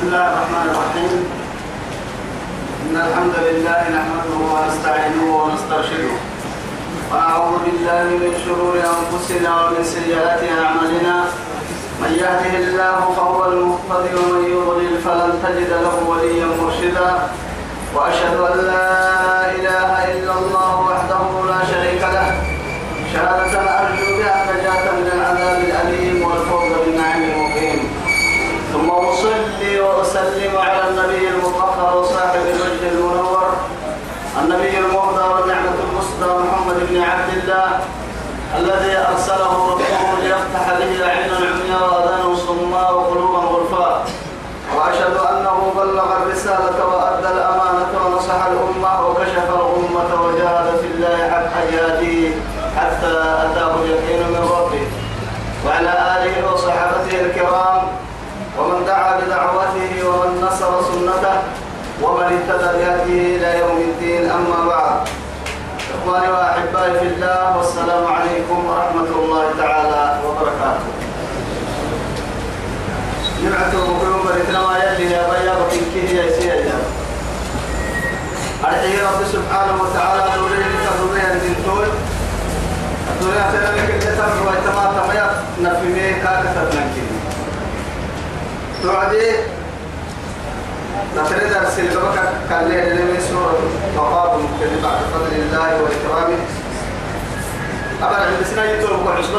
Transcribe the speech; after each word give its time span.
بسم 0.00 0.08
الله 0.08 0.28
الرحمن 0.32 0.68
الرحيم. 0.72 1.12
إن 2.84 2.96
الحمد 2.96 3.36
لله 3.48 3.80
نحمده 3.96 4.38
ونستعينه 4.52 5.24
ونسترشده. 5.40 6.14
ونعوذ 7.12 7.54
بالله 7.64 8.04
من 8.22 8.32
شرور 8.44 8.74
أنفسنا 8.80 9.50
ومن 9.60 9.84
سيئات 9.84 10.40
أعمالنا. 10.64 11.16
من 12.00 12.12
يهده 12.16 12.54
الله 12.64 12.98
فهو 13.16 13.40
المهتدي 13.52 14.12
ومن 14.16 14.44
يضلل 14.56 14.94
فلن 15.04 15.32
تجد 15.44 15.70
له 15.84 15.96
وليا 16.08 16.48
مرشدا. 16.60 17.10
وأشهد 17.94 18.36
أن 18.40 18.56
لا 18.72 18.88
إله 19.52 19.90
إلا 20.16 20.32
الله 20.40 20.72
وحده 20.88 21.24
لا 21.50 21.60
شريك 21.72 22.02
له 22.16 22.28
شهادة 23.12 23.54
أرجو 23.80 24.08
بها 24.18 24.36
نجاة 24.48 24.84
من 24.96 25.06
العذاب 25.16 25.58
الأليم 25.68 26.16
والفوز 26.24 26.72
بالنعيم 26.84 27.22
المقيم 27.30 27.80
ثم 28.72 28.90
أصلي 28.90 29.79
وأسلم 29.98 30.52
على 30.58 30.82
النبي 30.88 31.28
المطهر 31.28 31.96
وصاحب 31.98 32.40
الوجه 32.54 32.88
المنور. 32.92 33.46
النبي 34.42 34.78
المهدى 34.78 35.24
والنعمة 35.32 35.78
المسدى 35.90 36.30
محمد 36.44 36.76
بن 36.90 36.96
عبد 37.02 37.30
الله 37.42 37.68
الذي 38.58 38.96
أرسله 39.12 39.52
ربه 39.70 40.22
ليفتح 40.22 40.64
به 40.78 40.92
عين 41.10 41.30
عمياء 41.34 41.82
وأذان 41.94 42.36
صماء 42.36 42.94
وقلوبا 42.94 43.38
غرفاء 43.38 44.04
وأشهد 44.76 45.16
أنه 45.30 45.72
بلغ 45.76 46.16
الرسالة 46.22 46.78
وأدى 46.86 47.28
الأمانة 47.28 47.92
ونصح 48.06 48.40
الأمة 48.46 49.08
وكشف 49.08 49.46
الأمة 49.48 50.22
وجاهد 50.22 50.76
في 50.80 50.86
الله 50.94 51.30
حق 51.30 51.54
جهاده 51.72 52.34
حتى 52.76 53.14
أتاه 53.44 53.74
اليقين 53.82 54.22
من 54.34 54.48
ربه. 54.56 54.86
وعلى 55.66 55.92
آله 56.16 56.52
وصحابته 56.52 57.20
الكرام 57.20 57.82
ومن 58.60 58.84
دعا 58.86 59.20
بدعوته 59.20 59.92
ومن 60.08 60.40
نصر 60.46 60.82
سنته 60.82 61.36
ومن 62.02 62.24
اهتدى 62.24 62.68
بهديه 62.78 63.36
إلى 63.36 63.58
يوم 63.58 63.78
الدين 63.90 64.30
أما 64.30 64.68
بعد. 64.68 65.08
إخواني 65.94 66.28
وأحبائي 66.32 66.98
في 67.00 67.06
الله 67.06 67.56
والسلام 67.56 68.04
عليكم 68.06 68.58
ورحمة 68.66 69.10
الله 69.20 69.44
تعالى 69.58 70.18
وبركاته. 70.26 70.90
نبعث 73.44 73.74
بقلوب 73.74 74.26
ما 74.68 74.78
يلي 74.84 75.12
يا 75.12 75.22
بيا 75.30 75.52
وكنكه 75.60 76.06
يا 76.14 76.32
سيدي 76.32 76.70
أرحي 78.64 78.96
رب 78.96 79.20
سبحانه 79.32 79.82
وتعالى 79.82 80.24
دوري 80.36 80.56
دوري 81.00 81.20
الدنتول 81.32 81.86
دوري 83.20 83.38
أتنا 83.48 83.70
لك 83.76 83.90
الجسر 83.94 84.32
ويتما 84.46 84.84
تميا 84.96 85.26
نفمي 85.62 86.00
كاكتر 86.00 86.08
ننكي 86.10 86.19
توعدي 88.82 89.30
نتريد 91.16 91.52
سورة 93.30 93.58
مقام 93.96 94.40
مكتب 94.44 94.82
بعد 94.82 94.98
فضل 95.14 95.32
الله 95.36 95.82
وإكرامه. 95.82 96.38
أبدا 98.02 98.22
عند 98.24 98.46
سنة 98.50 98.64
يتوب 98.64 99.06
وحسب 99.06 99.34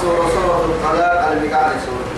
سورة 0.00 0.64
الطلاق 0.64 1.24
على 1.24 1.32
المقال 1.32 1.72
سورة 1.86 2.10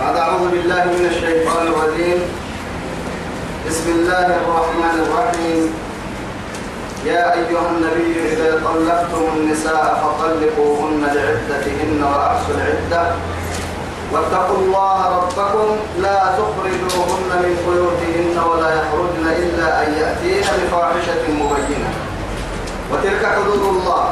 بعد 0.00 0.16
أعوذ 0.16 0.48
بالله 0.50 0.84
من 0.84 1.04
الشيطان 1.10 1.66
الرجيم. 1.66 2.20
بسم 3.68 3.90
الله 3.90 4.26
الرحمن 4.26 4.96
الرحيم. 5.06 5.87
يا 7.04 7.34
أيها 7.34 7.68
النبي 7.70 8.32
إذا 8.32 8.60
طلقتم 8.64 9.24
النساء 9.36 9.86
فطلقوهن 10.02 11.00
لعدتهن 11.00 12.02
وأحصوا 12.02 12.54
العدة. 12.54 13.12
واتقوا 14.12 14.56
الله 14.56 14.98
ربكم 15.18 15.76
لا 15.98 16.18
تخرجوهن 16.38 17.30
من 17.42 17.54
بيوتهن 17.66 18.36
ولا 18.48 18.70
يخرجن 18.74 19.26
إلا 19.42 19.86
أن 19.86 19.92
يأتين 19.92 20.44
بفاحشة 20.58 21.24
مبينة. 21.28 21.90
وتلك 22.92 23.26
حدود 23.26 23.62
الله. 23.62 24.04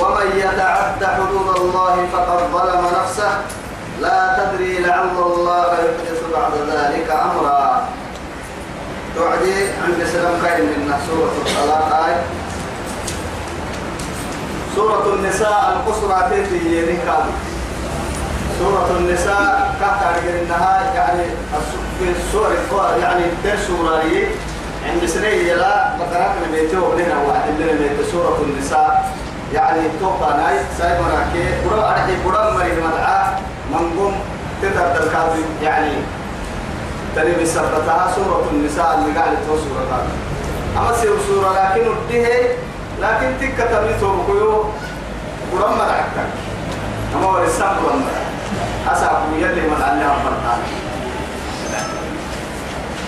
ومن 0.00 0.28
يتعد 0.36 1.04
حدود 1.04 1.56
الله 1.56 1.94
فقد 2.12 2.40
ظلم 2.52 2.82
نفسه. 3.00 3.32
لا 4.00 4.20
تدري 4.38 4.78
لعل 4.78 5.16
الله 5.18 5.66
يحدث 5.72 6.20
بعد 6.34 6.52
ذلك 6.70 7.10
أمرا. 7.10 7.88
توعدي 9.16 9.54
عند 9.84 10.04
سلام 10.12 10.34
خير 10.42 10.62
من 10.64 10.92
سورة 11.08 11.32
الطلاق 11.46 12.04
آية. 12.06 12.22
سورة 14.76 15.14
النساء 15.14 15.76
القصرى 15.76 16.28
تيتي 16.30 16.78
ينكاد 16.78 17.24
سورة 18.58 18.90
النساء 18.98 19.74
كهتا 19.80 20.42
إنها 20.42 20.92
يعني 20.94 21.24
في 21.98 22.10
السورة 22.10 22.96
يعني 23.02 23.24
تر 23.44 23.56
سورة 23.66 24.02
عند 24.92 25.06
سنة 25.06 25.26
يلا 25.26 25.96
بقرأنا 25.98 26.46
بيته 26.52 26.82
وبننا 26.82 27.16
واحد 27.28 27.50
لنا 27.60 27.72
بيت 27.72 28.10
سورة 28.12 28.38
النساء. 28.42 29.12
يعني 29.54 29.80
توقع 30.00 30.36
ناي 30.36 30.58
سايبنا 30.78 31.26
كي 31.32 31.68
برا 31.68 31.88
أرحي 31.90 32.12
برا 32.26 32.50
مريض 32.50 32.78
مدعاه 32.78 33.38
منقوم 33.72 34.14
الكاظم 34.62 35.42
يعني 35.62 35.92
تريد 37.16 37.46
سبتها 37.46 38.12
سورة 38.16 38.44
النساء 38.52 38.98
اللي 38.98 39.18
قاعدة 39.18 39.38
سورة 39.46 40.02
أما 40.78 40.92
سير 41.00 41.12
سورة 41.28 41.50
لكن 41.52 41.88
وديه 41.88 42.28
لكن 43.00 43.28
تك 43.40 43.58
تبليته 43.70 44.08
بكيو 44.12 44.64
برا 45.52 45.70
مدعك 45.70 46.16
أما 47.14 47.26
برا 47.32 47.46
مدعك 47.96 48.26
أسعب 48.92 49.16
يلي 49.38 49.60
من 49.60 49.82
عليها 49.82 50.16
فرطان 50.24 50.60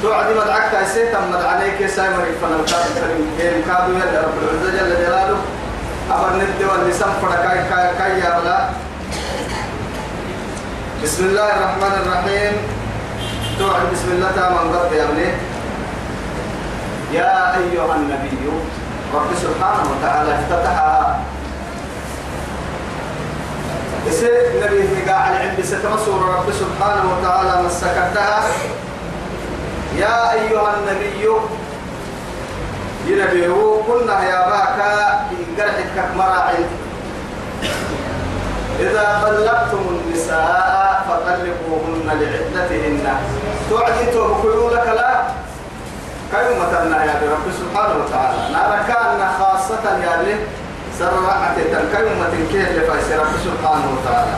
توعد 0.02 0.36
مدعك 0.36 0.72
تأسيت 0.72 1.14
أمد 1.14 1.42
عليك 1.42 1.86
سايمر 1.86 2.24
فن 2.42 2.52
الكاد 2.60 2.86
كريم 3.38 3.64
كادو 3.68 3.92
يلي 3.92 4.18
رب 4.18 4.36
العزة 4.42 4.70
جل 4.78 5.06
جلاله. 5.06 5.38
أبر 6.10 6.36
ندي 6.36 6.64
والنسان 6.64 7.08
فرقاي 7.22 7.58
كاي 7.70 7.94
كاي 7.98 8.20
يا 8.20 8.40
بلا 8.40 8.68
بسم 11.02 11.24
الله 11.24 11.56
الرحمن 11.56 11.94
الرحيم. 12.02 12.77
توعد 13.58 13.92
بسم 13.92 14.08
الله 14.12 14.30
من 14.54 14.76
قد 14.76 14.92
يا 14.92 15.06
يا 17.12 17.56
أيها 17.58 17.94
النبي 17.96 18.38
رب 19.14 19.30
سبحانه 19.42 19.84
وتعالى 19.92 20.30
افتتحها 20.38 21.20
يصير 24.06 24.30
النبي 24.54 24.82
في 24.88 25.10
قاع 25.10 25.30
العلم 25.30 25.62
ستمسور 25.62 26.20
رب 26.28 26.48
سبحانه 26.52 27.04
وتعالى 27.18 27.62
مسكتها 27.66 28.42
يا 29.96 30.32
أيها 30.32 30.74
النبي 30.78 31.26
ينبيه 33.06 33.82
كنا 33.88 34.22
يا 34.22 34.40
باكا 34.50 35.26
قرحك 35.58 36.16
مراعي 36.16 36.64
إذا 38.80 39.20
طلقتم 39.22 39.82
النساء 39.90 41.04
فطلقوهن 41.08 42.06
لعدتهن. 42.06 43.06
تعدي 43.70 44.04
توبكيو 44.12 44.70
لك 44.70 44.86
لا؟ 44.86 45.22
كيوم 46.32 46.60
تنا 46.72 47.04
يا 47.04 47.14
رب 47.32 47.46
سبحانه 47.60 47.94
وتعالى؟ 48.04 48.38
نرى 48.54 48.78
كأن 48.88 49.20
خاصة 49.40 49.84
يا 50.04 50.12
رب 50.20 50.40
سرعت 50.98 51.56
كيوم 51.92 52.20
تنكيه 52.32 52.68
لفايس 52.72 53.08
رب 53.12 53.34
سبحانه 53.44 53.86
وتعالى؟ 53.94 54.34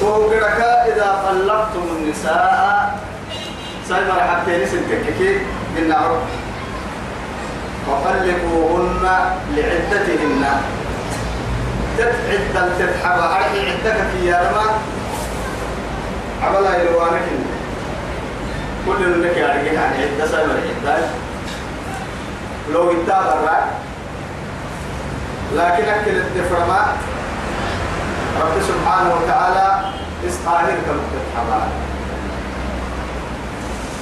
توقرك 0.00 0.60
إذا 0.92 1.08
طلقتم 1.26 1.84
النساء. 1.96 2.98
سيما 3.88 4.14
حتى 4.14 4.64
نسل 4.64 4.80
كككي 4.90 5.38
من 5.76 5.88
نعرف 5.88 6.22
فطلقوهن 7.86 9.04
لعدتهن. 9.54 10.44
تتعد 11.98 12.70
تتحبى 12.78 13.22
أرحي 13.22 13.70
عدك 13.70 13.96
في 14.12 14.26
يارما. 14.26 14.66
عملا 16.42 16.82
يلوانك 16.82 17.22
كل 18.86 19.22
لك 19.22 19.36
يعني 19.36 19.68
يعني 19.68 19.96
عدة 20.04 20.26
سيما 20.26 20.58
العدة 20.84 21.06
لو 22.72 22.90
انت 22.90 23.08
برا 23.08 23.66
لكن 25.54 25.88
أكل 25.88 26.10
الدفرما 26.10 26.86
رب 28.40 28.62
سبحانه 28.68 29.14
وتعالى 29.14 29.92
استعهر 30.28 30.70
كم 30.70 30.98
تتحبى 31.12 31.60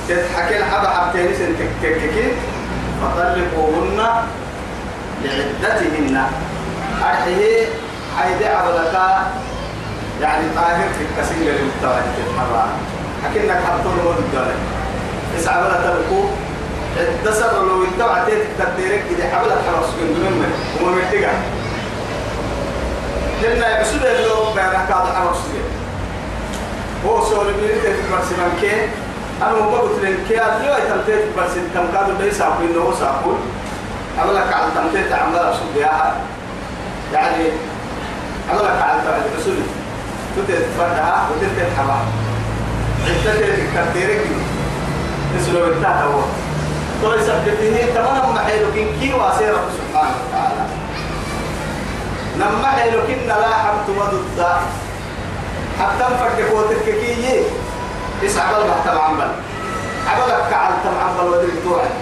تتحكي 0.08 0.58
الحبة 0.58 0.88
حبتين 0.88 1.29
سنتكككي 1.35 2.32
فطلقوهن 3.02 4.06
لعدتهن. 5.25 6.23
أرحيه 7.05 7.67
حيد 8.19 8.43
عبلك 8.43 8.94
يعني 10.20 10.44
طاهر 10.56 10.88
في 10.99 11.05
الكسير 11.05 11.55
للمتواجد 11.55 12.14
الحرام 12.26 12.69
أكنك 13.25 13.61
حطون 13.64 13.99
ودولك 13.99 14.55
اسعى 15.38 15.62
بلا 15.62 15.81
تلقو 15.82 16.25
الدسر 16.96 17.66
لو 17.66 17.84
انتبع 17.84 18.25
تيتك 18.25 18.46
تديرك 18.58 19.05
إذا 19.11 19.37
حبلت 19.37 19.58
حرص 19.66 19.88
من 19.88 20.14
دون 20.14 20.34
وما 20.88 20.96
محتاجة. 20.96 21.31
لأن 23.43 23.78
يبسود 23.78 24.05
اللي 24.05 24.28
بينك 24.55 24.90
هذا 24.90 25.14
حرص 25.19 25.38
هو 27.06 27.25
سوري 27.25 27.52
بيريد 27.52 27.82
تبرسي 27.82 28.34
من 28.34 28.58
كي. 28.61 28.88
أنا 29.43 29.52
ما 29.52 29.66
قلت 29.66 30.05
لك 30.05 30.16
كي 30.28 30.40
أدلوا 30.40 30.78
يتمتيت 30.78 31.20
تبرسي 31.34 31.61
كم 31.75 31.87
كادو 31.93 32.22
ليس 32.22 32.40
أقول 32.40 32.70
إنه 32.70 32.94
سأقول 33.00 33.37
عملك 34.19 34.52
على 34.52 34.66
تمتيت 34.75 35.12
عمل 35.12 35.37
أشوف 35.37 35.76
يعني 37.12 37.44
عملك 38.50 38.82
على 38.82 39.00
الرسول 39.32 39.56
تتفرعها 40.49 41.29
وتتحبها 41.31 42.05
عدتك 43.06 43.62
كثيرك 43.75 44.26
نسلو 45.37 45.61
بالتاتا 45.64 46.05
هو. 46.05 46.20
تو 47.02 47.14
يسبته 47.14 47.94
تمام 47.94 48.35
محيلك 48.35 48.76
كي 49.00 49.12
واسير 49.12 49.55
سبحانه 49.79 50.17
وتعالى. 50.23 50.64
نما 52.38 52.69
حيلك 52.69 53.08
إن 53.11 53.29
لا 53.29 53.55
حمت 53.55 53.88
مدد 53.99 54.41
حتى 55.81 56.05
نفرق 56.14 56.38
قوتك 56.50 56.85
كي 56.85 57.43
اسعى 58.26 58.55
بالك 58.55 58.81
تمام 58.85 59.20
عبلك 60.08 60.43
كعل 60.50 60.73
تمام 60.85 61.17
بل 61.19 61.26
ودرك 61.29 61.58
توعد. 61.64 61.94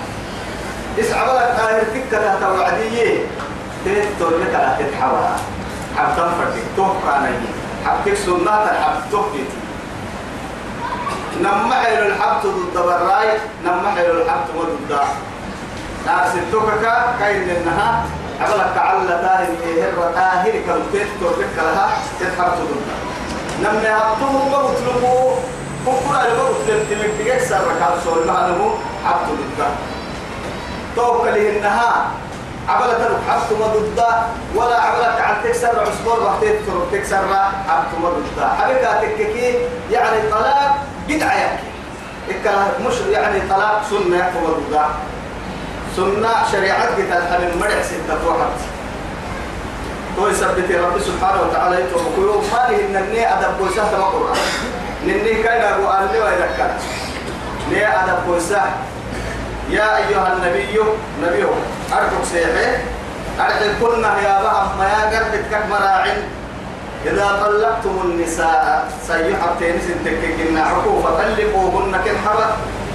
اسعى 0.99 1.27
بالك 1.27 1.61
قاهر 1.61 1.83
تكة 1.95 2.41
توعدية 2.41 3.19
تتور 3.85 4.33
لك 4.39 4.53
لا 4.53 4.77
تتحوى. 4.79 5.29
حتى 5.99 6.21
نفرق 6.21 6.55
توه 6.77 6.97
كان 7.05 7.35
حبتك 7.87 8.15
سنة 8.15 8.63
الحب 8.71 9.11
توه 9.11 9.33
نما 11.41 11.75
حيل 11.75 11.99
الحبت 11.99 12.47
ضد 12.47 12.83
براي 12.85 13.39
نما 13.65 13.91
حيل 13.97 14.11
الحبت 14.11 14.49
ضد 14.57 14.99
ناس 16.07 16.35
التوكا 16.35 17.15
كاين 17.21 17.51
انها 17.51 18.05
عملك 18.41 18.77
على 18.77 19.09
تاهر 19.09 19.47
هر 19.83 20.13
تاهر 20.15 20.53
كالتيت 20.67 21.09
تورك 21.21 21.49
لها 21.57 21.89
تتحبت 22.21 22.59
ضد 22.59 22.87
نما 23.63 23.99
حبته 23.99 24.51
بقتلمو 24.51 25.33
بكرة 25.87 26.23
بقتل 26.37 26.89
تلك 26.91 27.11
تكسر 27.19 27.61
ركاب 27.61 27.99
سول 28.05 28.27
معلمو 28.27 28.71
حبت 29.05 29.29
ضد 29.59 29.65
توكا 30.97 31.31
لأنها 31.31 32.07
عبلة 32.69 33.19
حبت 33.29 33.53
ضد 33.53 34.03
ولا 34.55 34.81
عبلة 34.81 35.23
عن 35.23 35.35
تكسر 35.45 35.81
عصبور 35.81 36.23
وقتين 36.23 36.55
تكسر 36.93 37.27
حبت 37.69 37.95
ضد 38.03 38.45
حبيبها 38.61 39.01
تككي 39.01 39.59
يعني 39.91 40.31
طلاق 40.31 40.77
بدعة 41.09 41.35
يعني 41.35 41.59
مش 42.87 42.95
يعني 43.11 43.41
طلاق 43.51 43.83
سنة 43.91 44.17
يحكم 44.19 44.45
الرضا 44.45 44.91
سنة 45.97 46.29
شريعة 46.53 46.87
قتال 46.87 47.33
حبيب 47.33 47.57
مرع 47.61 47.83
ستة 47.83 48.27
واحد 48.27 48.51
تو 50.17 50.29
يثبت 50.29 50.71
رب 50.71 51.01
سبحانه 51.01 51.43
وتعالى 51.43 51.81
يتوقع 51.81 52.19
ما 52.19 52.19
له 52.19 52.43
إن 52.71 52.97
النية 52.97 53.39
أدب 53.39 53.59
بوسة 53.59 53.99
ما 53.99 54.05
قرآن 54.05 54.37
نني 55.07 55.43
كان 55.43 55.75
أبو 55.75 55.87
أهل 55.89 56.09
ويذكر 56.23 56.71
نية 57.71 58.05
أدب 58.05 58.27
بوسة 58.27 58.63
يا 59.71 59.97
أيها 59.97 60.33
النبي 60.33 60.79
نبيه 61.23 61.49
أرجوك 61.93 62.25
سيحي. 62.33 62.69
أرجوك 63.41 63.75
كنا 63.81 64.21
يا 64.21 64.43
بهم 64.43 64.79
ما 64.79 64.85
يا 64.85 65.03
قربك 65.13 65.53
مراعٍ 65.71 66.07
إذا 67.07 67.29
طلقتم 67.43 68.01
النساء 68.05 68.89
سيحبتين 69.07 69.77
سنتككن 69.87 70.59
عقو 70.59 71.03
فطلقوهن 71.03 71.95
كالحبا 72.05 72.47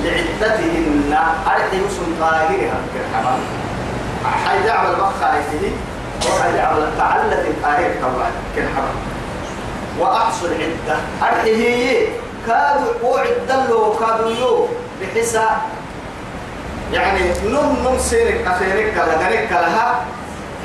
لعدتهن. 0.04 1.14
أرحي 1.48 1.78
مسلم 1.78 2.16
طاهرها 2.20 2.80
كالحبا 2.94 3.34
حي 4.46 4.70
على 4.70 4.90
البخة 4.90 5.26
هذه 5.26 5.72
وحي 6.26 6.60
على 6.60 6.88
تعلت 6.98 7.44
الطاهر 7.48 7.92
طبعا 8.02 8.32
كالحبا 8.56 8.94
وأحصل 10.00 10.50
عدة. 10.54 10.98
أرحي 11.24 11.56
هي. 11.56 12.08
كادوا 12.48 12.94
وعد 13.04 13.50
له 13.70 13.96
كادوا 14.00 14.32
يو 14.32 14.68
بحسا 15.02 15.48
يعني 16.94 17.19
نم 17.45 17.75
نم 17.86 17.98
سيرك 18.00 18.48
أخيرك 18.48 18.94
لغنك 18.98 19.51
لها 19.51 20.06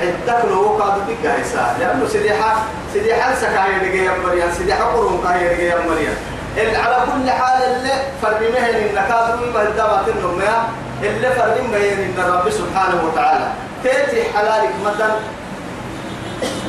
عدك 0.00 0.44
لو 0.50 0.78
كادو 0.78 1.00
بك 1.08 1.26
هيسا 1.26 1.76
لأنه 1.80 2.06
سديحة 2.08 2.56
سديحة 2.94 3.34
سكاية 3.34 3.76
لقي 3.82 4.18
مريم 4.26 4.50
سديحة 4.58 4.84
قرون 4.84 5.20
كاية 5.24 5.70
لقي 5.70 5.88
مريم 5.88 6.14
على 6.56 6.96
كل 7.06 7.30
حال 7.30 7.62
اللي 7.62 7.92
فرميه 8.22 8.70
إن 8.70 8.94
كادو 9.08 9.52
ما 9.54 9.62
الدمات 9.62 10.08
النمية 10.08 10.62
اللي 11.02 11.30
فرميه 11.30 11.92
إن 11.92 12.14
رب 12.18 12.50
سبحانه 12.50 13.02
وتعالى. 13.04 13.48
تأتي 13.84 14.22
حلالك 14.36 14.70
مثلا 14.86 15.14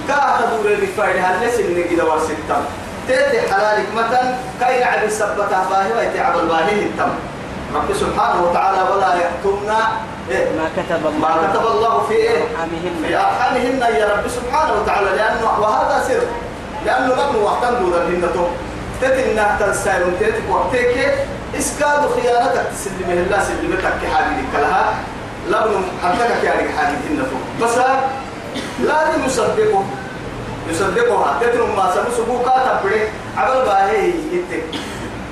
كاتا 0.08 0.50
دور 0.52 0.72
الرفاية 0.72 1.20
هل 1.28 1.48
نسل 1.48 1.72
نجد 1.80 2.02
ورستم 2.02 2.64
تأتي 3.08 3.42
حلالك 3.54 3.86
مثلا 3.96 4.36
كاين 4.60 4.84
عبد 4.84 5.10
سبتها 5.10 5.66
باهي 5.70 5.94
ويتي 5.98 6.20
عبد 6.20 6.40
الباهي 6.40 6.74
التم 6.84 7.12
رب 7.76 7.94
سبحانه 7.94 8.44
وتعالى 8.44 8.82
ولا 8.92 9.10
يحكمنا 9.16 9.80
إيه؟ 10.30 10.46
ما 10.58 10.70
كتب 10.78 11.08
الله 11.08 11.20
ما 11.20 11.48
كتب 11.54 11.66
الله 11.68 12.04
في 12.08 12.14
إيه؟ 12.14 12.42
أرحامهن 12.44 12.94
في 13.08 13.16
أرحامهن 13.18 13.82
يا 14.00 14.06
رب 14.14 14.28
سبحانه 14.28 14.74
وتعالى 14.82 15.10
لأنه 15.18 15.60
وهذا 15.60 16.04
سر 16.08 16.22
لأنه 16.86 17.14
لم 17.16 17.44
وقتن 17.44 17.80
دون 17.80 17.94
الهنة 17.94 18.48
تتنا 19.02 19.58
تنسال 19.60 20.20
تتك 20.20 20.44
وقتك 20.50 21.16
إسكاد 21.60 22.02
خيانتك 22.16 22.66
تسلمه 22.74 23.14
الله 23.14 23.40
سلمتك 23.44 23.94
كحاجة 24.04 24.62
لها 24.62 24.94
لم 25.50 25.86
حدك 26.04 26.22
رجل 26.22 26.70
حاجة 26.78 26.94
الهنة 27.08 27.28
بس 27.62 27.76
لازم 28.80 29.26
يصدقه 29.26 29.84
يصدقها 30.70 31.40
تتنم 31.42 31.76
ما 31.76 31.92
سمسكوا 31.96 32.40
كاتب 32.46 32.92
عبل 33.38 33.66
باهي 33.66 34.08
يتك 34.08 34.64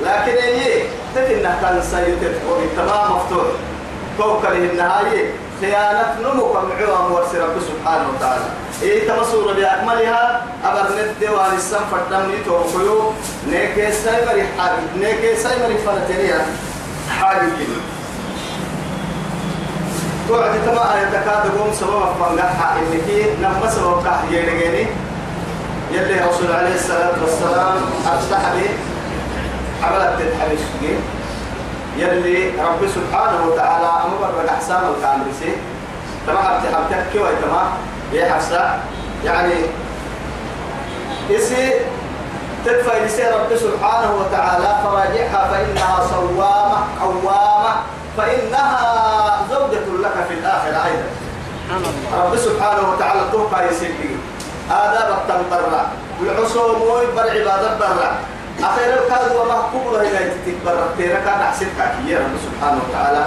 لكن 0.03 0.37
هي 0.41 0.83
تتنا 1.15 1.57
تنسال 1.61 2.19
تتك 2.21 2.41
وبالتمام 2.51 3.11
مفتوح. 3.15 3.45
توكل 4.17 4.57
النهاية 4.57 5.33
خيانة 5.61 6.15
نمو 6.21 6.53
معوها 6.53 7.07
مورسي 7.09 7.37
رب 7.39 7.55
سبحانه 7.67 8.05
وتعالى. 8.15 8.43
إيه 8.81 9.07
تمسور 9.07 9.53
بأكملها؟ 9.53 10.43
أبر 10.65 10.89
ند 10.89 11.29
وان 11.29 11.55
السم 11.55 11.79
فردم 11.91 12.31
يتوقيو 12.33 13.11
نيكي 13.49 13.91
سايمري 13.91 14.43
حاجة 14.57 14.79
نيكي 14.99 15.35
سايمري 15.35 15.77
فرتنيا 15.77 16.45
حاجة 17.19 17.39
كده 17.39 17.81
توعد 20.27 20.51
تما 20.65 20.95
آية 20.95 21.05
تكاد 21.05 21.51
قوم 21.57 21.73
سبب 21.79 22.05
فنقحها 22.19 22.79
إنك 22.79 23.27
نما 23.41 23.69
سبب 23.69 24.03
كح 24.05 24.19
يلقيني 24.31 24.87
يلي 25.91 26.19
رسول 26.29 26.51
عليه 26.51 26.75
الصلاة 26.75 27.13
والسلام 27.21 27.77
أفتح 28.05 28.51
لي 28.55 28.65
عملت 29.83 30.21
تتحبش 30.21 30.59
يلي 31.97 32.49
رب 32.59 32.87
سبحانه 32.95 33.45
وتعالى 33.47 33.87
أمر 34.05 34.49
أحسان 34.49 34.81
الكامرسي 34.97 35.53
تما 36.27 36.39
حبت 36.41 36.75
حبتك 36.75 37.05
كيف 37.13 37.21
تما 37.21 37.63
يا 38.13 38.33
حفصة 38.33 38.79
يعني 39.25 39.53
إسي 41.31 41.71
تدفع 42.65 42.97
لسي 42.97 43.23
رب 43.23 43.55
سبحانه 43.57 44.15
وتعالى 44.15 44.79
فراجعها 44.83 45.51
فإنها 45.51 45.99
صوامة 46.09 46.77
قوامة 47.01 47.73
فإنها 48.17 49.45
زوجة 49.51 49.85
لك 50.03 50.25
في 50.27 50.33
الآخرة 50.33 50.85
أيضا. 50.85 51.07
رب 52.25 52.35
سبحانه 52.37 52.89
وتعالى 52.89 53.21
توقع 53.31 53.63
يسيبك 53.63 54.09
آداب 54.71 55.17
التنبرع 55.17 55.85
والعصوم 56.21 56.81
ويبر 56.81 57.21
عبادة 57.21 57.77
برع 57.79 58.11
أخيرا 58.59 58.95
كاد 59.09 59.35
ومحكوم 59.35 59.93
له 59.93 60.01
إلى 60.01 60.31
تتبرع 60.45 60.87
تيرا 60.97 61.19
كان 61.19 61.39
أحسنك 61.41 61.77
يا 62.07 62.19
رب 62.19 62.35
سبحانه 62.45 62.81
وتعالى 62.89 63.25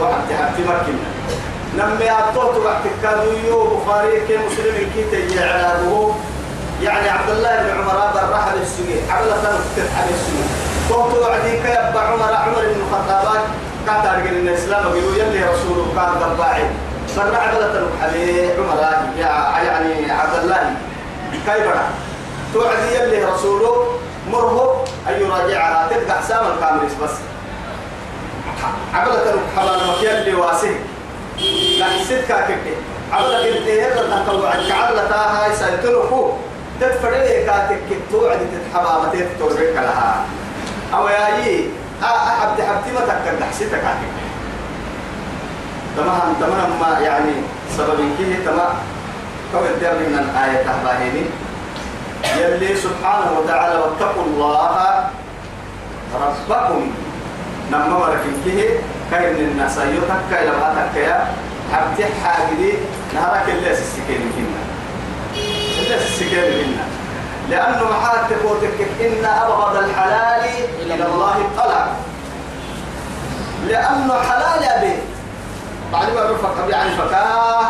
وحد 0.00 0.22
تحب 0.30 0.60
مكنا 0.60 1.08
نمي 1.78 2.10
أطوت 2.10 2.56
وقت 2.64 2.84
كادوا 3.02 3.32
يو 3.48 3.76
بخاري 3.76 4.20
كي 4.26 4.36
مسلم 4.36 4.76
كي 4.94 5.02
تجي 5.12 5.40
علاقه 5.40 6.14
يعني 6.82 7.08
عبد 7.08 7.30
الله 7.30 7.62
بن 7.62 7.70
عمر 7.80 7.98
برح 8.14 8.46
السجين 8.62 9.02
عبد 9.10 9.26
الله 9.26 9.36
بن 9.36 9.58
تتحب 9.76 10.08
السجين 10.14 10.48
توت 10.88 11.12
وعدي 11.22 11.52
كيب 11.52 11.96
عمر 11.96 12.32
عمر 12.34 12.62
بن 12.62 12.80
الخطاب. 12.80 13.40
كان 13.86 14.02
تارجع 14.02 14.30
الإسلام 14.30 14.92
ويقول 14.92 15.16
يلي 15.16 15.44
رسول 15.44 15.86
كان 15.96 16.12
ضباعي 16.20 16.64
برا 17.16 17.36
عبد 17.36 17.56
الله 17.56 17.88
عليه 18.02 18.54
عمر. 18.58 18.80
يعني 19.18 20.10
عبد 20.12 20.34
الله. 20.42 20.74
كيف؟ 21.46 21.66
توعدي 22.54 22.94
يلي 22.94 23.24
رسوله. 23.24 23.86
مره 24.32 24.84
أن 25.08 25.20
يراجعها 25.20 25.88
تبقى 25.88 26.18
حسام 26.18 26.44
الكامريس 26.54 26.92
بس. 27.02 27.10
عبد 28.94 29.08
الله 29.08 29.40
حلال 29.56 29.80
مكيال 29.88 30.16
اللي 30.16 30.34
واسه 30.34 30.74
لا 31.78 31.84
حسيت 31.86 32.24
كاكبه 32.28 32.76
عبد 33.12 33.30
أنت 33.30 33.68
هذا 33.68 34.24
تطلع 34.26 34.50
كعلة 34.68 35.14
هاي 35.14 35.56
سيتركو 35.56 36.30
تدفري 36.80 37.44
كاتك 37.46 37.78
توعد 38.12 38.38
تتحبا 38.38 39.02
متى 39.08 39.24
تتورك 39.24 39.72
لها. 39.76 40.24
أو 40.94 41.08
ياي 41.08 41.68
احب 42.02 42.48
تحبتي 42.58 42.92
ما 42.94 43.00
تكن 43.00 43.44
حسيتك 43.50 43.70
كاكبه 43.72 44.24
تمام 45.96 46.34
تمام 46.40 46.70
ما 46.80 46.98
يعني 47.00 47.32
سبب 47.78 47.98
كيه 48.18 48.44
تمام. 48.46 48.74
كم 49.52 49.58
الدرب 49.64 49.96
من 49.96 50.18
الآية 50.18 50.62
تهباهيني 50.66 51.22
يلي 52.38 52.76
سبحانه 52.76 53.38
وتعالى 53.38 53.74
واتقوا 53.78 54.24
الله 54.26 55.04
ربكم. 56.14 56.90
نما 57.72 57.96
وركن 57.96 58.32
كه 58.44 58.68
كاين 59.10 59.36
الناس 59.36 59.78
أيوتك 59.78 60.20
كاين 60.30 60.50
لباتك 60.50 60.96
يا 60.96 61.28
حبتي 61.72 62.04
حاجدي. 62.24 62.72
نهارك 63.14 63.48
اللي 63.48 63.70
السكين 63.70 64.32
فينا. 64.36 64.62
اللي 65.78 65.94
السكين 65.94 66.44
فينا. 66.52 66.84
لأنه 67.50 67.84
محال 67.90 68.18
تقولك 68.30 68.78
إن 69.00 69.24
أبغض 69.24 69.76
الحلال 69.76 70.44
إلى 70.80 70.94
الله 71.06 71.36
الطلب 71.36 71.86
لأنه 73.68 74.14
حلال 74.14 74.64
أبي. 74.64 74.94
بعد 75.92 76.08
ما 76.14 76.22
رفق 76.22 76.54
يعني 76.68 76.90
فكاه 76.90 77.66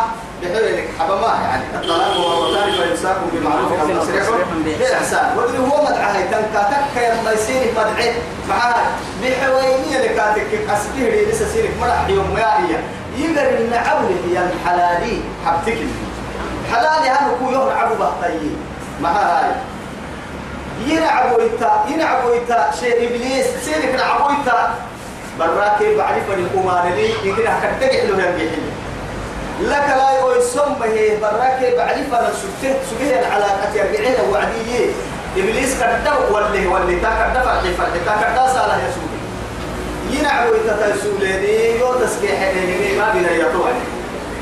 بحيلك 0.53 0.89
حبما 0.99 1.33
يعني. 1.43 1.63
الطلاق 1.75 2.13
هو 2.13 2.49
وثاني 2.49 2.71
فيمساكم 2.71 3.29
بمعروف 3.33 3.71
أو 3.79 3.87
تصريح 3.87 4.23
باحسان 4.79 5.37
ودري 5.37 5.57
هو 5.57 5.83
مدعى 5.83 6.23
تنكا 6.23 6.69
تكا 6.71 7.19
يما 7.19 7.31
يصير 7.31 7.73
مدعي 7.77 8.13
بحوينية 9.21 9.97
لكاتك. 9.99 10.69
أسبيه 10.69 11.09
لي. 11.09 11.25
لسه 11.25 11.47
سيرك. 11.53 11.71
مرح 11.81 12.09
يوم 12.09 12.37
يا 12.37 12.83
يقدر 13.17 13.57
النعم 13.59 14.05
هي 14.05 14.39
الحلالي. 14.43 15.21
حبتك. 15.45 15.77
حلالي 16.71 17.09
هذا 17.09 17.31
كو 17.39 17.51
يوم 17.51 17.69
عبو 17.69 17.95
بطي 17.95 18.51
مع 19.01 19.11
هاي. 19.11 19.51
ينعبوا 20.87 21.37
إتا 21.45 21.85
ينعبوا 21.87 22.35
إتا 22.35 22.71
شيء 22.79 23.07
إبليس. 23.07 23.45
سيرك 23.65 23.95
نعبوا 23.95 24.31
إتا 24.31 24.75
براكي 25.39 25.95
بعرف 25.95 26.31
الأمان 26.31 26.93
لي. 26.93 27.09
يمكن 27.23 27.47
أكتك 27.47 27.93
له 27.93 28.23
ينجح 28.23 28.55
لك 29.61 29.87
لا 29.97 30.37
يسمى 30.37 30.85
هي 30.85 31.17
براكي 31.17 31.75
بعرف 31.75 32.13
أن 32.13 32.33
سكت 32.33 32.77
سكت 32.91 33.25
على 33.31 33.45
أتيرجعين 33.63 34.15
وعدية. 34.31 34.91
إبليس 35.37 35.75
كدف 35.75 36.31
واللي 36.31 36.67
واللي 36.67 36.95
تكدف 36.95 37.43
فرحي 37.45 37.73
فرحي 37.73 37.99
تكدف 37.99 38.53
صالح 38.53 38.77
يسوع 38.87 39.09
ينعبوا 40.11 40.55
إتا 40.55 40.95
تسوليني 40.95 41.79
يو 41.79 41.93
تسكيح 41.93 42.39
ما 42.97 43.13
بين 43.13 43.27
يطوعني 43.39 43.79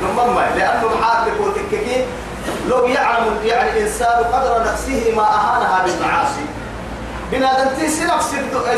نمما 0.03 0.45
لأنه 0.57 0.89
محاكك 0.99 1.39
وتككي. 1.39 2.05
لو 2.69 2.87
يعلم 2.87 3.37
يعني 3.45 3.69
الإنسان 3.69 4.23
قدر 4.33 4.63
نفسه 4.71 5.13
ما 5.15 5.23
أهانها 5.23 5.85
بالمعاصي. 5.85 6.45
بنا 7.31 7.63
دنتي 7.63 7.89
سنفس 7.89 8.29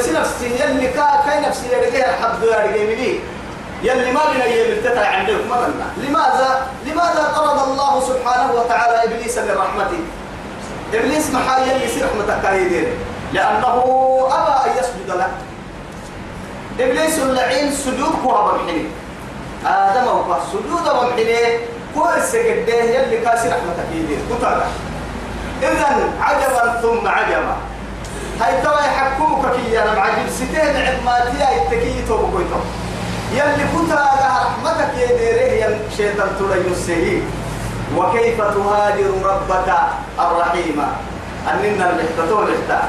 سنفس 0.05 0.41
يلي 0.41 0.87
كا 0.87 1.23
كاي 1.25 1.39
نفسي 1.39 1.65
يرجع 1.71 2.09
الحد 2.09 2.43
يرجع 2.43 2.83
مني 2.83 3.19
يلي 3.85 4.11
ما 4.11 4.21
بنا 4.31 4.45
عندك. 5.05 5.45
مثلا 5.51 5.89
لماذا؟ 5.97 6.67
لماذا 6.85 7.33
طرد 7.35 7.59
الله 7.69 7.93
سبحانه 8.09 8.53
وتعالى 8.53 9.03
إبليس 9.03 9.37
من 9.37 9.55
رحمته؟ 9.57 10.01
إبليس 10.93 11.25
محال 11.33 11.61
يلي 11.69 11.87
سي 11.87 12.01
رحمتك 12.01 12.43
لأنه 13.33 13.75
أبى 14.31 14.53
أن 14.65 14.77
يسجد 14.79 15.09
له 15.09 15.27
إبليس 16.79 17.19
اللعين 17.19 17.71
سجود 17.71 18.13
كوها 18.23 18.51
بمحني 18.51 18.85
آدم 19.65 20.07
وقع 20.07 20.39
سجود 20.51 20.83
بمحني 20.83 21.57
كل 21.95 22.23
سجده 22.23 22.73
يلي 22.73 23.17
كاسي 23.17 23.47
رحمتك 23.49 23.87
يدير 23.93 24.17
كتابة 24.29 24.65
إذا 25.61 26.09
عجبا 26.21 26.81
ثم 26.81 27.07
عجبا. 27.07 27.55
هاي 28.41 28.61
ترى 28.61 28.79
يحكمك 28.79 29.55
كي 29.55 29.83
أنا 29.83 29.93
معجب 29.93 30.29
ستين 30.29 30.75
عماتي 30.75 31.37
هاي 31.43 31.55
التكي 31.63 32.07
توبكويتو 32.07 32.59
يلي 33.35 33.65
كتابة 33.73 34.25
رحمتك 34.39 34.93
يديره 34.97 35.51
يا 35.61 35.79
شيطان 35.97 36.29
ترى 36.39 36.71
يسهي 36.71 37.21
وكيف 37.97 38.37
تهاجر 38.37 39.11
ربك 39.25 39.69
الرحيم؟ 40.19 40.79
أننا 41.51 41.89
المحتطون 41.89 42.43
محتا 42.43 42.79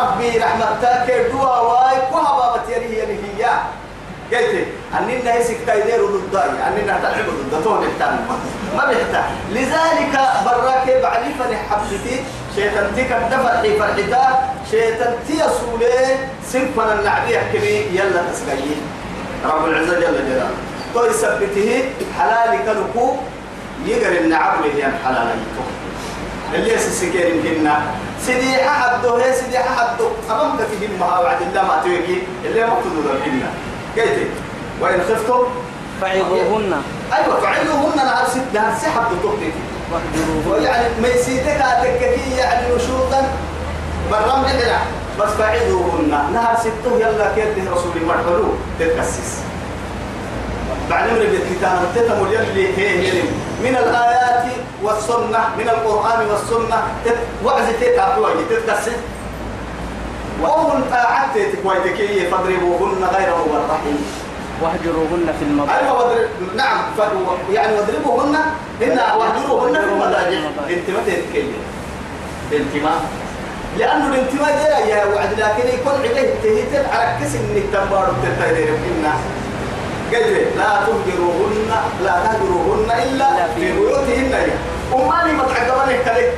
ربي 0.00 0.38
رحمتك 0.38 1.26
دوا 1.32 1.56
واي 1.60 1.96
كوها 2.10 2.56
بتيري 2.56 2.98
يلي 2.98 3.16
هي. 3.24 3.44
قلت 4.32 4.66
أننا 4.98 5.32
هيسك 5.34 5.56
تايدير 5.66 6.00
ضدائي 6.06 6.50
أننا 6.68 6.98
تلعب 7.02 7.26
ضد 7.52 7.64
طول 7.64 7.86
ما 8.76 8.84
بيحتاج 8.88 9.24
لذلك 9.50 10.14
براك 10.44 10.86
بعلي 11.02 11.30
فنحبتي 11.38 12.16
شيطان 12.56 12.92
تيك 12.96 13.12
حي 13.12 13.78
فرحتا 13.78 14.24
شيطان 14.70 15.14
تيسولي. 15.26 16.16
سنفنا 16.52 16.92
النعبي 16.94 17.34
يحكمي 17.34 17.76
يلا 17.92 18.22
تسقيي 18.32 18.76
رب 19.44 19.68
العزة 19.68 19.94
جل 20.00 20.28
جلاله. 20.28 20.50
تو 20.94 21.04
يثبته 21.04 21.84
حلال 22.18 22.58
كنكو 22.66 23.16
يقر 23.86 24.18
النعب 24.18 24.64
اللي 24.64 24.82
هي 24.82 24.86
الحلال 24.86 25.36
اللي 26.54 26.74
يسسكين 26.74 27.26
يمكننا 27.26 27.80
سيدي 28.26 28.56
حدو 28.56 29.14
هي 29.14 29.32
سيدي 29.32 29.58
حدو 29.58 30.08
أمامك 30.30 30.60
في 30.60 30.86
جمعها 30.86 31.18
وعد 31.18 31.42
الله 31.42 31.62
ما 31.62 31.80
تويكي 31.82 32.22
اللي 32.44 32.66
مقتدوا 32.66 33.02
ذلك 33.12 33.44
كيف 33.94 34.28
وإن 34.80 35.00
خفتم 35.00 35.44
فعظوهن 36.00 36.82
أيوة 37.12 37.40
فعظوهن 37.40 37.96
نهار 37.96 38.26
ست 38.28 38.54
نهار 38.54 38.74
سحب 38.82 39.04
واهجروهن 39.92 40.62
يعني 40.62 40.86
ما 41.02 41.08
يسيتك 41.08 41.60
أتككي 41.60 42.36
يعني 42.36 42.74
نشوطا. 42.76 43.28
برام 44.10 44.42
لحنا 44.44 44.80
بس 45.20 45.28
فعظوهن 45.28 46.10
نهار 46.34 46.56
ستة 46.60 46.96
يلا 46.96 47.34
كيف 47.34 47.72
رسول 47.72 47.92
المرحلو 47.96 48.44
تتكسس 48.80 49.38
بعد 50.90 51.10
من 51.10 51.16
الكتاب 51.16 51.78
تتم 51.94 52.26
يلي 52.32 52.78
هي 52.78 53.08
هي 53.08 53.22
من 53.62 53.76
الآيات 53.76 54.44
والسنة 54.82 55.40
من 55.58 55.68
القرآن 55.68 56.26
والسنة. 56.30 56.82
وعز 57.44 57.64
تتعطوا 57.80 58.28
تتكسس 58.50 58.96
وهم 60.42 60.82
أعدت 60.92 61.52
كويتكي 61.62 62.30
فاضربوهن 62.30 63.04
غير 63.14 63.28
مبرحين. 63.46 63.98
واهجروهن 64.62 65.34
في 65.38 65.44
المضاجع. 65.44 65.78
أيوة 65.78 65.98
وضرب 65.98 66.28
نعم 66.56 66.78
ف... 66.96 67.00
يعني 67.52 67.72
واضربوهن. 67.76 68.34
هن 68.80 68.98
واهجروهن 69.18 69.74
في 69.74 69.88
المضاجع. 69.92 70.38
الانتماء 70.68 71.02
تتكلم. 71.06 71.62
الانتماء 72.52 73.00
لأنه 73.78 74.06
الانتماء 74.14 74.52
جاء 74.64 74.86
يا 74.88 75.04
وعد 75.04 75.30
لكن 75.40 75.68
يكون 75.78 75.92
عليه 76.00 76.34
تهيتم 76.42 76.90
على 76.92 77.16
كس 77.20 77.34
إنك 77.34 77.62
تنبارو 77.72 78.12
تتايدين 78.22 78.74
إنا 78.74 79.12
قلت 80.12 80.48
لا 80.56 80.70
تهجروهن 80.86 81.70
لا 82.04 82.12
تهجروهن 82.24 82.90
إلا 83.02 83.28
في 83.54 83.72
بيوتهن. 83.72 84.32
يا 84.32 84.54
أماني 84.94 85.32
ما 85.32 85.44
تعقبني 85.44 85.98
كلك 85.98 86.32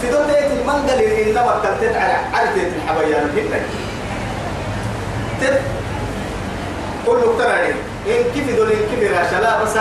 في 0.00 0.10
دون 0.10 0.26
تيت 0.26 0.50
المنقل 0.60 1.00
إنما 1.00 1.52
كنت 1.62 1.96
على 1.96 2.16
عرفت 2.34 2.56
الحبيان 2.56 3.30
هنا 3.36 3.60
تت 5.40 5.60
كل 7.06 7.20
ترى 7.38 7.70
إن 8.06 8.22
كيف 8.34 8.56
دول 8.56 8.70
إن 8.72 8.78
كيف 8.90 9.12
راشلا 9.18 9.62
بس 9.62 9.76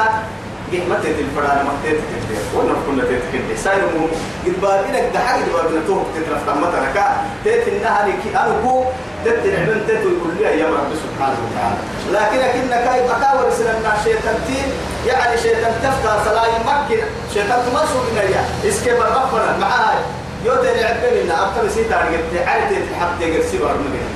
قيمة 0.71 1.03
الفرار 1.23 1.63
ما 1.67 1.73
تتكلم 1.83 2.41
ولا 2.55 2.73
كنا 2.87 3.03
تتكلم. 3.03 3.57
ساير 3.63 3.81
مو 3.97 4.05
قد 4.45 4.61
بابينك 4.61 5.05
ده 5.13 5.19
حاجة 5.19 5.43
بابينا 5.53 5.81
توه 5.87 6.05
تترف 6.15 6.41
تمتا 6.47 6.77
لك 6.85 6.97
تت 7.45 7.67
إنها 7.73 8.07
لك 8.07 8.35
أنا 8.35 8.55
كو 8.63 8.83
تت 9.25 9.41
العلم 9.45 9.81
تت 9.87 10.01
ويقول 10.05 10.31
لي 10.39 10.59
يا 10.59 10.67
رب 10.67 10.91
سبحانه 11.03 11.37
وتعالى. 11.45 11.79
لكن 12.15 12.39
أكنك 12.47 12.87
أي 12.93 13.01
بكاور 13.07 13.51
سلنا 13.57 13.93
شيطان 14.03 14.35
تين 14.47 14.69
يعني 15.07 15.37
شيطان 15.37 15.73
تفتح 15.83 16.13
سلاي 16.25 16.51
مكة 16.65 17.03
شيطان 17.33 17.59
تمسوا 17.65 18.01
بنا 18.11 18.23
يا 18.23 18.43
اسكي 18.69 18.91
برفنا 18.91 19.57
معاي 19.61 19.99
يوتي 20.45 20.71
العبين 20.71 21.13
إن 21.23 21.31
أبطل 21.31 21.71
سيتا 21.71 21.95
رجعت 21.95 22.47
عرفت 22.47 22.71
الحق 22.91 23.19
تجر 23.19 23.41
سيبر 23.51 23.73
مجد 23.73 24.07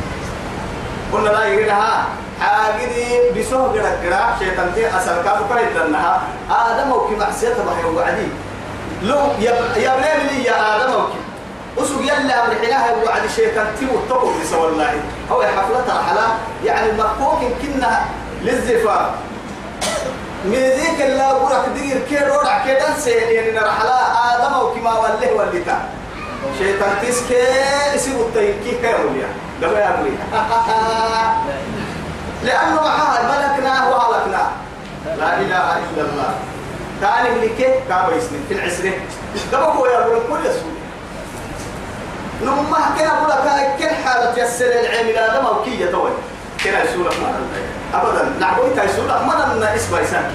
قلنا 1.14 1.30
لا 1.30 1.46
يجرها 1.48 2.06
عاقدي 2.44 3.40
بسوه 3.40 3.64
قرا 3.74 3.92
قرا 4.04 4.36
شيطان 4.40 4.72
تي 4.76 4.98
أسر 4.98 5.22
كابو 5.26 5.44
كايت 5.54 5.78
لنها 5.78 6.22
آدم 6.52 6.92
وكي 6.92 7.16
معصية 7.16 7.50
بحي 7.50 7.86
وعدي 7.96 8.28
لو 9.04 9.20
يا 9.40 9.54
يا 9.78 9.94
بلي 9.96 10.44
يا 10.44 10.56
آدم 10.76 10.94
وكي. 10.94 11.20
أسوق 11.78 12.02
يلا 12.02 12.48
من 12.48 12.56
حينها 12.62 12.92
وعد 13.06 13.24
الشيطان 13.24 13.66
تي 13.80 13.86
وتقول 13.86 14.34
بس 14.44 14.54
والله. 14.54 14.94
هو 15.32 15.42
حفلة 15.44 16.02
حلا 16.10 16.28
يعني 16.66 16.90
المفهوم 16.90 17.54
كنا 17.62 18.02
للزفاف. 18.42 19.10
ميزيك 20.46 21.02
اللي 21.02 21.24
أقولك 21.24 21.66
دير 21.76 21.98
كير 22.10 22.32
ورع 22.32 22.66
كيدان 22.66 22.94
سيني 23.00 23.50
إن 23.50 23.58
رحلا 23.64 24.00
آدم 24.36 24.54
وكما 24.60 24.94
وله 25.00 25.34
ولتا 25.34 25.78
شيطان 26.60 26.92
تسكي 27.02 27.44
يسيب 27.96 28.20
التيكي 28.20 28.78
كيروليا 28.82 29.28
دبا 29.62 29.80
يا 29.80 29.92
لأنه 32.44 32.76
معها 32.82 33.22
ملكناه 33.24 33.90
وهلكناه. 33.90 34.50
لا 35.18 35.40
إله 35.40 35.78
إلا 35.78 36.02
الله. 36.02 36.34
تاني 37.02 37.50
كيف 37.50 37.74
كابا 37.90 38.16
يسني 38.16 38.38
في 38.50 38.54
العسرة 38.54 38.92
دبا 39.52 39.64
هو 39.64 39.86
أبوي 39.86 40.20
كل 40.30 40.46
يسوي. 40.46 40.74
نمما 42.42 42.78
كنا 42.98 43.62
لك 43.62 43.76
كل 43.80 43.96
حالة 44.04 44.44
يسر 44.44 44.66
العين 44.66 45.18
آدم 45.18 45.46
أو 45.46 45.64
كي 45.64 45.82
يتوي 45.82 46.12
كنا 46.64 46.84
يسولك 46.84 47.14
ما 47.22 47.30
أبدا. 47.94 48.34
نعبوي 48.40 48.70
تيسولك 48.70 49.22
ما 49.22 49.46
نمنا 49.46 49.76
اسمه 49.76 50.00
يسان 50.00 50.32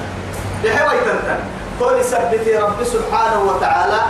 لحوي 0.65 0.99
تنتن 0.99 1.39
قول 1.81 2.05
سبتي 2.05 2.57
رب 2.57 2.85
سبحانه 2.85 3.41
وتعالى 3.43 4.01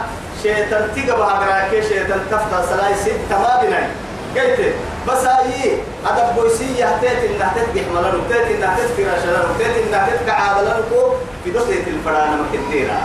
شيطان 0.42 0.90
تيجا 0.94 1.14
بهاجراك 1.14 1.70
شيطان 1.88 2.20
تفتح 2.30 2.64
سلاي 2.70 2.94
ست 2.94 3.32
ما 3.32 3.88
قلت 4.36 4.74
بس 5.08 5.24
هاي 5.24 5.72
هذا 6.04 6.32
بويسية 6.36 6.98
تيت 7.00 7.30
إنها 7.30 7.54
تتبح 7.56 7.82
ملانو 7.94 8.18
تيت 8.28 8.56
إنها 8.56 8.76
تتفرش 8.78 9.24
لانو 9.26 9.54
تيت 9.58 9.86
إنها 9.86 10.08
تتكعاد 10.10 10.64
لانو 10.64 11.14
في 11.44 11.50
دخلة 11.50 11.84
الفرانة 11.86 12.42
مكتيرا 12.42 13.00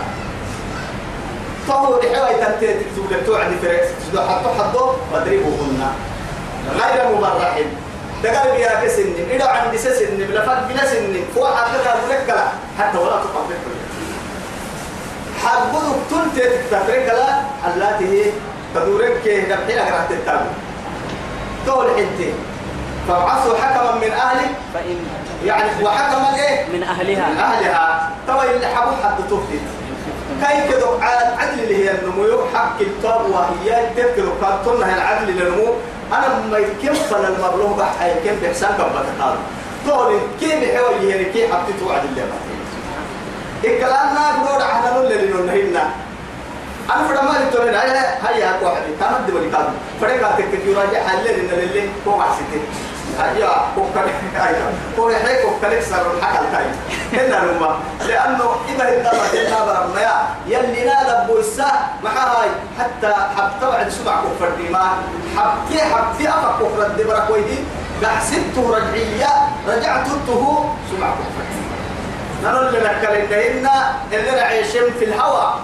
فهو 1.68 2.00
لحوى 2.00 2.34
تنتهي 2.34 2.74
تكتب 2.74 3.12
لك 3.12 3.26
توعد 3.26 3.50
فريق 3.62 3.80
تسدو 3.98 4.20
حطو 4.20 4.48
حطو 4.48 4.92
فاضربوهن 5.12 5.86
غير 6.80 7.16
مبرحين 7.16 7.66
دقال 8.22 8.56
بيا 8.56 8.84
كسن 8.84 9.14
إذا 9.30 9.46
عندي 9.48 9.78
سسن 9.78 10.16
بلا 10.16 10.46
فرق 10.46 10.68
بلا 10.68 10.86
سن 10.86 11.24
فوق 11.34 11.56
حقك 11.56 12.10
لك 12.10 12.36
حتى 12.78 12.98
ولا 12.98 13.10
تقف 13.10 13.74
حقودك 15.44 15.96
تنتهي 16.10 16.48
تتفرق 16.48 17.06
لا 17.06 17.40
حلاته 17.64 18.32
تدورك 18.74 19.20
كي 19.24 19.40
دبحين 19.40 19.78
أقرأ 19.78 20.06
تتابع. 20.10 20.63
تقول 21.66 21.86
حنتي 21.96 22.32
فابعثوا 23.08 23.56
حكما 23.56 23.94
من 23.94 24.12
أهلك. 24.12 24.50
فإن 24.74 24.96
يعني 25.44 25.84
وحكما 25.84 26.34
إيه؟ 26.36 26.66
من 26.66 26.74
من 26.76 26.82
أهلها. 26.82 27.54
أهلها 27.54 28.10
توا 28.26 28.42
اللي 28.54 28.66
حبوا 28.66 28.92
حد 29.04 29.16
تفتت 29.30 29.64
كي 30.40 30.68
كده؟ 30.68 30.86
عدل 31.38 31.62
اللي 31.62 31.84
هي 31.84 31.90
النمو. 31.90 32.38
حق 32.54 32.80
الطاب 32.80 33.20
وهي 33.30 33.86
تذكر 33.96 34.28
كاتونا 34.40 34.94
العدل 34.94 35.26
للنمو 35.26 35.74
أنا 36.12 36.28
ما 36.50 36.58
فل 36.98 37.24
المبلغ 37.24 37.72
بحا 37.78 38.06
يمكن 38.08 38.36
بحسان 38.42 38.74
كبا 38.74 39.04
تقال 39.18 39.36
تقول 39.86 40.18
كيف 40.40 40.76
حوالي 40.76 41.12
هي 41.14 41.24
كي 41.24 41.52
حبت 41.52 41.74
توعد 41.80 42.02
اللي 42.04 42.22
الكلام 43.64 44.14
نقول 44.14 44.62
على 44.62 44.90
نقول 44.90 45.12
اللي 45.12 45.46
نهينا 45.46 45.90
أنا 46.90 47.08
فرما 47.08 47.38
لي 47.38 47.50
تقول 47.52 47.68
هيا 47.68 48.18
هيا 48.28 48.50
أكو 48.56 48.68
حدي 48.68 48.92
تمد 49.00 49.34
ولي 49.34 49.50
كذا 49.50 49.72
فريق 50.00 50.28
أتك 50.28 50.64
يراجع 50.66 51.08
حلل 51.08 51.28
إن 51.28 51.58
اللي 51.58 51.88
هو 52.08 52.20
عسيتي 52.20 52.60
هيا 53.20 53.50
كوكل 53.74 54.08
هيا. 54.36 54.72
هو 54.98 55.10
يحيي 55.10 55.42
كوكل 55.42 55.72
يكسر 55.72 56.14
الحكا 56.16 56.40
الكاي. 56.40 56.66
هنا 57.12 57.46
لما 57.46 57.76
لأنه 58.08 58.50
إذا 58.68 58.84
هدنا 58.88 59.10
هدنا 59.10 59.64
برمنا 59.64 60.00
يا 60.00 60.26
يلي 60.46 60.84
نادى 60.84 61.26
بويسا 61.32 61.72
مع 62.04 62.10
هاي 62.10 62.48
حتى 62.78 63.14
حب 63.36 63.50
طبعا 63.62 63.88
سمع 63.90 64.12
كفر 64.20 64.48
ديما 64.56 64.92
حبتي 65.36 65.80
حبتي 65.84 66.28
أفك 66.28 66.54
كفر 66.66 66.86
الدبرة 66.86 67.18
كويدي 67.28 67.58
بحسبته 68.02 68.76
رجعية 68.76 69.32
رجعت 69.68 70.06
ته 70.26 70.64
سمع 70.90 71.10
كفر 71.10 71.44
نقول 72.44 72.74
لك 72.74 73.32
إن 73.32 73.68
اللي 74.12 74.30
نعيشين 74.30 74.82
في 74.98 75.04
الهواء 75.04 75.58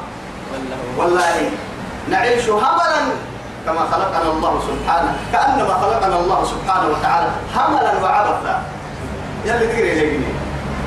والله 0.99 1.51
نعيش 2.11 2.49
هملا 2.49 3.01
كما 3.67 3.81
خلقنا 3.93 4.31
الله 4.33 4.63
سبحانه 4.69 5.13
كأنما 5.33 5.75
خلقنا 5.75 6.17
الله 6.21 6.45
سبحانه 6.45 6.87
وتعالى 6.89 7.29
هملا 7.57 7.93
وعبثا. 8.03 8.63
يلي 9.45 9.67
لي 9.67 10.21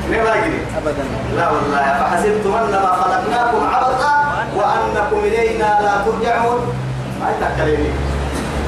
ليه 0.09 0.21
ما 0.21 0.29
يقري 0.29 0.65
أبدا. 0.77 1.03
لا 1.37 1.49
والله 1.49 1.85
فحسبتم 1.99 2.53
أنما 2.55 2.91
خلقناكم 3.01 3.75
عبثا 3.75 4.13
وأنكم 4.55 5.19
إلينا 5.19 5.79
لا 5.81 5.93
ترجعون؟ 6.05 6.73
ما 7.21 7.27
يتكلمني 7.31 7.89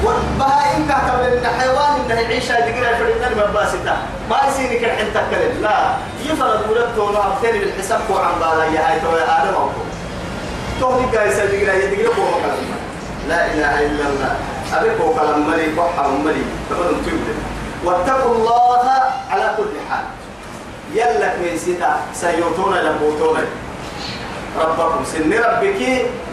والبهائم 0.04 0.88
كاتب 0.88 1.38
لنا 1.38 1.48
حيوان 1.60 1.92
انه 2.04 2.20
يعيش 2.20 2.50
هذه 2.50 2.80
قرا 2.80 2.96
فريدنا 2.98 3.26
المباسطة 3.26 3.96
ما 4.30 4.36
يصير 4.48 4.80
كل 4.80 4.86
حين 4.90 5.06
تكلم 5.14 5.62
لا. 5.62 5.76
يفرض 6.24 6.60
ولدته 6.70 7.02
ونعطيني 7.02 7.58
بالحساب 7.58 8.00
كو 8.08 8.18
عن 8.18 8.32
بالا 8.40 8.64
يا 8.64 8.80
هاي 8.80 8.96
آدم 9.42 9.54
أو 9.54 9.68
تهدي 10.80 11.16
قايسة 11.16 11.44
دقيقة 11.44 11.72
يدقيقة 11.72 12.14
بو 12.14 12.22
مكلم 12.22 12.70
لا 13.28 13.46
إله 13.46 13.74
إلا 13.86 14.04
الله. 14.10 14.34
أبيك 14.74 14.92
بو 15.00 15.14
كلام 15.14 15.50
ملي 15.50 15.68
بوحة 15.74 16.10
ملي 16.10 16.44
تمام 16.70 16.94
تبدأ 17.06 17.34
واتقوا 17.84 18.34
الله 18.34 18.84
على 19.30 19.54
كل 19.56 19.74
حال. 19.90 20.04
يلك 20.94 21.34
ميسيتا 21.42 21.96
سيوتونا 22.14 22.78
لبوتونا 22.82 23.44
ربكم 24.60 25.04
سن 25.04 25.32
ربك 25.32 25.80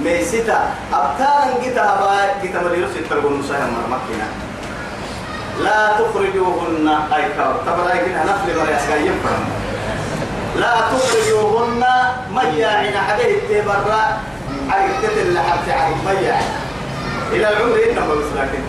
ميسيتا. 0.03 0.59
أبتان 0.93 1.49
جيتا 1.63 1.85
با 1.99 2.41
جيتا 2.41 2.59
مليوس 2.61 2.95
يتربون 2.95 3.33
مساهم 3.33 3.73
مرمكنا 3.73 4.27
لا 5.63 5.87
تخرجوهن 5.99 6.87
أي 7.13 7.23
كار 7.37 7.55
طبعا 7.65 7.89
كنا 7.89 8.23
نفل 8.23 8.59
مريس 8.59 8.89
قايم 8.89 9.17
لا 10.55 10.73
تخرجوهن 10.91 11.83
مياعنا 12.31 13.01
حبيه 13.01 13.61
تبرا 14.67 14.75
عرفتت 14.75 15.17
اللي 15.17 15.39
حبت 15.39 15.69
عرف 15.69 15.97
مياعنا 16.05 16.59
إلى 17.31 17.49
العمر 17.49 17.75
إنما 17.91 18.13
لكن. 18.35 18.63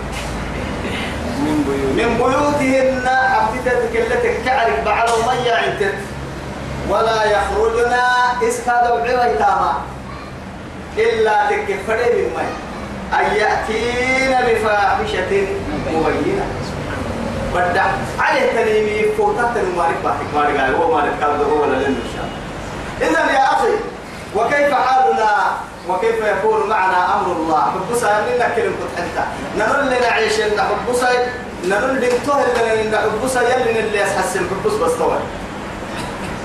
من 1.39 1.65
بيوت. 1.67 2.07
من 2.09 2.17
بيوتهن 2.17 3.09
حبتت 3.09 3.93
كلتك 3.93 4.41
كعرف 4.45 4.85
بعلو 4.85 5.13
مياعن 5.27 5.79
تت 5.81 5.95
ولا 6.89 7.25
يخرجن 7.25 7.93
إسكاد 8.49 8.91
وعويتاما 8.91 9.75
إلا 10.99 11.47
تكفري 11.51 12.23
مي. 12.23 12.49
أن 13.21 13.37
يأتين 13.37 14.31
بفاحشة 14.31 15.47
مبينة. 15.93 16.47
بدع 17.55 17.85
عليه 18.19 18.53
تنيمي 18.53 19.13
فوتات 19.17 19.57
المارك 19.57 19.95
باحك 20.05 20.27
مارك 20.35 20.57
قال 20.61 20.75
هو 20.75 20.95
مارك 20.95 21.13
قال 21.23 21.41
هو 21.43 21.63
ولا 21.63 21.77
لن 21.77 21.97
إذا 23.01 23.33
يا 23.33 23.45
أخي 23.53 23.75
وكيف 24.37 24.75
حالنا؟ 24.75 25.31
وكيف 25.89 26.15
يكون 26.25 26.69
معنا 26.69 27.15
أمر 27.21 27.33
الله؟ 27.33 27.61
حبسا 27.61 28.27
لنا 28.37 28.49
كلمة 28.57 28.85
حتى 28.97 29.25
نقول 29.59 29.87
لنا 29.87 30.07
عيش 30.07 30.41
لنا 30.41 30.63
حبسا 30.63 31.09
نقول 31.65 31.95
لنتوه 31.97 32.45
لنا 32.83 32.99
حبسا 33.01 33.43
يلي 33.43 33.81
اللي 33.81 34.01
يسحسن 34.01 34.41
حبس 34.65 34.73
بس 34.75 34.93
طول. 34.93 35.17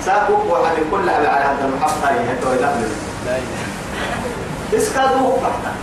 ساقوك 0.05 0.45
واحد 0.51 0.75
كل 0.91 1.09
على 1.09 1.27
هذا 1.27 1.65
المحفظة 1.73 2.11
لا 3.25 3.31
إله 3.31 3.41
بس 4.73 4.89
كادوه 4.93 5.37
بحتا 5.41 5.73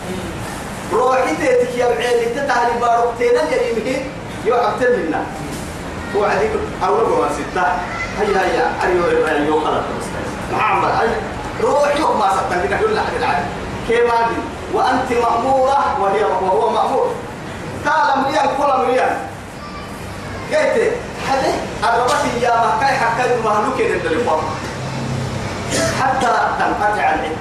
روحي 0.93 1.37
تيتك 1.37 1.75
يا 1.79 1.87
بعيد 1.87 2.35
تتعلي 2.37 2.81
باروكتين 2.81 3.31
اليمين 3.53 4.11
يوعب 4.45 4.81
تمنا 4.81 5.23
هو 6.17 6.25
عديك 6.25 6.51
أول 6.87 7.09
ما 7.09 7.29
ستة. 7.33 7.63
هيا 8.21 8.41
هيا. 8.53 8.73
أيوه 8.85 9.31
أيوه 9.31 9.61
خلاص. 9.65 9.85
محمد 10.53 10.91
روحي 11.63 12.01
ما 12.01 12.29
ستة 12.37 12.63
لك 12.63 12.81
كل 12.81 12.99
أحد 12.99 13.15
العالم. 13.19 13.47
كيف 13.89 14.05
هذه؟ 14.15 14.37
وأنت 14.75 15.13
مأمورة 15.13 16.01
وهي 16.01 16.25
وهو 16.25 16.71
مأمور. 16.71 17.15
قال 17.87 18.21
مريان 18.21 18.49
كل 18.59 18.87
مريان 18.87 19.17
قلت 20.53 20.93
حدي 21.29 21.53
الربط 21.85 22.25
يا 22.43 22.53
مكاي 22.67 22.97
حكاي 22.97 23.41
مهلوك 23.45 23.81
للتليفون 23.81 24.43
حتى 26.03 26.27
تنقطع 26.59 27.15
العدة 27.15 27.37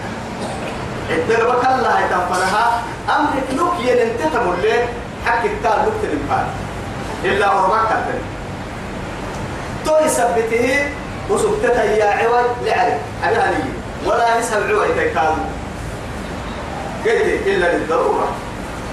الدربة 1.10 1.76
الله 1.76 2.02
تنفرها 2.10 2.82
أمرك 3.18 3.48
لك 3.52 3.90
ينتقم 3.90 4.54
الليل 4.54 4.86
حكي 5.26 5.48
التال 5.48 5.72
لك 5.72 6.12
تنفر 6.12 6.46
إلا 7.24 7.48
أربعك 7.52 7.92
التنفر 7.92 8.20
تو 9.86 10.06
يثبته 10.06 10.92
وسبتها 11.30 11.84
يا 11.84 12.06
عوج 12.06 12.46
لعرف 12.66 12.98
أبيها 13.24 13.52
لي 13.52 13.85
ولا 14.06 14.24
عوج 14.24 14.42
تكاد 14.98 15.36
قلت 17.06 17.48
إلا 17.48 17.78
للضرورة. 17.78 18.28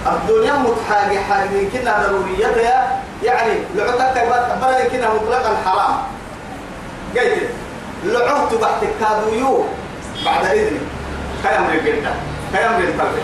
الدنيا 0.07 0.53
متحاجة 0.53 1.18
حاجة 1.18 1.68
كنا 1.72 2.07
ضروريتها 2.07 3.03
يعني 3.22 3.53
لعتك 3.75 4.22
بلا 4.61 4.88
كنا 4.88 5.14
مطلقا 5.14 5.57
حرام. 5.64 5.96
قلت 7.16 7.48
لعهت 8.05 8.55
بحت 8.55 8.85
كادويو 9.01 9.64
بعد 10.25 10.44
إذني. 10.44 10.79
كيامر 11.42 11.72
الجنة 11.72 12.14
كيامر 12.53 12.79
القلب 12.79 13.22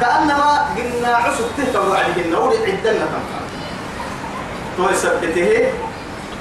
كأنما 0.00 0.66
قلنا 0.76 1.16
عسب 1.16 1.44
تهتم 1.56 1.88
وعدهن 1.90 2.34
ورد 2.34 2.56
عدنا 2.56 2.92
تنفع. 2.92 3.42
تو 4.76 4.90
يثبته؟ 4.90 5.72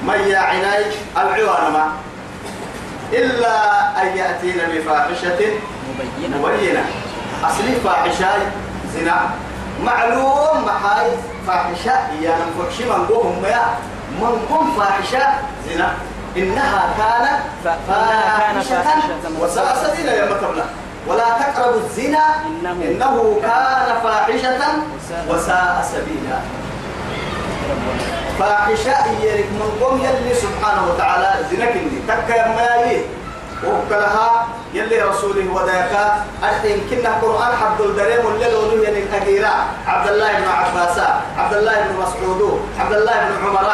ميا 0.08 0.38
عناي 0.38 0.86
العوان 1.18 1.74
ما. 1.74 1.92
إلا 3.14 3.56
أن 4.02 4.08
يأتينا 4.18 4.64
بفاحشة 4.74 5.40
مبينة. 6.00 6.38
مبينة. 6.38 6.84
أصلي 7.44 7.76
فاحشة 7.84 8.28
زنا. 8.96 9.30
معلوم 9.84 10.66
محاي 10.66 11.08
فاحشة 11.48 11.98
يا 12.22 12.36
نفحش 12.38 12.82
من 12.82 13.06
قوم 13.06 13.44
يا. 13.46 13.66
من 14.22 14.46
قوم 14.50 14.74
فاحشة 14.80 15.28
زنا. 15.70 15.94
إنها 16.38 16.84
كانت 16.98 17.40
فاحشة 17.68 18.84
وساء 19.40 19.76
سبيلا 19.88 20.14
يا 20.14 20.26
مكرنا 20.26 20.66
ولا 21.08 21.24
تقربوا 21.40 21.80
الزنا. 21.80 22.20
إنه- 22.20 22.84
إنه 22.86 23.40
كان 23.42 23.96
فاحشة 24.04 24.60
وساء 25.30 25.86
سبيلا. 25.94 26.40
فاحشة 28.42 29.06
يرك 29.22 29.46
من 29.54 29.70
قوم 29.82 30.02
يلي 30.02 30.34
سبحانه 30.34 30.88
وتعالى 30.90 31.46
زنك 31.52 31.74
اللي 31.76 32.02
تكا 32.08 32.48
ماي 32.48 33.02
وكلها 33.66 34.48
يلي 34.74 35.02
رسوله 35.02 35.54
ودايكا 35.54 36.26
أرحين 36.44 36.82
كنا 36.90 37.10
قرآن 37.22 37.52
حد 37.62 37.82
الدريم 37.82 38.28
الليل 38.28 38.56
وليه 38.56 39.04
الأجيرا 39.04 39.54
عبد 39.88 40.08
الله 40.10 40.32
بن 40.34 40.48
عباس 40.48 40.98
عبد 41.38 41.54
الله 41.54 41.74
بن 41.74 41.94
مسعود 42.02 42.62
عبد 42.80 42.94
الله 42.94 43.14
بن 43.14 43.48
عمر 43.48 43.70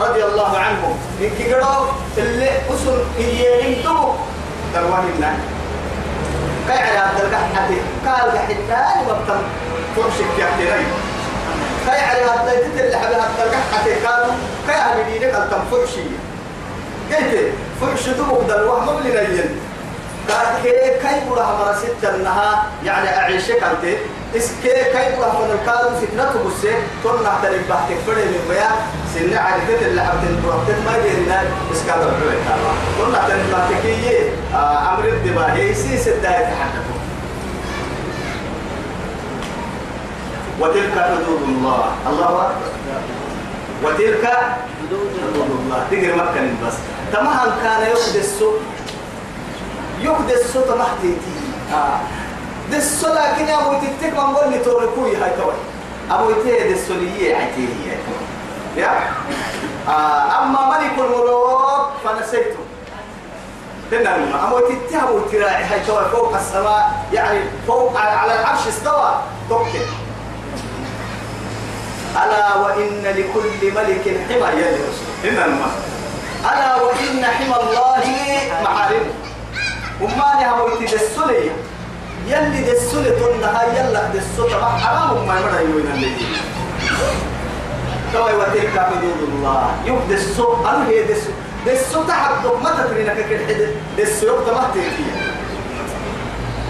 رضي 0.00 0.24
الله 0.24 0.58
عنهم. 0.58 0.98
إن 1.20 1.30
كيرو 1.38 1.86
اللي 2.18 2.50
أسن 2.70 2.98
إيين 3.18 3.82
دبو 3.82 4.14
دروان 4.74 5.34
كاي 6.68 6.78
على 6.78 6.98
عبد 6.98 7.20
القحة 7.20 7.68
قال 8.06 8.38
قحتان 8.38 9.06
وقتم 9.08 9.42
فرشك 9.96 10.38
يا 10.38 11.11
كاي 11.86 12.00
على 12.00 12.30
عبد 12.30 12.48
اللي 12.80 12.96
حبي 12.96 13.14
عبد 13.14 13.40
القحة 13.40 14.12
قالوا 14.12 14.34
كاي 14.66 14.76
على 14.80 15.04
دينك 15.04 15.34
قال 15.34 15.50
تم 15.50 15.62
فرشي 15.70 16.00
قلت 17.12 17.52
فرش 17.80 18.08
دبو 18.08 18.42
دروان 18.48 18.82
مبلغين 18.86 19.60
كي 20.62 20.72
كي 21.02 21.28
بره 21.30 21.56
مرة 21.58 21.74
ستة 21.74 22.14
إنها 22.16 22.64
يعني 22.84 23.08
أعيشك 23.18 23.62
أنت 23.62 23.96
إسكي 24.36 24.84
كي 24.92 25.16
بره 25.18 25.38
من 25.44 25.58
الكارو 25.60 25.90
فتنة 25.96 26.30
بسي 26.46 26.74
ترنا 27.04 27.32
تلك 27.42 27.60
بحتك 27.70 27.96
فرد 28.06 28.16
من 28.16 28.44
بيا 28.48 28.70
سنة 29.14 29.40
عرفت 29.40 29.82
اللي 29.82 30.02
حبت 30.02 30.22
البروتين 30.30 30.84
ما 30.84 30.96
يرنا 30.96 31.42
إسكال 31.72 31.94
الحوية 31.94 32.42
الله 32.54 32.74
ترنا 32.98 33.28
تلك 33.28 33.44
بحتك 33.52 33.84
يي 33.84 34.30
أمر 34.94 35.04
الدباهي 35.08 35.74
سي 35.74 35.98
ستة 35.98 36.30
يتحدثون 36.30 36.91
وتلك 40.62 40.94
حدود 40.94 41.42
الله. 41.48 41.84
الله 42.06 42.30
أكبر. 42.46 42.70
وتلك 43.84 44.24
حدود 44.78 45.10
الله. 45.58 45.80
تقرأ 45.90 46.14
مكة 46.16 46.66
بس 46.66 46.74
تمام 47.12 47.48
كان 47.62 47.82
يحدث 47.82 48.42
يهدى 50.00 50.34
الصوت 50.34 50.70
محتيتي 50.78 51.34
آه. 51.72 51.98
دس 52.72 53.04
لكن 53.04 53.48
يا 53.48 53.58
أبو 53.60 53.72
تكتك 53.72 54.12
من 54.18 54.34
قول 54.34 54.50
لي 54.52 54.58
توركوي 54.58 55.16
هاي 55.16 55.30
توي 55.30 55.54
أبو 56.10 56.30
تي 56.42 56.72
دس 56.74 56.90
لي 56.90 57.34
عتيه 57.34 57.98
يا 58.76 58.90
آه. 59.88 60.42
أما 60.42 60.78
ملك 60.78 60.98
الملوك 60.98 61.90
فنسيته. 62.04 62.62
تنم 63.90 64.32
أبو 64.46 64.58
تتي 64.58 64.96
أبو 65.02 65.18
تراعي 65.32 65.64
هاي 65.64 65.80
توي 65.86 66.04
فوق 66.12 66.36
السماء 66.36 67.04
يعني 67.12 67.40
فوق 67.66 67.96
على 67.96 68.40
العرش 68.40 68.66
استوى. 68.68 69.14
توكل 69.48 69.86
ألا 72.12 72.56
وإن 72.56 73.04
لكل 73.04 73.74
ملك 73.74 74.04
حمى 74.28 74.48
يلي 74.60 74.80
رسول 74.88 75.38
ألا 76.52 76.82
وإن 76.82 77.24
حمى 77.24 77.56
الله 77.62 78.04
محارمه 78.62 79.14
وما 80.00 80.34
نها 80.40 80.62
ويت 80.62 80.94
دسولي. 80.94 81.50
يلي 82.26 82.60
دسولي 82.72 83.10
تنها 83.10 83.62
يلا 83.76 84.02
دسولي. 84.14 84.54
ما 84.54 84.68
حرام 84.68 85.26
ما 85.26 85.34
يمر 85.40 85.60
يوين 85.60 85.86
اللي 85.94 86.12
توي 88.12 88.32
وتلك 88.34 88.76
حدود 88.78 89.20
الله. 89.28 89.74
يبدي 89.84 90.14
السوء 90.14 90.60
أنا 90.60 90.88
هي 90.88 91.02
دسو. 91.02 91.30
دسو 91.66 92.02
تحت 92.02 92.46
ما 92.62 92.70
تدري 92.84 93.04
لك 93.04 93.26
كده 93.30 93.68
دسو 93.98 94.26
يوم 94.26 94.40
ما 94.54 94.70
تدري 94.74 95.06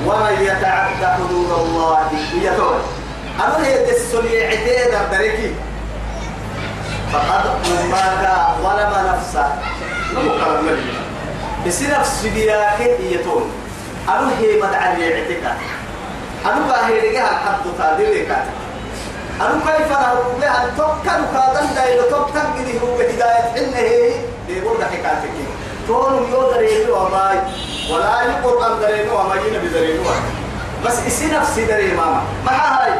ومن 0.06 0.36
يتعدى 0.40 1.06
حدود 1.06 1.50
الله 1.60 1.98
هي 2.10 2.56
توي. 2.56 3.01
أنا 3.36 3.66
هي 3.66 3.92
دسو 3.92 4.18
اللي 4.18 4.46
عتيد 4.46 4.94
بريكي. 5.12 5.54
فقد 7.12 7.44
ما 7.90 8.56
ظلم 8.62 8.92
نفسه. 9.14 9.52
نمو 10.12 10.30
كلام 10.30 10.64
مليون 10.64 11.02
بسنف 11.66 12.06
سبياك 12.06 12.80
يتون 13.00 13.50
أنا 14.08 14.30
هي 14.38 14.60
مدعى 14.60 14.96
لعتك 14.96 15.44
أنا 16.46 16.66
باهي 16.68 17.12
لقاها 17.12 17.30
الحد 17.30 17.64
تادريك 17.78 18.30
أنا 19.40 19.60
كيف 19.66 19.90
نهرب 19.90 20.40
بها 20.40 20.70
توكل 20.76 21.20
كادن 21.34 21.74
دايلو 21.74 22.02
توكل 22.02 22.32
كده 22.32 22.80
هو 22.80 22.94
هداية 22.94 23.42
حنه 23.54 23.76
هي. 23.76 24.12
بيقول 24.48 24.84
حكايتك 24.84 25.30
تون 25.88 26.28
يودر 26.30 26.62
يلو 26.62 27.06
أماي 27.06 27.38
ولا 27.90 28.22
يقرأ 28.22 28.80
درينو 28.80 29.20
أماي 29.20 29.38
نبي 29.38 29.68
درينو 29.68 30.02
بس 30.86 31.06
إسي 31.06 31.26
نفسي 31.26 31.64
دري 31.64 31.94
ماما. 31.94 32.22
مع 32.46 32.52
هاي؟ 32.52 32.92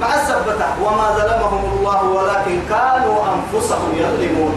مع 0.00 0.14
السبتة 0.14 0.82
وما 0.82 1.10
ظلمهم 1.18 1.78
الله 1.78 2.02
ولكن 2.02 2.60
كانوا 2.68 3.18
أنفسهم 3.34 3.92
يظلمون. 3.96 4.54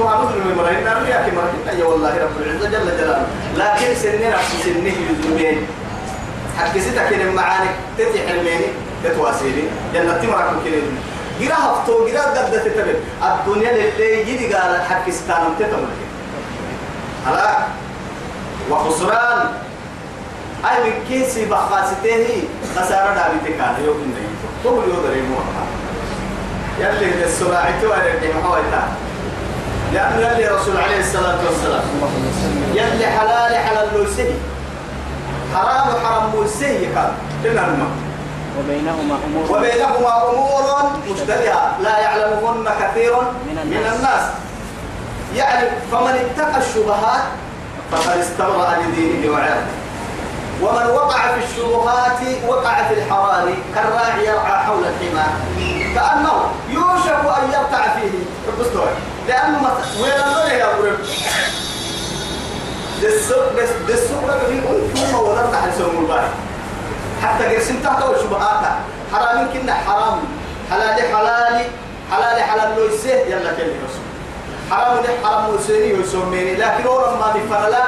وعنود 0.00 0.30
المرين 0.36 0.84
نار 0.84 1.06
يا 1.06 1.22
كي 1.24 1.36
مرين 1.36 1.80
يا 1.80 1.84
والله 1.84 2.08
رب 2.08 2.36
العزة 2.40 2.68
جل 2.68 2.86
جلاله. 2.98 3.26
لكن 3.56 3.94
سنين 3.94 4.30
نفس 4.30 4.52
سنه 4.64 4.92
يزمين 5.10 5.66
حق 6.58 6.78
ستة 6.78 7.10
كده 7.10 7.30
معانك 7.30 7.74
تتي 7.98 8.28
حلميني 8.28 8.66
تتواسيني. 9.04 9.62
جنة 9.94 10.12
تمرك 10.12 10.50
كده 10.64 10.82
جرا 11.40 11.54
هفتو 11.54 12.06
جرا 12.08 12.22
قد 12.22 12.52
تتبع. 12.52 12.98
الدنيا 13.22 13.70
اللي 13.70 14.30
يجي 14.30 14.54
قال 14.54 14.82
حق 14.82 15.10
ستانم 15.10 15.54
تتمرك 15.58 15.98
هلا؟ 17.26 17.58
وخسران. 18.70 19.48
أي 20.64 20.84
من 20.84 20.92
كيسي 21.08 21.44
بخاسته 21.44 22.42
خسارة 22.76 23.14
دابتك 23.14 23.56
كان 23.58 23.74
يوم 23.84 23.96
النبي 23.96 24.37
طول 24.64 24.84
يوم 24.88 25.02
دريمو 25.08 25.36
يلي 26.80 27.24
السلاعي 27.24 27.72
توارد 27.82 28.22
محاولتها 28.38 28.88
لأن 29.92 30.18
يلي 30.18 30.48
رسول 30.48 30.76
عليه 30.76 31.00
الصلاة 31.00 31.38
والسلام 31.46 31.82
يلي 32.74 33.06
حلال 33.06 33.56
حلال 33.56 33.88
لوسه 33.94 34.34
حرام 35.54 35.86
حرام 36.04 36.30
موسه 36.34 36.88
كان 36.94 37.12
كنا 37.44 37.64
الماء 37.66 37.88
وبينهما 38.58 39.18
أمور 39.26 39.56
وبينهما 39.58 40.30
أمور 40.30 40.90
مشتبهة 41.10 41.76
لا 41.82 41.98
يعلمهن 41.98 42.68
كثير 42.80 43.16
من 43.16 43.54
من 43.64 43.76
الناس. 43.76 43.96
الناس 43.96 44.22
يعني 45.36 45.68
فمن 45.92 46.14
اتقى 46.36 46.58
الشبهات 46.58 47.22
فقد 47.92 48.18
استبرأ 48.18 48.76
لدينه 48.82 49.32
وعرضه 49.32 49.72
ومن 50.62 50.86
وقع 50.90 51.18
في 51.34 51.44
الشبهات 51.44 52.18
وقع 52.48 52.88
في 52.88 52.94
الحرام 52.94 53.54
كالراعي 53.74 54.26
يرعى 54.26 54.64
حول 54.64 54.78
الحمى 54.84 55.24
كأنه 55.94 56.32
يوشك 56.68 57.20
أن 57.42 57.48
يرتع 57.52 57.82
فيه. 57.94 58.18
الدستور 58.48 58.88
لأنه 59.28 59.58
مت... 59.62 60.00
وين 60.02 60.12
الله 60.12 60.52
يا 60.52 60.74
أبو 60.74 60.82
دسوق 63.88 64.24
لك 64.26 64.38
في 64.48 64.60
كل 64.60 65.12
ما 65.12 65.18
ولرت 65.18 65.54
عن 65.54 65.72
سوم 65.78 66.02
الباري 66.04 66.28
حتى 67.22 67.54
قرسم 67.56 67.74
تحت 67.84 68.02
الشبهات 68.16 68.64
حرام 69.12 69.48
كنا 69.52 69.74
حرام. 69.74 70.18
حلال 70.70 70.94
حلال 71.14 71.64
حلال 72.12 72.42
حلال 72.42 72.76
لو 72.76 72.84
يسه 72.84 73.10
يلا 73.10 73.52
كل 73.52 73.62
رسول 73.62 74.04
حرام 74.70 74.96
ده 75.02 75.08
حرام 75.28 75.54
وسيني 75.54 75.92
وسميني 76.00 76.54
لكن 76.54 76.86
ورا 76.86 77.10
ما 77.16 77.32
بفرلا 77.36 77.82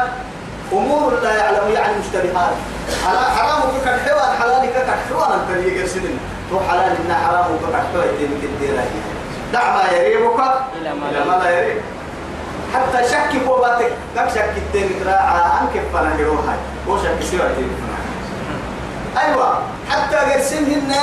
أمور 0.73 1.21
لا 1.23 1.37
يعلم 1.37 1.71
يعني 1.73 1.93
مشتبهات. 1.99 2.55
على 3.07 3.19
حرام 3.37 3.61
وكك 3.61 3.89
حوان 3.89 4.39
حلال 4.41 4.67
كك 4.71 4.87
حوان 5.11 5.33
أنت 5.41 5.51
اللي 5.57 5.81
قرسمنا 5.81 6.19
تو 6.51 6.61
حلال 6.71 6.97
إن 7.07 7.15
حرام 7.15 7.45
وكك 7.55 7.75
حوان 7.93 8.09
يمكن 8.21 8.49
تديرها 8.59 8.85
دع 9.53 9.75
ما 9.77 9.83
يريبك. 9.99 10.41
إلى 10.81 10.95
ما 10.95 11.35
لا 11.45 11.51
يريب. 11.51 11.83
حتى 12.75 13.09
شك 13.09 13.37
بوباتك. 13.47 13.93
كم 14.17 14.29
شك 14.29 14.53
التاني 14.57 14.89
تراعى 15.05 15.41
أنك 15.61 15.83
فانا 15.93 16.21
يروحي 16.21 16.57
وشك 16.89 17.19
سوى 17.31 17.41
أيوة. 19.19 19.59
حتى 19.91 20.17
قرسمهن 20.17 20.95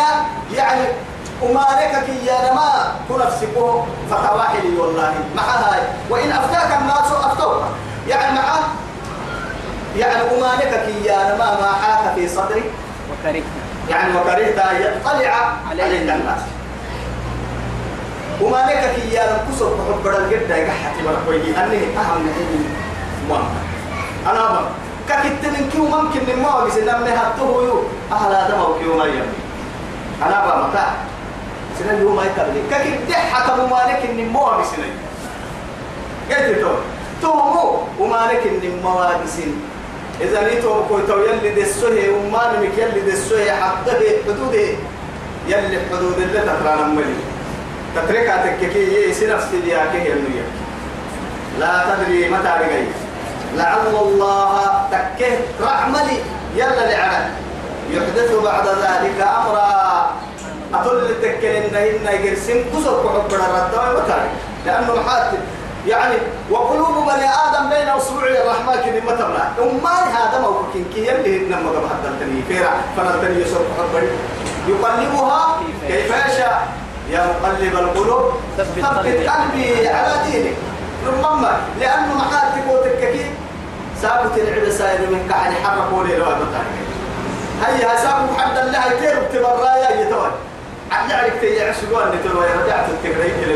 يعني 0.56 0.86
أمالك 1.44 2.10
يا 2.26 2.52
نما 2.52 2.96
تنفسكه 3.10 3.86
فتواحلي 4.12 4.78
والله. 4.78 5.14
مع 5.36 5.44
هاي. 5.44 5.82
وإن 6.10 6.32
أفتاك 6.32 6.80
الناس 6.82 7.12
أفتوك. 7.24 7.64
يعني 8.08 8.36
معه 8.40 8.60
يعني 9.98 10.22
أمالك 10.22 10.90
يا 11.06 11.34
نما 11.34 11.62
ما 11.62 11.72
حاك 11.82 12.16
في 12.16 12.28
صدرك 12.28 12.64
وكرهت. 13.12 13.44
يعني 13.90 14.18
وكرهت 14.18 14.58
أن 14.60 14.82
يطلع 14.82 15.54
عليك 15.70 16.02
الناس. 16.02 16.42
وما 18.42 18.58
لك 18.58 18.96
كي 18.96 19.14
يا 19.14 19.46
كسر 19.50 19.70
بحب 19.74 20.04
بدل 20.04 20.30
جدا 20.30 20.58
يقحت 20.58 20.96
بركوي 21.06 21.42
أني 21.58 21.78
أهم 21.98 22.22
من 22.22 22.66
ما 23.30 23.40
أنا 24.32 24.50
أبغى 24.50 24.66
ككت 25.10 25.46
من 25.46 25.70
كيو 25.72 25.86
ممكن 25.86 26.20
من 26.28 26.42
ما 26.44 26.64
بس 26.66 26.78
نمني 26.78 27.10
هتوه 27.10 27.64
يو. 27.64 27.84
أهل 28.12 28.52
أو 28.52 28.80
كيو 28.80 28.98
ما 28.98 29.06
يمي 29.06 29.38
أنا 30.24 30.44
أبغى 30.46 30.68
متى؟ 30.68 30.86
سنة 31.80 32.00
يوم 32.00 32.16
ما 32.16 32.24
يكمل 32.24 32.62
ككت 32.72 33.16
وما 33.60 33.82
لك 33.90 34.10
إن 34.10 34.34
ما 34.34 34.58
بس 34.58 34.68
قلت 36.30 36.60
تو 36.62 36.70
تو 37.22 37.34
مو 37.34 37.84
وما 38.00 38.16
لك 38.32 38.48
إن 38.48 38.82
ما 38.84 39.18
بس 39.24 39.38
إذا 40.22 40.50
نيتو 40.50 40.84
كوي 40.90 41.02
تو 41.08 41.20
يلي 41.20 41.50
دسوه 41.62 42.10
وما 42.10 42.54
نمك 42.54 42.78
يلي 42.78 43.02
دسوه 43.12 43.52
حده 43.52 44.00
حدوده. 44.26 44.68
يلي 45.48 45.80
حدود 45.90 46.18
اللي 46.18 46.40
تترانا 46.40 46.88
ملي 46.88 47.20
تتركها 47.96 48.46
تككي 48.46 49.10
يسي 49.10 49.28
نفس 49.28 49.48
دياك 49.64 49.94
هي 49.94 50.14
النية 50.14 50.46
لا 51.60 51.86
تدري 51.90 52.30
متى 52.30 52.52
رجعي. 52.62 52.88
لعل 53.56 53.96
الله 54.02 54.82
تكه 54.92 55.38
رحملي. 55.62 56.18
يلا 56.56 56.92
لعنا. 56.92 57.30
يحدث 57.92 58.32
بعد 58.44 58.68
ذلك 58.68 59.18
أمرا. 59.22 60.12
أقول 60.74 61.06
لتكل 61.06 61.48
إن 61.48 61.76
إن 61.76 62.08
يجرسم 62.16 62.64
كسر 62.74 63.04
كحب 63.04 63.32
الرد 63.32 63.96
وتاري 63.96 64.30
لأنه 64.66 64.96
محاتب 64.96 65.40
يعني 65.88 66.16
وقلوب 66.52 67.06
بني 67.06 67.30
آدم 67.30 67.70
بين 67.70 67.88
أصبع 67.90 68.24
الرحمن 68.24 68.76
كذي 68.86 69.00
ما 69.00 69.12
تملا 69.12 69.44
أما 69.60 69.90
هذا 69.90 70.40
موكين 70.40 70.86
كي 70.94 71.08
يلي 71.08 71.38
إنما 71.38 71.70
قبل 71.70 71.88
حتى 71.90 72.08
التني 72.08 72.42
فيرا. 72.48 72.72
فنلتني 72.98 73.42
يسر 73.42 73.58
كحب 73.78 74.10
يقلبها 74.68 75.60
كيف 75.88 76.10
يشاء. 76.10 76.68
يا 77.10 77.26
مقلب 77.26 77.74
القلوب. 77.74 78.32
ثبت 78.58 78.86
قلبي. 78.86 79.88
على 79.88 80.14
دينك. 80.32 80.56
ربما 81.08 81.58
لأنه 81.80 82.14
محاتب 82.16 82.70
وتككي 82.70 83.26
سابت 84.02 84.38
العبد 84.38 84.70
سائر 84.70 85.00
من 85.00 85.28
كحل 85.30 85.66
حرقوا 85.66 86.04
لي 86.04 86.18
لو 86.18 86.26
هيا 87.66 87.98
سابوا 87.98 88.38
حد 88.38 88.58
الله 88.58 88.86
يتير 88.86 89.20
بتبرايا 89.20 90.02
يتوي 90.02 90.32
عجعلك 90.92 91.34
تيجي 91.42 91.62
عشقوان 91.62 92.08
نتلو 92.08 92.44
يا 92.44 92.56
رجعت 92.66 92.90
التقريب 92.90 93.36
كلا 93.42 93.56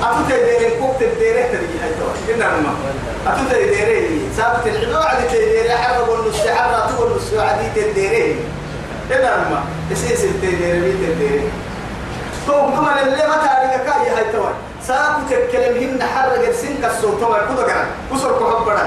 بسوت 0.00 0.04
أتو 0.04 0.28
تديرين 0.28 0.80
كوك 0.80 0.96
تديرين 1.00 1.46
ترجع 1.52 1.86
يتوي 1.86 2.34
إنما 2.34 2.60
ما. 2.60 3.32
أتو 3.32 3.44
تديرين 3.50 4.30
سابت 4.36 4.66
العبد 4.66 5.06
عدي 5.06 5.28
تديرين 5.28 5.72
حرقوا 5.72 6.16
النص 6.16 6.46
حرقوا 6.46 6.90
تقول 6.90 7.10
النص 7.10 7.34
عدي 7.34 7.66
تديرين 7.82 8.36
إنما 9.12 9.48
ما. 9.50 9.62
يسيس 9.90 10.24
التديرين 10.24 10.96
تديرين 11.06 11.50
تو 12.46 12.52
كما 12.52 13.02
اللي 13.02 13.16
ما 13.16 13.36
تعرف 13.36 13.70
كاي 13.86 14.08
هاي 14.16 14.32
توي 14.32 14.50
ساكو 14.86 15.20
تتكلم 15.30 15.76
هن 15.82 16.02
حرق 16.02 16.48
السن 16.48 16.74
كسو 16.82 17.18
توي 17.18 17.38
كذا 17.48 17.62
كذا 17.66 17.86
كسر 18.12 18.32
كحبرا 18.32 18.86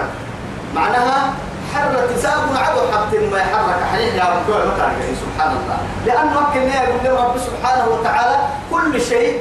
معناها 0.76 1.34
حرة 1.76 2.10
ساكو 2.22 2.56
عدو 2.56 2.80
حبت 2.92 3.32
ما 3.32 3.38
يحرك 3.38 3.84
حنين 3.92 4.16
يا 4.16 4.24
رب 4.24 4.78
تعرف 4.78 4.96
سبحان 5.24 5.52
الله. 5.52 5.78
لأنه 6.06 6.40
ممكن 6.40 6.62
يقول 6.62 7.20
رب 7.20 7.36
سبحانه 7.38 7.88
وتعالى 7.88 8.38
كل 8.72 9.02
شيء 9.02 9.40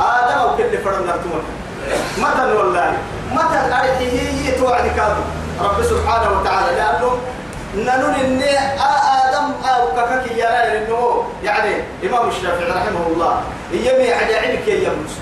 آدم 0.00 0.52
وكل 0.52 0.78
فرد 0.84 1.06
نرتمك 1.06 1.44
متى 2.18 2.52
والله. 2.56 2.92
متى 3.32 3.58
أرحيه 3.58 4.48
يتوعد 4.48 4.84
كادو 4.96 5.22
رب 5.60 5.82
سبحانه 5.82 6.40
وتعالى 6.40 6.76
لأنه 6.76 7.10
ننون 7.76 8.14
إني 8.14 8.58
آدم 9.24 9.46
أو 9.68 9.86
كفك 9.96 10.32
يا 10.36 10.78
إنه. 10.78 11.24
يعني 11.44 11.74
إمام 12.04 12.28
الشافعي 12.28 12.70
رحمه 12.70 13.06
الله 13.06 13.40
يمي 13.72 14.12
على 14.12 14.34
علمك 14.36 14.68
يا 14.68 14.74
يمس 14.88 15.14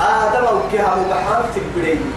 آدم 0.00 0.44
وكها 0.44 0.94
مبحرم 0.96 1.44
تبرين 1.56 2.12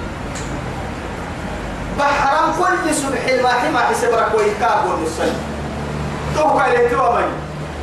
بحرم 1.99 2.51
كل 2.59 2.95
صبح 2.95 3.23
ما 3.43 3.49
حما 3.49 3.79
حسبرك 3.79 4.31
ويكاب 4.37 4.79
والنصل 4.89 5.31
تو 6.35 6.43
قال 6.43 6.89
تو 6.91 7.13
مي 7.13 7.23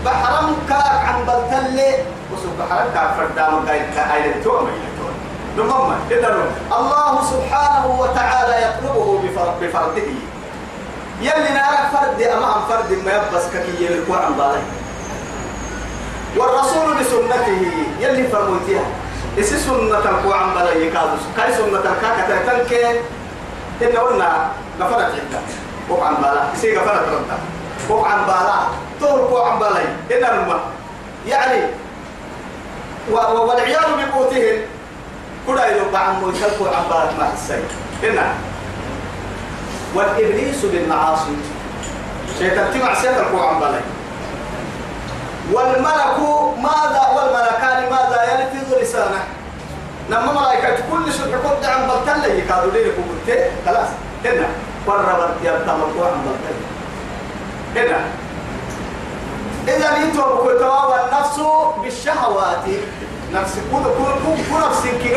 بحرم 0.04 0.56
كاب 0.68 1.00
عن 1.06 1.24
بلتلي 1.26 1.92
وسوق 2.32 2.52
بحرم 2.58 2.88
كاب 2.94 3.10
فردام 3.16 3.68
قايل 3.68 4.34
مي 4.46 4.90
نمما 5.58 5.96
إذن 6.10 6.36
الله 6.72 7.14
سبحانه 7.32 7.86
وتعالى 8.00 8.54
يطلبه 8.64 9.22
بفرد 9.24 9.54
بفرده. 9.60 10.08
يلي 11.20 11.50
نارك 11.54 11.84
فرد 11.92 12.22
أمام 12.22 12.60
فرد 12.68 12.90
ما 13.04 13.12
يبس 13.12 13.44
كي 13.52 13.84
يلقوا 13.84 14.16
عن 14.16 14.32
بالي 14.34 14.62
والرسول 16.36 16.94
بسنته 16.94 17.60
يلي 18.00 18.28
فرموتيها. 18.28 18.84
إسي 19.38 19.58
سنة 19.58 19.98
القوا 19.98 20.34
عن 20.34 20.54
بالي 20.54 20.86
يكادس 20.86 21.22
كاي 21.36 21.52
سنة 21.54 21.78
الكاكة 21.78 22.46
تنك 22.46 22.72
إن 23.82 23.96
قلنا 23.96 24.48
غفرت 24.80 25.12
عدة 25.18 25.40
قوا 25.88 26.04
عن 26.04 26.14
بالا 26.14 26.52
إسي 26.54 26.78
غفرت 26.78 27.08
ردا 27.08 27.38
قوا 27.88 28.06
عن 28.06 28.26
بالا 28.26 28.58
طول 29.00 29.20
قوا 29.20 29.46
عن 29.46 29.58
بالي 29.58 29.89
الماء 30.16 30.60
يعني 31.28 31.62
و- 33.10 33.14
و- 33.16 33.48
والعياذ 33.48 33.80
بقوتهم 33.98 34.58
كنا 35.46 35.66
يلقى 35.66 36.06
عن 36.08 36.20
مويتلقوا 36.20 36.68
عن 36.68 36.82
بالك 36.90 37.18
ما 37.18 37.30
حسين 37.34 37.62
إنها 38.04 38.34
والإبليس 39.94 40.64
بالمعاصي. 40.64 41.36
شيطان 42.38 42.74
تمع 42.74 42.94
سيطر 42.94 43.24
عن 43.46 43.60
بالي 43.60 43.80
والملك 45.52 46.18
ماذا 46.62 47.06
والملكان 47.16 47.90
ماذا 47.90 48.22
يلفظ 48.32 48.74
لسانه؟ 48.82 49.24
نما 50.10 50.32
ملائكة 50.32 50.76
كل 50.92 51.12
شيء 51.12 51.36
قد 51.44 51.64
عن 51.64 51.88
بلتل 51.88 52.38
يكادوا 52.38 52.72
لي 52.72 52.84
قلت 52.84 53.50
خلاص. 53.66 53.88
هنا. 54.24 54.46
قربت 54.86 55.34
يرتبط 55.44 56.02
عن 56.06 56.22
بلتل 56.26 56.56
هنا. 57.76 58.00
إذا 59.76 59.90
يتوب 59.98 60.48
كتوا 60.48 60.84
والنفس 60.84 61.40
بالشهوات. 61.82 62.66
نفس 63.32 63.54
كل 63.72 63.82
كل 63.82 64.12
كل 64.26 64.42
كل 64.50 64.60
نفس 64.66 64.82
كي 65.02 65.16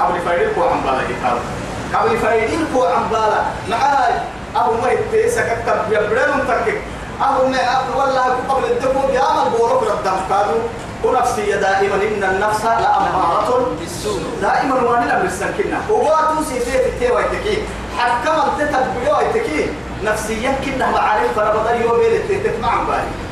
قبل 0.00 0.20
فايدك 0.26 0.58
عن 0.58 0.80
بالي 0.86 1.14
كادوا 1.22 1.46
قبل 1.94 2.18
فايدين 2.18 2.66
كو 2.74 2.84
عمبالا 2.84 3.42
معاي 3.70 4.14
أو 4.56 4.74
ما 4.82 4.90
يتسك 4.90 5.38
أكتب 5.38 5.92
يبرن 5.92 6.46
تكك 6.48 6.80
أو 7.22 7.48
ما 7.48 7.58
والله 7.96 8.36
قبل 8.48 8.64
الدكو 8.64 9.06
بيعمل 9.06 9.50
بورك 9.58 9.82
ردم 9.82 10.16
قالوا 10.30 10.60
ونفسي 11.04 11.52
دائما 11.52 11.94
إن 11.94 12.24
النفس 12.24 12.64
لأمارة 12.64 13.66
بالسوء 13.80 14.20
دائما 14.42 14.74
وأنا 14.74 15.04
لا 15.04 15.22
بالسكنة 15.22 15.80
وقاتو 15.90 16.42
سيفيت 16.48 16.86
التيوى 16.86 17.22
يتكي. 17.22 17.62
حكما 17.98 18.44
تتبعوا 18.58 19.22
يتكي. 19.22 19.70
نفسيا 20.04 20.54
كنا 20.64 20.90
معارف 20.90 21.34
فربضل 21.36 21.80
يوم 21.80 22.00
يلتتك 22.00 22.60
مع 22.62 22.82
بالي 22.82 23.27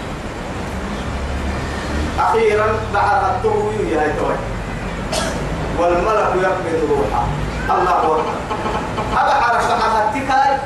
أخيرا 2.19 2.67
بعد 2.95 3.25
الطهو 3.25 3.71
يا 3.71 4.03
هيتوي 4.03 4.37
والملك 5.79 6.33
يقبض 6.43 6.91
روحه. 6.91 7.25
الله 7.71 7.91
أكبر. 7.91 8.21
هذا 9.13 9.33
عرف 9.33 9.71
حتى 9.71 10.61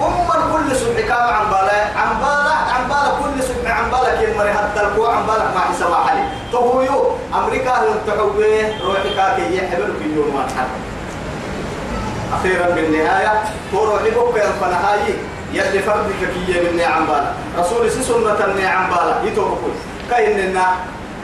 أم 0.00 0.28
كل 0.52 0.76
سبع 0.76 1.00
كام 1.08 1.34
عن 1.34 1.46
بالا. 1.50 1.80
عن 1.96 2.18
بالا 2.20 2.54
عن 2.74 2.88
بالا 2.88 3.10
كل 3.22 3.42
سبع 3.42 3.70
عن 3.70 3.90
بالا 3.90 4.20
كل 4.20 4.36
مرة 4.38 4.52
حتى 4.52 4.80
الكو 4.80 5.06
عن 5.06 5.26
بالا 5.26 5.44
ما 5.54 5.60
حسب 5.60 5.92
علي 5.92 6.24
تهويو. 6.52 7.16
أمريكا 7.34 7.70
هم 7.70 7.96
تحوي؟ 8.06 8.80
روحك 8.82 9.36
كي 9.36 9.56
يحمل 9.56 9.92
في 9.98 10.14
يوم 10.16 10.44
تحرك 10.48 10.82
أخيرا 12.34 12.74
بالنهاية. 12.74 13.42
تورو 13.72 13.98
حبوك 13.98 14.36
يا 14.36 14.52
فنهاي 14.60 15.14
يلي 15.52 15.82
فردك 15.82 16.20
كي 16.20 16.60
من 16.60 16.80
عن 16.80 17.06
بالا. 17.06 17.32
رسول 17.58 17.90
سنة 17.90 18.66
عن 18.66 18.90
بالا. 18.90 19.22
يتوبكوي 19.24 19.93
كأننا 20.10 20.66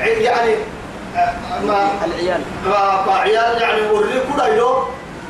يعني 0.01 0.55
آه، 1.17 1.33
ما 1.67 1.89
العيال. 2.05 2.41
عيال 3.09 3.63
يعني 3.63 3.81
وري 3.91 4.21
كودا 4.31 4.47
يو 4.47 4.85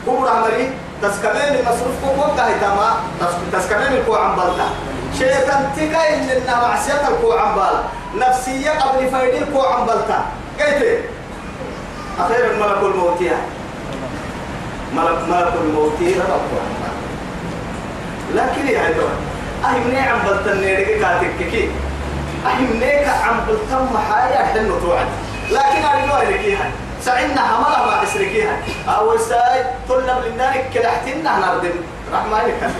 كودا 0.06 0.34
مري. 0.34 0.70
تسكمين 1.02 1.64
مصروف 1.64 1.94
كوكو 2.04 2.36
كاي 2.36 2.54
تما 2.60 2.94
تسكمين 3.52 3.86
الكو 3.86 4.14
عم 4.14 4.36
بالتا. 4.36 4.68
شيطان 5.18 5.70
تيجا 5.76 6.08
إن 6.08 6.28
إنها 6.28 6.68
معصية 6.68 7.08
الكو 7.08 7.32
عم 7.32 7.54
بال. 7.54 7.76
نفسية 8.20 8.70
قبل 8.70 9.10
فايدي 9.10 9.38
الكو 9.38 9.60
عم 9.60 9.86
بالتا. 9.86 10.24
كيف؟ 10.58 11.00
أخيرا 12.20 12.52
ملك 12.56 12.82
الموت 12.82 13.20
يا. 13.20 13.38
ملك 14.94 15.18
ملك 15.28 15.52
الموت 15.64 15.98
رب. 16.02 16.50
لكن 18.34 18.68
يا 18.68 18.90
هدوء 18.90 19.10
أهم 19.64 19.90
نعم 19.92 20.18
بلتن 20.26 20.60
نيرك 20.60 21.00
كاتك 21.00 21.50
كي؟ 21.50 21.70
أهم 22.46 22.80
نيك 22.80 23.08
عم 23.08 23.40
بلتن 23.48 23.94
محايا 23.94 24.44
حلو 24.46 24.78
توعد 24.78 25.06
لكن 25.50 25.84
أنا 25.84 26.12
قوي 26.12 26.26
لك 26.34 26.40
إياها 26.40 26.70
سعينا 27.04 27.40
حملا 27.40 27.86
ما 27.86 28.02
إسركيها 28.02 28.56
أو 28.88 29.18
ساي 29.18 29.64
طلب 29.88 30.24
لنارك 30.34 30.70
كلحتنا 30.74 31.38
نردم 31.38 31.76
رحمة 32.12 32.42
لك 32.46 32.70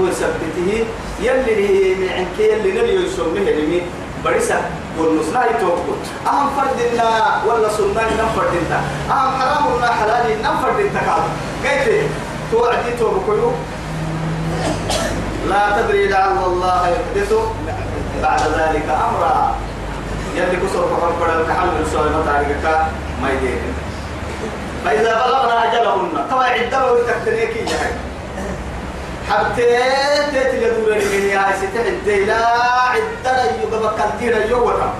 هو 0.00 0.10
سبته 0.12 0.84
يلي 1.20 1.94
من 1.94 2.08
عنك 2.16 2.38
يلي 2.38 2.72
نبي 2.72 3.06
يسميه 3.06 3.50
لمين 3.52 3.82
بريسة 4.24 4.60
والنصنا 4.98 5.44
يتوقف. 5.50 5.98
أهم 6.26 6.48
فردنا 6.56 7.42
ولا 7.46 7.68
سنة 7.68 8.02
نم 8.18 8.28
فردنا 8.36 8.80
أهم 9.10 9.40
حرامنا 9.40 9.92
حلالي 9.92 10.34
نم 10.42 10.56
فردنا 10.62 11.00
كاد 11.64 11.88
قلت 11.88 12.10
توعدي 12.52 12.90
توقفوا 12.98 13.52
لا 15.48 15.82
تدري 15.82 16.08
لعل 16.08 16.38
الله 16.46 16.88
يحدث 16.88 17.32
بعد 18.22 18.40
ذلك 18.40 18.88
أمرا. 18.88 19.54
يلي 20.36 20.56
كسر 20.56 20.82
فقط 20.88 21.12
بدل 21.22 21.48
تحمل 21.48 21.86
سؤال 21.92 22.12
متعلقك 22.12 22.86
ما 23.22 23.30
يدين 23.30 23.58
فإذا 24.84 25.24
بلغنا 25.26 25.64
أجلهن 25.72 26.26
طبعا 26.30 26.44
عدة 26.44 26.92
وتكتنيكي 26.92 27.58
يا 27.58 27.90
حتى 29.30 29.62
تيتي 30.32 30.62
يدور 30.62 30.94
لي 30.94 31.28
يا 31.28 31.44
ستة 31.56 32.16
لا 32.24 32.46
عدة 32.88 33.44
يبقى 33.62 33.94
كنتير 33.98 34.46
يوتا 34.50 34.94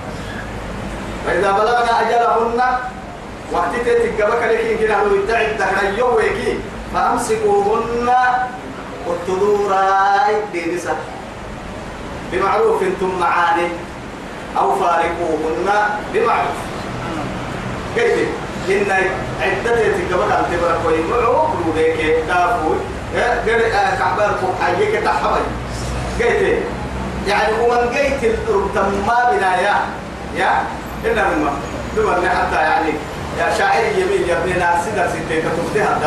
فإذا 1.27 1.53
بلغنا 1.53 2.01
أجلهن 2.01 2.63
وقت 3.53 3.71
تيتك 3.85 4.23
قبك 4.23 4.43
لكن 4.43 4.77
كنا 4.77 5.23
يدعي 5.23 5.53
الدهر 5.53 5.99
يويكي 5.99 6.59
فأمسكوهن 6.95 8.11
والتدوراي 9.07 10.35
دينسا 10.53 10.97
بمعروف 12.33 12.83
أنتم 12.83 13.19
معاني. 13.21 13.69
أو 14.59 14.77
فارقوهن 14.77 15.69
بمعروف. 16.15 16.59
كيف 17.97 18.29
إن 18.69 18.91
عدة 19.43 19.75
تقبل 19.75 20.33
أن 20.33 20.45
تبرك 20.53 20.81
ويمعوك 20.87 21.51
روبيك 21.67 22.17
دافوي 22.29 22.77
غير 23.47 23.61
كعباركم 23.99 24.55
حيك 24.63 25.03
تحبي 25.05 25.41
قيت 26.21 26.63
يعني 27.29 27.53
ومن 27.61 27.97
قيت 27.97 28.25
الرتم 28.49 29.07
ما 29.07 29.31
بنايا. 29.33 29.77
يا 30.37 30.63
إنما 31.07 31.53
دول 31.97 32.29
حتى 32.29 32.57
يعني 32.57 32.93
يا 33.39 33.55
شاعر 33.59 33.83
يمين 33.99 34.29
يا 34.29 34.37
ابن 34.39 34.59
ناس 34.59 34.85
سيدا 34.85 35.09
ستة 35.09 35.51
تفتها 35.57 35.99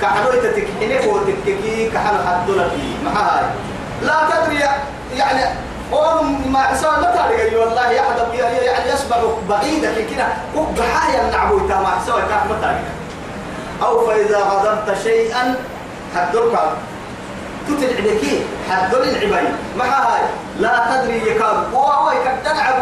دلا 0.00 0.08
كحلو 0.08 0.30
تتكحني 0.30 1.08
وتككي 1.08 1.90
كحلو 1.90 2.18
حدولا 2.26 2.68
في 2.68 3.04
معاي 3.04 3.44
لا 4.02 4.14
تدري 4.30 4.60
يعني 5.16 5.56
وهم 5.92 6.52
ما 6.52 6.74
سواء 6.74 7.00
ما 7.00 7.10
تعرف 7.10 7.52
والله 7.54 7.90
يحدث 7.90 8.34
يعني 8.34 8.92
يسبق 8.92 9.38
بعيدا 9.48 9.94
كده 9.94 10.26
وبحايا 10.56 11.30
نعبو 11.30 11.58
تما 11.58 11.98
سواء 12.06 12.20
كان 12.20 12.48
ما 12.48 12.80
أو 13.82 14.06
فإذا 14.06 14.38
غضبت 14.38 14.98
شيئا 15.02 15.54
حدرك 16.16 16.58
تتلع 17.68 18.00
بكي 18.00 18.44
حدر 18.70 19.02
العباي 19.02 19.44
ما 19.78 19.84
هاي 19.84 20.22
لا 20.58 20.74
تدري 20.90 21.30
يكاد 21.30 21.72
وهو 21.72 22.10
يكاد 22.10 22.44
نعب 22.44 22.74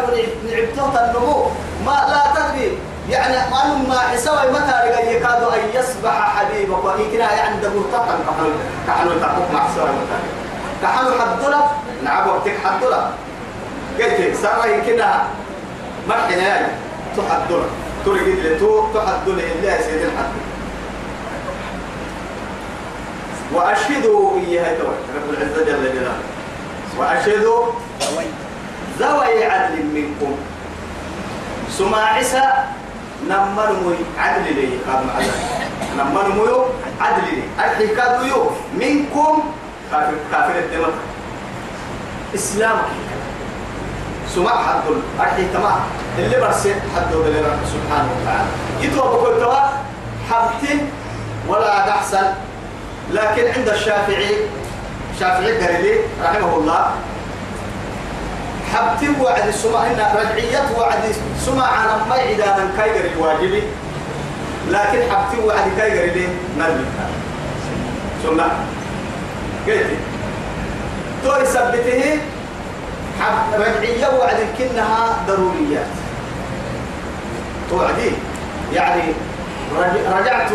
نعبته 0.49 1.05
النمو 1.05 1.45
ما 1.85 1.91
لا 1.91 2.23
تدري. 2.35 2.77
يعني 3.09 3.37
أن 3.37 3.85
ما 3.89 3.99
حسوي 3.99 4.51
متى 4.51 5.11
يكاد 5.11 5.43
أن 5.43 5.59
يصبح 5.73 6.37
حبيبك؟ 6.37 6.83
وإكنا 6.83 7.33
يعني 7.33 7.61
تطن 7.61 8.17
كحلو 8.27 8.51
كحلو 8.87 9.19
تقوم 9.19 9.49
مع 9.53 9.67
سوي 9.75 9.89
متى. 9.89 10.19
كحلو 10.81 11.11
حدنا 11.21 11.67
نعب 12.03 12.27
وقتك 12.27 12.55
حدنا 12.65 13.11
قلت 13.99 14.35
سرى 14.41 14.81
كده 14.87 15.09
مرحنا 16.09 16.35
يعني 16.37 16.67
تحدنا 17.17 17.65
تريد 18.05 18.39
لتو 18.45 18.87
تحدنا 18.93 19.43
إلا 19.43 19.81
سيد 19.81 20.01
الحد 20.01 20.33
وأشهدوا 23.53 24.39
إياها 24.39 24.77
رب 25.15 25.29
العزة 25.29 25.65
جل 25.65 25.93
جلاله. 25.93 26.17
وأشهدوا 26.97 27.65
ذوي 28.99 29.45
عدل 29.45 29.85
منكم. 29.85 30.35
سماعسة 31.69 32.43
نمر 33.29 33.69
موي 33.83 33.95
عدل 34.17 34.55
لي 34.55 34.67
قام 34.87 35.09
على 35.15 35.31
نمر 35.97 36.27
موي 36.29 36.65
عدل 37.01 37.23
لي. 37.23 37.43
الحكاد 37.59 38.25
يو 38.27 38.51
منكم 38.79 39.43
كافر 39.91 40.13
كافر 40.31 40.59
الدماء. 40.59 40.93
إسلام 42.35 42.77
سمع 44.35 44.63
حد 44.63 44.81
ألحي 45.19 45.45
تمام 45.53 45.79
اللي 46.17 46.39
برسي 46.39 46.73
حد 46.95 47.13
رب 47.13 47.59
سبحانه 47.73 48.09
وتعالى. 48.15 48.49
يتوب 48.81 49.11
كل 49.23 49.39
توا 49.39 49.61
حبتين 50.29 50.89
ولا 51.47 51.89
أحسن 51.89 52.27
لكن 53.11 53.43
عند 53.55 53.69
الشافعي 53.69 54.35
شافعي 55.19 55.57
قريبي 55.57 55.99
رحمه 56.23 56.55
الله 56.55 56.91
حبتي 58.75 59.21
وعد 59.21 59.47
السماء 59.47 59.81
هنا 59.81 60.15
رجعية 60.19 60.63
وعد 60.77 61.15
سماء 61.45 61.65
على 61.65 62.01
ما 62.09 62.15
من 62.57 62.73
كايجر 62.77 63.05
الواجبي 63.15 63.63
لكن 64.69 65.11
حبتي 65.11 65.39
وعد 65.45 65.71
كايجر 65.77 66.13
لي 66.13 66.27
نرمي 66.57 66.85
سنة 68.23 68.49
قلت 69.67 69.85
تو 71.23 71.35
يثبته 71.41 72.19
حب 73.21 73.61
رجعية 73.61 74.07
وعد 74.19 74.37
كنها 74.57 75.15
ضروريات 75.27 75.87
توعدي. 77.69 78.11
يعني 78.73 79.01
رجعت 80.19 80.49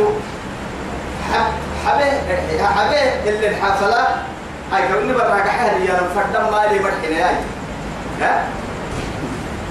حب 1.32 1.52
حبه 1.86 2.04
حبه 2.64 3.30
اللي 3.30 3.48
الحفلة 3.48 4.06
هاي 4.72 4.88
كوني 4.88 5.12
براك 5.12 5.48
حهل 5.48 5.82
يا 5.82 6.00
فردم 6.14 6.52
مالي 6.52 6.78
مرحنا 6.80 7.18
ياي 7.18 7.34
ها؟ 8.20 8.44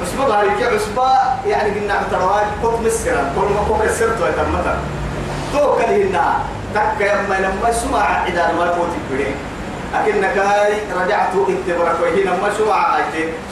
عصبة 0.02 0.26
بارك 0.28 0.64
عصبة 0.74 1.10
يعني 1.48 1.80
قلنا 1.80 2.04
ترواج 2.12 2.46
كوك 2.62 2.80
مسكرا 2.86 3.32
كل 3.36 3.54
ما 3.54 3.62
كوك 3.68 3.82
السرت 3.84 4.22
ويتمتا 4.22 4.78
تو 5.54 5.76
كلهنا 5.76 6.40
تك 6.76 7.02
يما 7.02 7.36
لما 7.36 7.72
سمع 7.72 8.28
إذا 8.28 8.52
ما 8.58 8.68
كنت 8.68 8.96
بدين 9.12 9.36
أكنك 9.96 10.38
هاي 10.38 10.74
رجعت 10.96 11.34
اختبارك 11.36 11.98
وهنا 12.02 12.32
ما 12.42 12.50
سمع 12.58 12.96
هاي 12.96 13.04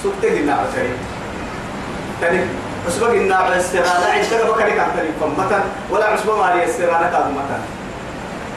سكت 0.04 0.26
قلنا 0.26 0.54
عسري 0.54 0.94
تاني 2.22 2.40
عصبة 2.88 3.08
قلنا 3.08 3.36
على 3.36 3.56
السرانة 3.56 4.06
عندك 4.14 4.46
بكري 4.50 4.72
كان 4.72 4.90
تاني 4.96 5.10
فمتا 5.22 5.64
ولا 5.92 6.06
عصبة 6.06 6.38
مالي 6.38 6.64
السرانة 6.64 7.10
كان 7.12 7.32
متا 7.36 7.60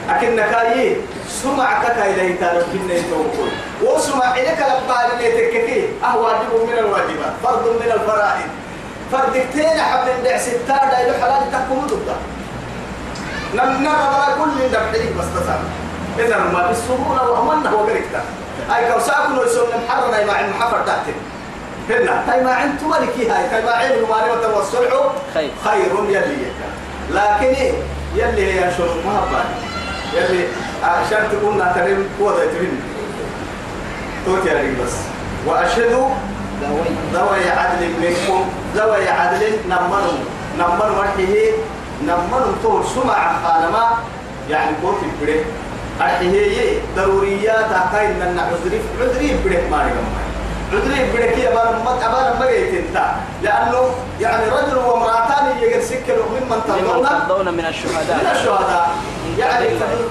أكن 0.09 0.35
كاي 0.35 0.97
سمع 1.29 1.83
كاي 1.83 2.15
لا 2.15 2.23
يتعرف 2.23 2.65
كنا 2.73 2.93
يتوقع 2.93 3.49
وسمع 3.83 4.33
إليك 4.33 4.59
لبعض 4.59 5.11
اللي 5.13 5.31
تككي 5.31 5.89
أهو 6.03 6.25
واجب 6.25 6.51
من 6.67 6.77
الواجبات 6.77 7.33
فرض 7.43 7.67
من 7.67 7.91
الفرائض. 7.91 8.49
فردكتين 9.11 9.81
حبل 9.81 10.11
ندع 10.21 10.37
ستار 10.37 10.85
لا 10.91 10.99
يلو 10.99 11.13
حلال 11.13 11.51
تحكم 11.51 11.87
ضده. 11.87 12.15
نم 13.55 13.83
نرى 13.83 14.35
كل 14.39 14.69
دبحريك 14.69 15.11
بس 15.19 15.25
تسام 15.35 15.59
إذا 16.19 16.37
ما 16.37 16.67
بالسهولة 16.67 17.31
وأمنا 17.31 17.71
وقريكتا 17.71 18.21
أي 18.75 18.91
كوساكن 18.93 19.37
ويسون 19.37 19.67
محرنا 19.87 20.25
مع 20.25 20.39
المحفر 20.39 20.81
تحت 20.87 21.05
هنا 21.89 22.23
تاي 22.27 22.43
ما 22.43 22.53
عند 22.53 22.83
ملكي 22.83 23.29
هاي 23.29 23.49
تاي 23.49 23.61
ما 23.65 23.71
عند 23.71 23.91
المعرفة 23.91 24.55
والصلح 24.55 24.91
خير. 25.33 25.49
خير 25.65 25.91
يلي 26.09 26.37
لكن 27.11 27.73
يلي 28.15 28.53
هي 28.53 28.71
شروط 28.77 29.05
ما 29.05 29.43
يلي 30.13 30.47
عشان 30.83 31.27
تكون 31.31 31.57
نعترم 31.57 32.05
قوة 32.19 32.33
ترين 32.35 32.81
توتي 34.25 34.49
عليك 34.49 34.71
بس. 34.85 34.93
وأشهد 35.47 35.91
ذوي 37.13 37.49
عدل 37.49 37.89
منكم 38.01 38.45
ذوي 38.75 39.09
عدل 39.09 39.51
نمنوا 39.67 40.17
نمنوا 40.59 40.95
مرحيه 40.97 41.51
نمنوا 42.03 42.53
طول 42.63 42.83
سمع 42.95 43.33
خانما 43.43 43.89
يعني 44.49 44.71
قوت 44.83 44.97
بره 45.21 45.43
أرحيه 46.01 46.79
ضروريات 46.95 47.71
هاي 47.93 48.07
من 48.07 48.39
عذري 48.39 48.81
عذري 49.01 49.37
بره 49.45 49.61
ما 49.71 49.83
نجمع 49.85 50.21
عذري 50.73 51.11
بره 51.13 51.25
كي 51.35 51.47
أبانا 51.47 51.83
ما 51.85 51.91
أبانا 51.91 52.39
ما 52.39 52.49
انت 52.49 53.11
لأنه 53.43 53.89
يعني 54.21 54.45
رجل 54.45 54.77
وامرأتان 54.77 55.57
يجر 55.61 55.81
سكر 55.81 56.15
ممن 56.31 56.61
ترضون 56.67 57.53
من 57.53 57.65
الشهداء. 57.65 58.17
من 58.23 58.29
الشهداء. 58.31 58.89
يعني 59.41 59.67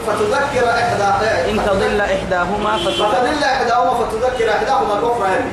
فتذكر 0.07 0.71
إحدى 0.71 1.51
إن 1.51 1.61
تضل 1.67 2.01
إحداهما 2.01 2.79
فتذكر. 2.79 3.09
فتدل 3.09 3.45
إحداهما 3.45 3.95
فتذكر 3.95 4.51
إحداهما 4.51 4.99
الأخرى 4.99 5.29
يعني 5.31 5.51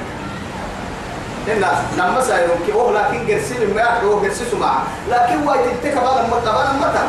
الناس 1.48 1.78
لما 1.98 2.22
سايرون 2.22 2.58
كي 2.66 2.74
أوه 2.74 2.92
لكن 2.92 3.28
قرسين 3.28 3.74
ما 3.76 3.82
يحدو 3.82 4.20
قرسيسوا 4.20 4.60
معه 4.60 4.84
لكن 5.12 5.48
وايد 5.48 5.62
تتك 5.84 5.96
بعد 5.96 6.30
ما 6.30 6.38
بعد 6.46 6.76
ما 6.82 7.08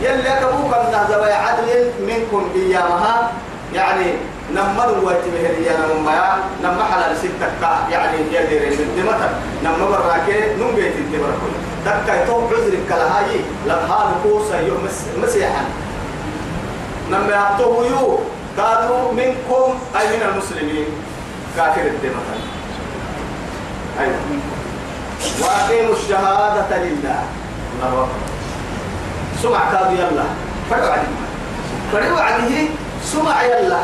يلي 0.00 0.28
أكبوك 0.28 0.74
أن 0.74 1.06
ذوي 1.10 1.32
عدل 1.32 1.90
منكم 2.00 2.50
إيامها. 2.54 3.30
يعني 3.74 4.12
نمر 4.52 5.04
وايد 5.04 5.24
بهريا 5.34 5.72
نمما 5.78 6.36
نم 6.62 6.82
حلال 6.92 7.16
ستة 7.16 7.90
يعني 7.90 8.18
يدير 8.32 8.72
الدمتر 8.72 9.30
نم 9.64 9.90
براكي 9.90 10.54
نم 10.56 10.74
بيت 10.74 10.96
الدمر 10.96 11.28
دكا 11.86 12.22
يتوب 12.22 12.54
عذر 12.54 12.74
كلهاي 12.88 13.40
لبها 13.66 14.10
نقوصا 14.10 14.56
يوم 14.60 14.88
مسيحا. 15.22 15.64
نم 17.10 17.30
يعطوه 17.30 17.86
يو 17.86 18.18
قالوا 18.58 19.12
منكم 19.12 19.78
أي 20.00 20.16
من 20.16 20.22
المسلمين 20.32 20.86
كافر 21.56 21.80
الدمتر 21.80 22.38
أيوة 24.00 24.16
وأقيموا 25.42 25.94
الشهادة 25.94 26.76
لله 26.84 27.22
سمع 29.42 29.70
كادو 29.72 29.94
يلا 29.94 30.24
فرعوا 30.70 30.90
عليه 30.92 31.08
فرعوا 31.92 32.20
عليه 32.20 32.68
سمع 33.04 33.42
يلا 33.42 33.80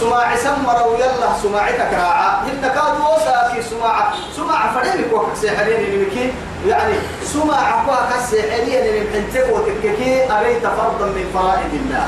سماع 0.00 0.36
سمروا 0.36 0.96
يلا 0.96 1.28
سماعتك 1.42 1.92
راعة 1.92 2.42
إن 2.42 2.60
كادو 2.62 3.04
وساكي 3.16 3.62
سماع 3.62 4.12
سماع 4.36 4.72
فريمك 4.72 5.12
وقت 5.12 5.36
سحرين 5.42 5.80
اللي 5.80 6.32
يعني 6.68 6.94
سماع 7.24 7.84
وقت 7.88 8.12
سحرين 8.30 8.82
اللي 8.84 9.00
محنتك 9.10 9.46
وتككي 9.52 10.32
أريت 10.32 10.62
فرضا 10.62 11.06
من 11.06 11.30
فرائض 11.34 11.72
الله. 11.74 12.06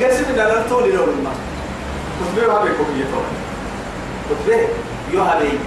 قسمنا 0.00 0.42
لن 0.42 0.64
تولي 0.68 0.92
لون 0.92 1.24
ما. 1.24 1.30
كتبه 2.20 2.52
هذا 2.52 2.70
كوبية 2.78 3.04
كتبه 4.30 4.68
يهبي 5.12 5.58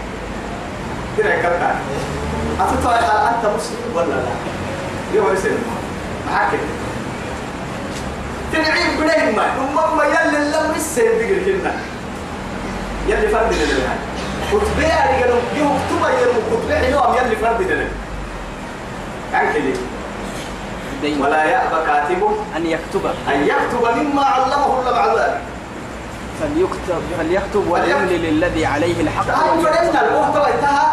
ترى 1.17 1.41
كذا 1.41 1.75
أتطلع 2.59 3.29
أنت 3.29 3.45
مسلم 3.55 3.95
ولا 3.95 4.05
لا؟ 4.05 4.31
يوم 5.13 5.33
يسلم. 5.33 5.63
معك 6.31 6.49
تنعيم 8.55 8.91
بنين 8.99 9.35
ما 9.35 9.43
أمم 9.43 9.97
ما 9.97 10.03
يلي 10.03 10.37
لم 10.37 10.73
يسلم 10.75 11.17
بقل 11.19 11.39
كنا 11.45 11.73
يلي 13.07 13.27
فرد 13.27 13.53
لنا 13.53 13.95
كتبه 14.51 14.87
يعني 14.87 15.23
قالوا 15.23 15.39
يكتب 15.55 16.01
يلي 16.21 16.41
كتبه 16.51 16.87
يوم 16.87 17.15
يلي 17.15 17.35
فرد 17.35 17.61
لنا 17.61 17.87
كده 19.53 19.73
دين. 21.01 21.21
ولا 21.21 21.43
يأبى 21.43 21.85
كاتب 21.87 22.21
أن 22.55 22.65
يكتب. 22.65 23.05
أن 23.05 23.47
يكتب 23.47 23.97
مما 23.97 24.25
علمه 24.25 24.79
الله 24.79 24.91
بعد 24.91 25.17
ذلك. 25.17 25.41
فليكتب 26.39 27.01
فليكتب 27.17 27.67
وليملل 27.67 28.23
للذي 28.23 28.65
عليه 28.65 29.01
الحق 29.01 29.23
فرنا 29.23 29.51
وليكتب 29.51 29.95
المحتوى 29.95 30.53
انتهى. 30.53 30.85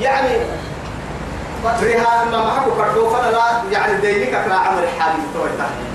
يعني 0.00 0.36
ريها 1.82 2.24
ما 2.30 2.46
محكو 2.46 2.70
كردو 2.70 3.10
فلا 3.10 3.62
يعني 3.72 4.00
دينك 4.00 4.44
كلا 4.44 4.56
عمل 4.56 4.88
حالي 5.00 5.14
انتهى. 5.52 5.91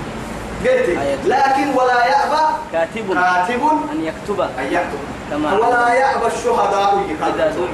قلت 0.64 0.88
آية. 0.88 1.16
لكن 1.24 1.78
ولا 1.78 2.06
يأبى 2.06 2.44
كاتب 2.72 3.14
كاتب 3.14 3.62
أن 3.92 4.04
يكتب 4.04 4.40
أن 4.40 4.66
يكتب. 4.72 4.98
كما 5.30 5.52
ولا 5.54 5.94
يأبى 5.94 6.26
الشهداء 6.26 7.04
إذا 7.10 7.28
دعوا. 7.38 7.66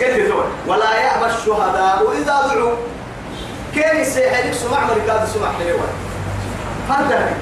قلت 0.00 0.32
ولا 0.66 0.94
يأبى 1.00 1.26
الشهداء 1.26 2.12
إذا 2.12 2.54
دعوا. 2.54 2.76
كان 3.74 4.00
يسيحلك 4.00 4.54
سمع 4.54 4.80
مركاد 4.80 5.28
سمع 5.28 5.48
حلوة 5.58 5.86
هذا 6.88 7.32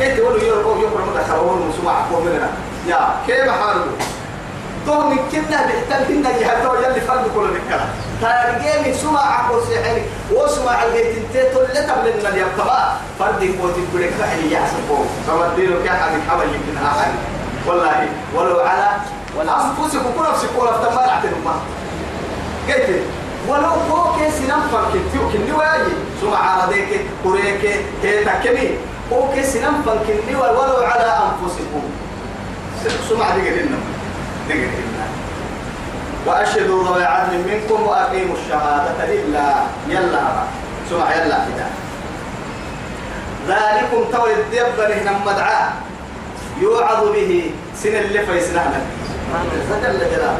قلت 0.00 0.18
له 0.18 0.48
يوم 0.48 0.80
يوم 0.80 0.92
رمضان 0.98 1.24
خلوه 1.24 1.70
سمع 1.82 1.92
أقوى 2.00 2.24
مننا 2.24 2.50
يا 2.88 3.16
كيف 3.26 3.48
حاله؟ 3.50 3.86
تو 4.86 5.00
من 5.10 5.18
كنا 5.32 5.66
بيحتل 5.66 6.04
كنا 6.08 6.30
يهتو 6.30 6.74
يلي 6.74 7.00
فرد 7.00 7.24
كل 7.34 7.44
الكلام 7.56 7.88
تارجع 8.20 8.80
من 8.86 8.94
سمع 8.94 9.20
عقل 9.20 9.60
سحري 9.62 10.02
وسمع 10.32 10.82
البيت 10.82 11.06
انت 11.16 11.34
تبلغنا 11.54 12.28
اليوم 12.28 12.48
تبا 12.58 12.96
فرد 13.18 13.40
فعلي 14.18 14.52
يا 14.52 14.62
سبو 14.72 14.98
كما 15.26 15.54
تديروا 15.54 15.82
كيا 15.82 15.92
حد 15.92 16.12
حول 16.28 16.44
يمكن 16.44 16.76
أحد 16.86 17.12
والله 17.66 18.08
ولو 18.34 18.60
على 18.60 18.88
أنفسكم 19.40 20.10
كل 20.18 20.30
نفسك 20.30 20.48
ولا 20.58 20.70
تمال 20.70 21.08
اعتنوا 21.08 21.54
قلت 22.68 23.02
ولو 23.48 23.68
هو 23.90 24.12
كيس 24.16 24.40
نفر 24.48 24.84
كنتيو 24.92 25.28
كني 25.32 25.52
واجي. 25.52 25.92
سمع 26.20 26.38
عرضيك 26.38 27.00
قريك 27.24 27.84
هيتا 28.02 28.32
كمي. 28.44 28.68
هو 29.12 29.32
كيس 29.34 29.56
نفر 29.56 29.98
كني 30.06 30.36
ولو 30.36 30.84
على 30.84 31.18
أنفسكم. 31.26 31.82
سمع 33.08 33.30
دقيقة 33.30 33.66
دقيقة 34.54 35.06
وأشهدوا 36.26 36.84
ذوي 36.84 37.04
عدل 37.04 37.38
منكم 37.38 37.82
وأقيموا 37.82 38.36
الشهادة 38.36 39.06
لله. 39.14 39.54
يلا 39.88 40.22
سمع 40.90 41.14
يلا. 41.14 41.38
كده 41.48 41.66
ذلكم 43.48 44.04
تو 44.12 44.26
الدبر 44.26 44.94
هنا 44.94 45.12
مدعاء 45.26 45.72
يوعظ 46.60 47.08
به 47.08 47.50
سن 47.76 47.88
اللي 47.88 48.26
فيسنهنا 48.26 48.80
جل 49.82 49.98
جلاله 49.98 50.38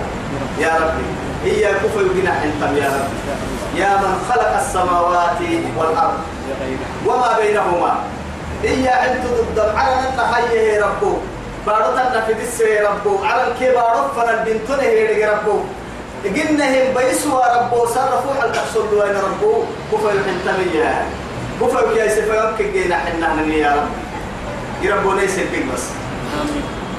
يا 0.58 0.72
ربي. 0.80 1.04
هي 1.44 1.74
كفر 1.74 2.02
جناح 2.16 2.42
أنتم 2.42 2.76
يا 2.76 2.88
ربي. 2.88 3.80
يا 3.80 3.96
من 3.96 4.26
خلق 4.30 4.56
السماوات 4.58 5.40
والأرض 5.78 6.18
وما 7.06 7.36
بينهما. 7.40 7.94
هي 8.62 8.88
أنت 8.88 9.24
ضد 9.26 9.58
على 9.58 9.94
أن 9.94 10.34
حيه 10.34 10.84
ربو 10.84 11.16
بارتنا 11.66 12.20
في 12.26 12.32
دس 12.34 12.62
ربو. 12.62 13.24
على 13.24 13.42
الكبار 13.48 14.10
فنا 14.16 14.42
البنتون 14.42 14.80
هي 14.80 15.24
ربو. 15.24 15.60
إنهم 16.26 16.94
بيسوا 16.96 17.56
ربو. 17.56 17.86
صرفوا 17.86 18.34
حل 18.40 18.52
تحصل 18.52 18.94
وين 18.94 19.16
ربو. 19.16 19.64
كفر 19.92 20.10
الحنتمية. 20.10 21.06
كفر 21.60 21.94
كي 21.94 22.08
سفرك 22.08 22.62
جينا 22.62 22.96
حنا 22.96 23.54
يا 23.54 23.70
رب. 23.76 23.88
يا 24.82 24.94
ربو 24.94 25.12
ليس 25.12 25.36
بك 25.38 25.64
بس. 25.74 25.84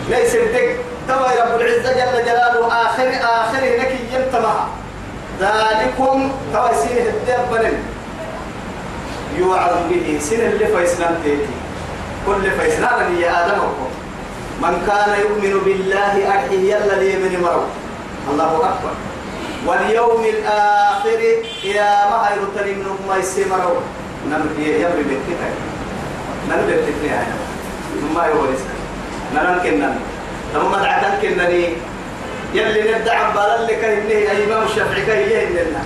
ليس 0.09 0.36
بدك 0.36 0.76
توا 1.07 1.28
رب 1.43 1.61
العزة 1.61 1.93
جل 1.93 2.26
جلاله. 2.26 2.68
آخر 2.68 3.09
آخر 3.22 3.64
لك 3.80 3.91
ينتمها 4.14 4.68
ذلكم 5.39 6.32
توا 6.53 6.74
سين 6.82 6.97
الدبن 6.97 7.74
يوعظ 9.38 9.74
به. 9.89 10.20
سن 10.22 10.41
اللي 10.41 10.68
فيسنان 10.68 11.20
تيتي. 11.24 11.53
كل 12.28 12.51
فيسنان 12.51 13.18
يا 13.20 13.45
آدم 13.45 13.59
من 14.64 14.74
كان 14.88 15.09
يؤمن 15.24 15.53
بالله 15.66 16.14
أرحيه 16.34 16.76
يلا 16.76 16.95
من 17.24 17.34
مرو. 17.43 17.64
الله 18.32 18.51
أكبر. 18.70 18.93
واليوم 19.68 20.24
الآخر 20.26 21.20
يا 21.64 22.09
ما 22.09 22.18
هي 22.28 22.36
رتني 22.43 22.74
من 22.74 22.88
ما 23.09 23.18
يسمروا 23.18 23.80
نم 24.30 24.43
يبري 24.59 25.03
بكتة 25.03 25.49
نم 26.49 26.70
يعني 27.05 27.34
ما 28.16 28.26
يورثك 28.26 28.74
نران 29.36 29.59
كنن 29.64 29.95
لما 30.55 30.78
دعتن 30.78 31.14
كنني 31.22 31.64
يلي 32.53 32.91
نبدأ 32.91 33.14
عن 33.14 33.34
بالك 33.34 33.84
إنه 33.84 34.32
الإمام 34.32 34.64
الشافعي 34.68 35.05
كي 35.05 35.34
يهننا 35.34 35.84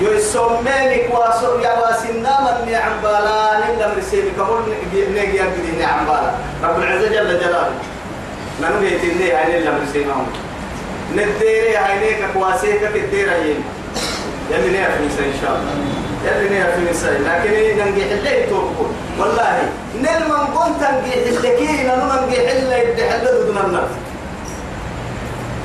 يسمينك 0.00 1.14
واسو 1.14 1.58
يا 1.58 1.72
واسنا 1.78 2.64
من 2.66 2.74
عن 2.74 3.02
بالا 3.02 3.58
نبدأ 3.68 3.94
مرسيبي 3.94 4.30
كمول 4.30 4.62
نيجي 4.92 5.36
يبدي 5.38 5.84
عن 5.84 6.06
بالا 6.06 6.30
رب 6.62 6.82
العزة 6.82 7.08
جل 7.08 7.38
جلاله 7.40 7.70
نحن 8.62 8.80
بيتني 8.80 9.32
هاي 9.32 9.58
اللي 9.58 9.70
مرسيبهم 9.70 10.26
نديري 11.12 11.76
هاي 11.76 12.16
كواسيك 12.34 12.80
كدير 12.94 13.30
هين 13.32 13.64
يلي 14.50 14.78
نعرف 14.78 14.94
إن 15.00 15.34
شاء 15.42 15.50
الله 15.56 15.74
يلي 16.26 16.58
نعرف 16.58 16.90
نساء 16.90 17.12
لكن 17.12 17.78
ننجح 17.78 18.10
اللي 18.10 18.46
توقف 18.46 18.90
والله 19.18 19.68
نل 19.94 20.28
من 20.28 20.46
كنت 20.54 20.82
ننجح 20.82 21.14
اللكي 21.26 21.82
ننو 21.82 22.04
ننجح 22.04 22.50
اللي 22.50 22.90
يدح 22.90 23.12
اللي 23.12 23.44
دون 23.46 23.58
النار 23.66 23.88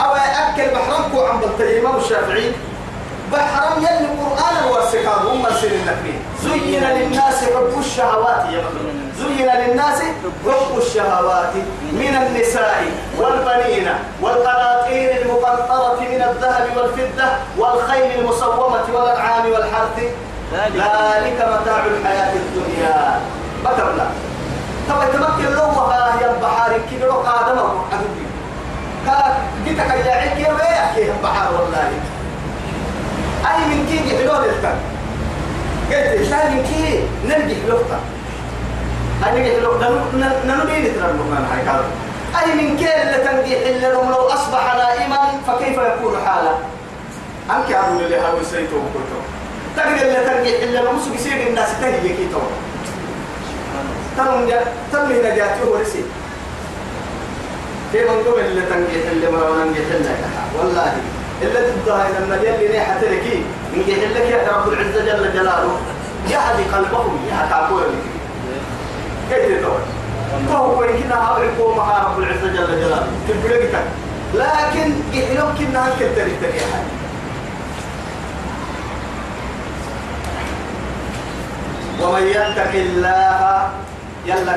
أو 0.02 0.14
أكل 0.14 0.74
بحرمكو 0.74 1.26
عن 1.26 1.40
بلطي 1.40 1.80
إمام 1.80 1.96
الشافعي 1.98 2.52
بحرم 3.32 3.78
يلي 3.78 4.08
القرآن 4.12 4.56
الواسقات 4.64 5.22
هم 5.26 5.46
سن 5.62 5.68
النبي 5.68 6.14
زين 6.44 6.84
للناس 6.84 7.44
حب 7.44 7.80
الشهوات. 7.80 8.46
زين 9.20 9.48
للناس 9.48 10.00
حب 10.46 10.78
الشهوات 10.78 11.54
من 11.92 12.16
النساء 12.28 12.84
والبنين 13.18 13.88
والقناطير 14.22 15.22
المقنطرة 15.22 16.00
من 16.00 16.22
الذهب 16.22 16.68
والفضة 16.78 17.28
والخيل 17.58 18.20
المصومة 18.20 18.86
والأنعام 18.94 19.46
والحرث. 19.52 19.98
ذلك 20.54 21.38
متاع 21.54 21.86
الحياة 21.86 22.34
الدنيا. 22.34 23.20
بكرنا 23.66 24.08
طبعا 24.90 25.06
تمكن 25.06 25.52
لو 25.54 25.64
وها 25.64 26.22
يا 26.22 26.34
بحار 26.42 26.72
كده 26.92 27.08
لو 27.08 27.14
قادم 27.14 27.60
حبيبي 27.92 28.26
كا 29.06 29.38
جيتك 29.66 30.06
يا 30.06 30.14
عيك 30.14 30.48
يا 30.98 31.14
بحار 31.24 31.54
والله. 31.54 31.92
أي 33.50 33.66
من 33.66 33.86
كي 33.90 34.16
يحلون 34.16 34.44
الكن 34.44 34.76
قلت 35.90 36.30
لا 36.30 36.50
من 36.50 36.64
كي؟ 36.64 37.04
نرجع 37.28 37.58
لقطة 37.68 38.00
أي 39.26 39.32
نرجع 39.40 39.58
لقطة 39.58 39.90
ننبي 40.46 40.80
نترى 40.80 41.08
لقطة 41.08 41.54
هاي 41.54 41.62
كذا 41.66 41.86
أي 42.42 42.56
من 42.56 42.78
كي 42.78 43.02
اللي 43.02 43.18
تنجح 43.18 43.68
إلا 43.68 43.88
لو 43.94 44.28
أصبح 44.28 44.76
نائما 44.76 45.20
فكيف 45.48 45.78
يكون 45.78 46.18
حاله 46.26 46.60
أنك 47.52 47.72
أقول 47.72 48.04
لي 48.10 48.16
هذا 48.16 48.44
سيتو 48.52 48.76
كنتو 48.94 49.20
تقدر 49.78 50.02
اللي 50.02 50.24
ترجع 50.26 50.64
إلا 50.64 50.80
لو 50.80 50.92
مسك 50.92 51.16
يصير 51.16 51.48
الناس 51.48 51.70
تهي 51.82 52.00
كي 52.10 52.28
تو. 52.32 52.40
تم 54.92 55.00
هنا 55.06 55.36
جاتي 55.36 55.64
هو 55.68 55.76
رسي 55.76 56.04
في 57.92 57.98
من 58.04 58.24
قبل 58.28 58.46
اللي 58.46 58.62
تنجح 58.62 59.10
اللي 59.12 59.32
مرة 59.32 59.64
ننجح 59.64 59.80
إلا 59.80 60.16
والله 60.60 60.94
إلا 61.42 61.60
تبقى 61.62 62.08
إن 62.08 62.24
المليان 62.24 62.56
اللي 62.56 62.68
نيحة 62.68 63.02
تركي 63.02 63.44
ننجح 63.74 63.98
لك 63.98 64.26
يا 64.32 64.58
رب 64.58 64.74
العزة 64.74 65.06
جل 65.06 65.34
جلاله. 65.34 65.78
يهدي 66.28 66.64
قلبهم 66.64 67.20
يا 67.30 67.48
كاكوي 67.50 67.84
كيف 69.30 69.62
تقول 69.62 69.80
فهو 70.50 70.80
وين 70.80 71.04
كنا 71.04 71.28
هاوعكم 71.28 71.78
مع 71.78 72.04
رب 72.04 72.20
العزة 72.20 72.48
جل 72.48 72.82
جلاله. 72.82 73.08
تبقى 73.28 73.84
لكن 74.34 74.94
يحلوك 75.14 75.50
كنا 75.58 75.88
هنك 75.88 76.02
التاريخ 76.02 76.34
تريحة 76.42 76.80
ومن 82.02 82.28
يتق 82.28 82.74
الله 82.74 83.70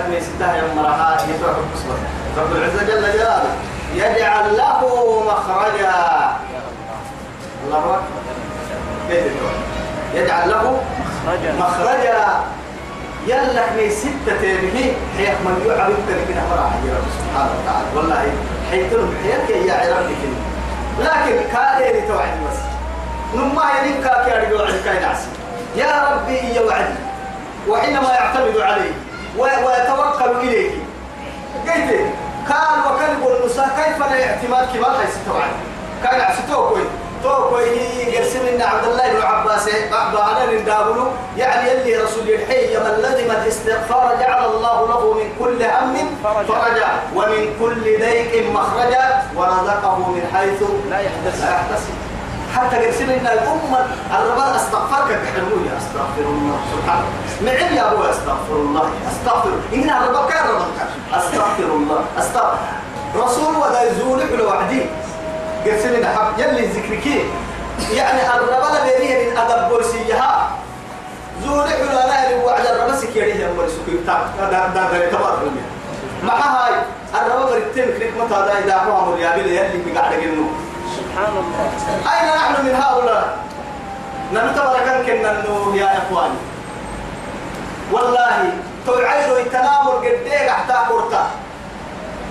من 0.09 0.21
ستاه 0.21 0.57
يوم 0.57 0.77
مرحات 0.77 1.21
يتوقع 1.29 1.53
بصبر 1.75 1.99
رب 2.39 2.57
العزة 2.57 2.83
جل 2.83 3.13
جلاله. 3.13 3.55
يجعل 3.95 4.57
له 4.57 4.81
مخرجا 5.27 5.97
الله 7.67 7.79
أكبر 7.79 8.01
كيف 9.09 9.25
يقول؟ 9.25 9.57
يجعل 10.15 10.51
رجل 11.29 11.59
مخرجا 11.59 12.27
يلك 13.27 13.69
من 13.77 13.91
ستة 13.91 14.41
تيمه 14.41 14.93
حيث 15.17 15.29
من 15.45 15.65
يعرف 15.67 15.97
كده 16.09 16.25
كده 16.29 16.43
مرة 16.51 16.71
يا 16.87 16.95
رب 16.95 17.09
سبحانه 17.19 17.51
وتعالى 17.63 17.87
والله 17.97 18.33
حيث 18.71 18.93
لهم 18.93 19.15
حياتك 19.23 19.67
يا 19.67 19.75
عرب 19.75 20.07
كده. 20.07 20.39
لكن 21.05 21.49
كان 21.53 22.09
توعد 22.09 22.29
بس. 22.51 22.59
نما 23.35 23.63
يلين 23.81 24.03
كاكي 24.03 24.37
أرجو 24.37 24.57
وعد 24.57 24.75
كاين 24.85 25.05
عسي. 25.05 25.29
يا 25.77 26.09
ربي 26.13 26.37
يا 26.55 26.61
وعدي. 26.61 26.95
وحينما 27.69 28.09
يعتمد 28.13 28.57
عليه 28.61 28.93
ويتوكل 29.39 30.41
إليه 30.41 30.71
قلت 31.67 32.07
قال 32.49 32.79
وكلب 32.95 33.29
النساء 33.41 33.69
كيف 33.77 33.99
لا 33.99 34.31
اعتماد 34.31 34.67
كما 34.75 34.97
ليس 34.99 35.15
توعد 35.27 35.51
كان 36.05 36.21
عسي 36.21 36.43
توكوي 37.23 37.65
توكوي 37.65 38.15
يرسل 38.15 38.63
عبد 38.63 38.85
الله 38.85 39.13
بن 39.13 39.23
عباس 39.23 39.69
أنا 39.69 40.53
ندابلو 40.53 41.07
يعني 41.37 41.71
يلي 41.71 41.97
رسول 41.97 42.29
الحي 42.29 42.77
من 42.77 42.95
لزم 43.03 43.31
الاستغفار 43.31 44.17
جعل 44.21 44.45
الله 44.45 44.89
له 44.89 45.15
من 45.15 45.29
كل 45.39 45.63
هم 45.63 46.17
فرجا 46.49 46.89
ومن 47.15 47.57
كل 47.61 47.85
ضيق 47.85 48.51
مخرجا 48.51 49.23
ورزقه 49.37 49.97
من 49.97 50.23
حيث 50.35 50.63
لا 50.91 51.01
يحتسب. 51.01 51.95
حتى 52.57 52.85
يرسل 52.85 53.05
لنا 53.05 53.33
الأمة 53.33 53.87
الربا 54.19 54.57
أستغفرك. 54.57 55.21
بحلوية 55.23 55.73
أستغفر 55.79 56.21
الله. 56.21 56.59
سبحانه 56.73 57.07
نعم 57.41 57.77
يا 57.77 57.93
أبو 57.93 58.03
أستغفر 58.03 58.57
الله. 58.57 58.91
أستغفر. 59.13 59.51
إن 59.75 59.91
الربا 59.91 60.27
كان 60.27 60.49
ربا. 60.49 60.67
أستغفر 61.19 61.65
الله. 61.65 62.05
أستغفر. 62.19 62.59
رسول 63.17 63.57
ولا 63.57 63.83
يزول 63.83 64.21
حلو 64.23 64.51
وعدي 65.63 65.71
يرسل 65.71 65.99
لنا 65.99 66.09
حب 66.09 66.39
يلي 66.39 66.67
ذكرك 66.67 67.07
يعني 67.93 68.21
الربا 68.35 68.67
لبينيه 68.79 69.31
من 69.31 69.37
أدب 69.37 69.69
بوسيها 69.69 70.51
زول 71.45 71.69
حلو 71.69 71.89
أنا 71.89 72.31
اللي 72.31 72.45
وعد 72.45 72.67
الربا 72.67 72.97
سكيريه 72.97 73.35
يا 73.35 73.49
أبو 73.49 73.63
سكير 73.69 74.01
تاب 74.07 74.51
دا 74.51 74.69
دا 74.75 74.99
دا 74.99 75.11
تبارك 75.11 75.39
الله 75.43 75.63
مع 76.25 76.35
هاي. 76.35 76.75
الربا 77.15 77.51
بريتين 77.51 77.99
كريك 77.99 78.13
متى 78.21 78.35
دا 78.35 78.59
إذا 78.59 78.77
هو 78.77 78.99
أمر 78.99 79.19
يابي 79.19 79.41
يلي 79.41 79.83
بقعد 79.87 80.13
جنوب 80.13 80.53
سبحان 80.97 81.33
الله. 81.41 81.71
أين 82.13 82.29
نحن 82.29 82.67
من 82.67 82.75
هؤلاء؟ 82.75 83.37
نمتبر 84.33 84.77
كان 84.85 85.07
كنا 85.07 85.31
يا 85.77 85.99
إخواني. 85.99 86.35
والله 87.93 88.53
توعيد 88.87 89.47
التنامر 89.47 89.91
قديك 89.91 90.49
حتى 90.49 90.73
قرطة 90.73 91.27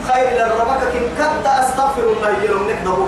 خير 0.09 0.29
للربك 0.39 0.81
كن 0.93 1.05
كد 1.17 1.45
أستغفر 1.47 2.03
الله 2.03 2.29
يلوم 2.43 2.63
نكذبه 2.69 3.07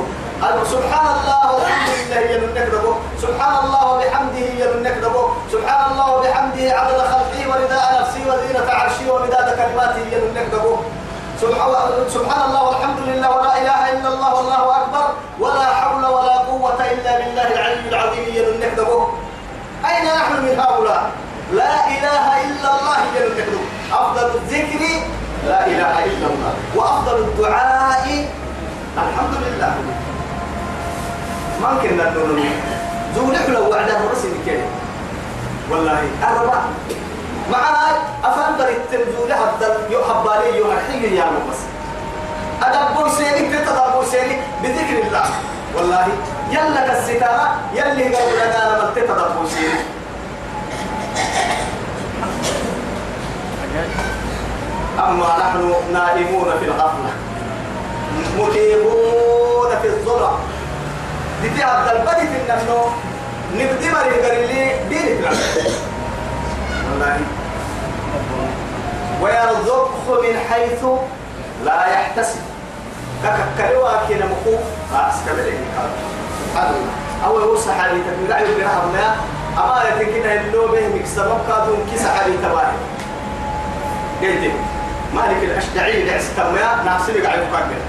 سبحان 0.66 1.08
الله 1.20 1.54
والحمد 1.56 1.90
لله 2.00 2.20
يلوم 2.32 2.50
نكذبه 2.56 2.96
سبحان 3.22 3.56
الله 3.66 3.84
وبحمده 3.94 4.46
يلوم 4.62 4.84
نكذبه 4.84 5.26
سبحان 5.52 5.92
الله 5.92 6.08
وبحمده 6.16 6.66
عدد 6.80 6.98
خلقه 7.14 7.40
ورداء 7.50 7.86
نفسي 8.02 8.22
وزينة 8.30 8.68
عرشي 8.72 9.06
ومداد 9.12 9.48
كلماته 9.60 10.02
يلوم 10.12 10.32
نكذبه 10.38 10.78
سبحان 12.14 12.42
الله 12.50 12.64
والحمد 12.68 13.00
لله 13.08 13.30
ولا 13.38 13.54
إله 13.62 13.82
إلا 13.94 14.10
الله 14.14 14.34
والله 14.36 14.62
أكبر. 14.82 15.06
ولا 15.40 15.66
حول 15.66 16.06
ولا 16.06 16.38
قوة 16.38 16.80
إلا 16.92 17.12
بالله 17.20 17.48
العلي 17.54 17.90
العظيم 17.90 18.26
ينكذبه 18.36 19.08
أين 19.92 20.06
نحن 20.06 20.34
من 20.46 20.60
هؤلاء؟ 20.60 21.12
لا 21.52 21.74
إله 21.88 22.26
إلا 22.48 22.70
الله 22.80 22.98
ينكذبه 23.16 23.64
أفضل 23.94 24.26
الذكر 24.36 24.82
لا 25.48 25.68
إله 25.68 25.94
إلا 26.06 26.28
الله. 26.28 26.54
وأفضل 26.76 27.18
الدعاء 27.20 28.06
الحمد 28.98 29.34
لله 29.46 29.74
ما 31.62 31.70
كنا 31.82 32.04
نقول 32.12 32.40
زول 33.16 33.36
لو 33.54 33.70
وعده 33.72 33.98
رسل 34.12 34.34
كده 34.46 34.66
والله 35.70 36.02
أربع 36.24 36.62
معها 37.52 37.90
أفندر 38.24 38.70
التنزول 38.70 39.32
هبدل 39.32 39.74
يحب 39.90 40.28
عليه 40.28 40.56
يحيي 40.66 41.16
يا 41.16 41.26
بس 41.26 41.60
أدبو 42.64 43.10
سيني 43.18 43.50
تتدبو 43.50 44.04
سيني 44.12 44.38
بذكر 44.64 45.08
الله. 45.08 45.26
والله 45.76 46.08
يلا 46.52 46.88
كالستارة 46.88 47.56
يلي 47.74 48.16
قبل 48.16 48.38
أنا 48.40 48.84
من 48.84 48.90
تتدبو 48.96 49.48
سيني. 49.48 49.80
أما 55.00 55.38
نحن 55.40 55.74
نائمون 55.94 56.50
في 56.60 56.66
الغفلة؟ 56.66 57.12
مليمون 58.38 59.70
في 59.82 59.88
الظلم. 59.88 60.38
دي 61.44 61.64
عبد 61.64 61.88
البدي 61.88 62.28
في 62.28 62.54
النمو. 62.54 62.86
نبدي 63.56 63.90
مريم 63.90 64.26
قريلي 64.26 64.76
دين 64.90 65.26
والله. 66.90 67.20
ويرزقه 69.22 70.22
من 70.22 70.40
حيث 70.50 70.86
لا 71.66 71.86
يحتسب. 71.88 72.42
كككلوا 73.24 74.08
كنا 74.08 74.26
مخوف 74.26 74.64
أسكبله 74.94 75.60
هذا 76.56 76.76
أول 77.26 77.42
هو 77.42 77.56
تبي 77.56 78.32
قاعد 78.32 78.46
يقرأ 78.46 78.86
ما 78.94 79.16
أما 79.58 79.84
يتكين 79.90 80.26
اللو 80.26 80.68
به 80.68 80.88
مكسبك 80.88 81.38
كادون 81.48 81.88
كي 81.92 81.98
سحابي 81.98 82.38
تباري 82.38 82.78
قلت 84.22 84.52
مالك 85.14 85.44
الأشجعي 85.44 86.04
دعس 86.04 86.36
تميا 86.38 86.84
ناصري 86.86 87.22
قاعد 87.22 87.40
يفكر 87.40 87.80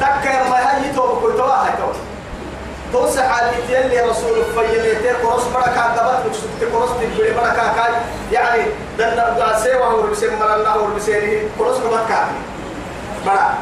تكر 0.00 0.48
ما 0.50 0.78
هي 0.78 0.92
توب 0.92 1.22
كل 1.22 1.36
تواها 1.36 1.74
توب 1.78 1.94
توسع 2.92 3.32
على 3.32 3.50
يلي 3.68 4.00
رسول 4.00 4.44
فيلي 4.54 5.12
كروس 5.22 5.44
بركة 5.44 5.82
قبل 5.82 6.28
مكسوت 6.28 6.72
كروس 6.72 6.90
تبري 6.90 7.30
بركة 7.30 7.74
كاي. 7.74 7.92
يعني 8.32 8.62
دنا 8.98 9.36
دعسي 9.38 9.74
وهو 9.74 10.02
بسم 10.02 10.26
الله 10.26 10.76
وهو 10.76 10.94
بسيره 10.96 11.48
كروس 11.58 11.76
بركة 11.76 12.26
برا. 13.26 13.54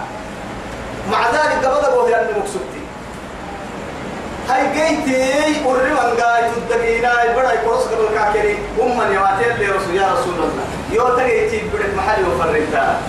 مع 1.10 1.30
ذلك 1.30 1.64
قبل 1.64 1.84
أبوه 1.84 2.10
يعني 2.10 2.28
مكسوتي 2.28 2.75
هاي 4.48 4.62
جيتي 4.72 5.64
ورمان 5.66 6.16
قاعد 6.20 6.50
تدقينا 6.68 7.12
برا 7.36 7.54
كروس 7.64 7.82
قبل 7.84 8.14
كاكري 8.14 8.58
أم 8.82 9.12
يواتي 9.12 9.52
اللي 9.54 9.66
رسول 9.66 9.94
يا 9.94 10.06
رسول 10.12 10.34
الله 10.34 10.64
يو 10.92 11.16
تجيتي 11.16 11.62
بدك 11.74 11.94
محل 11.96 12.22
وفرنتا 12.28 13.00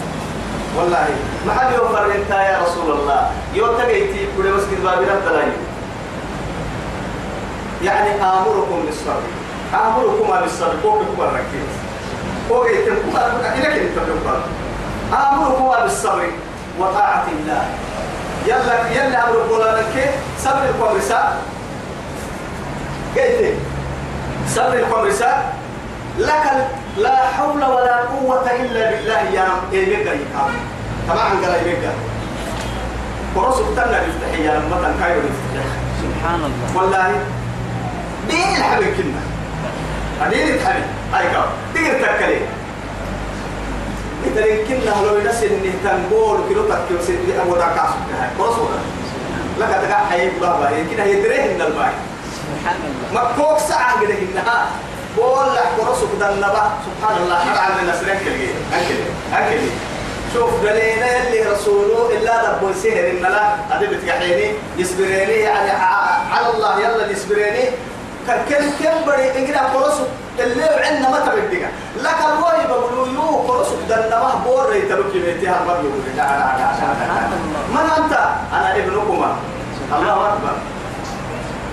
والله 0.78 1.08
محل 1.48 1.80
وفرنتا 1.82 2.42
يا 2.42 2.58
رسول 2.64 2.92
الله 2.92 3.32
يو 3.54 3.68
تجيتي 3.78 4.28
بدك 4.38 4.50
مسجد 4.50 4.84
بابنا 4.84 5.20
تلاقي 5.26 5.52
يعني 7.84 8.10
آمركم 8.24 8.86
بالصبر 8.86 9.28
آمركم 9.74 10.42
بالصبر 10.42 10.74
فوق 10.84 11.02
بكم 11.02 11.22
الركيز 11.22 11.72
كده 12.86 12.96
تبقى 13.96 14.40
آمركم 15.14 15.84
بالصبر 15.84 16.30
وطاعة 16.80 17.26
الله 17.40 17.66
يلا 18.48 18.76
يلا 18.96 19.30
أمر 19.30 19.38
قولانك 19.50 19.96
صبر 20.40 20.64
القمرساء 20.70 21.38
قلت 23.16 23.54
صبر 24.56 24.74
القمرساء 24.74 25.54
لك 26.18 26.46
لا 26.98 27.16
حول 27.38 27.64
ولا 27.64 27.96
قوة 27.96 28.52
إلا 28.52 28.92
بالله 28.92 29.22
يا 29.38 29.48
إيميكا 29.74 30.14
يكام 30.14 30.54
طبعا 31.10 31.30
قال 31.30 31.54
إيميكا 31.56 31.92
ورسول 33.36 33.76
تنا 33.76 34.02
يفتحي 34.02 34.44
يا 34.46 34.52
لما 34.52 34.76
تنكايو 34.84 35.18
يفتحي 35.18 35.70
سبحان 36.02 36.40
الله. 36.48 36.68
والله 36.76 37.10
دين 38.30 38.58
الحبيب 38.58 38.94
كنا. 38.98 39.22
دين 40.30 40.48
الحبيب. 40.56 40.84
هاي 41.14 41.26
كاو 41.32 41.44
دين 41.74 42.02
تكلي 42.02 42.40
إذا 44.28 44.44
كنا 44.68 45.08
لو 45.08 45.18
ينسى 45.18 45.48
إنه 45.48 45.74
تنقول 45.84 46.40
كيلو 46.48 46.64
تكيو 46.64 46.98
سيدي 47.08 47.42
أبو 47.42 47.56
دكاس 47.56 47.92
رسول 48.40 48.68
لك 49.60 49.70
تقع 49.70 50.06
حي 50.10 50.30
بابا 50.42 50.70
يمكن 50.70 51.00
هي 51.00 51.22
دريه 51.22 51.54
من 51.54 51.62
الباي 51.62 51.92
مكوك 53.14 53.60
ساعة 53.60 54.02
كده 54.02 54.14
إنها 54.14 54.66
بقول 55.18 55.56
لك 55.56 55.70
ورسول 55.80 56.10
ده 56.20 56.34
النبا 56.34 56.72
سبحان 56.86 57.18
الله 57.24 57.36
حرام 57.40 57.78
من 57.86 57.90
نسرين 57.90 58.20
كلي 58.20 58.50
أكل 58.74 58.96
أكل 59.34 59.60
شوف 60.34 60.50
دلينا 60.64 61.28
اللي 61.28 61.42
رسوله 61.42 62.10
إلا 62.18 62.42
رب 62.52 62.74
سهر 62.84 63.10
إن 63.10 63.22
لا 63.22 63.56
هذا 63.70 63.88
بتكحيني 63.92 64.52
يصبريني 64.78 65.34
يعني 65.34 65.72
على 66.32 66.50
الله 66.54 66.80
يلا 66.80 67.12
يصبريني 67.12 67.64
كم 68.28 68.70
كم 68.84 69.12
بدي 69.12 69.40
إنجنا 69.40 69.62
قرص 69.74 69.94
اللي 70.40 70.64
عندنا 70.64 71.10
ما 71.10 71.20
تبديك 71.20 71.68
لك 72.04 72.16
الواي 72.26 72.68
بقولوا 72.68 73.08
يو 73.08 73.38
قرص 73.48 73.68
دنا 73.90 74.20
ما 74.20 74.42
بور 74.46 74.76
يتبك 74.76 75.14
بيتي 75.14 75.50
هرب 75.50 75.68
يقول 75.68 76.02
لا 76.18 76.24
لا 76.24 76.58
لا 76.58 77.28
من 77.72 77.90
أنت؟ 77.98 78.14
أنا 78.54 78.76
ابنكما. 78.76 79.36
الله 79.98 80.28
أكبر. 80.28 80.56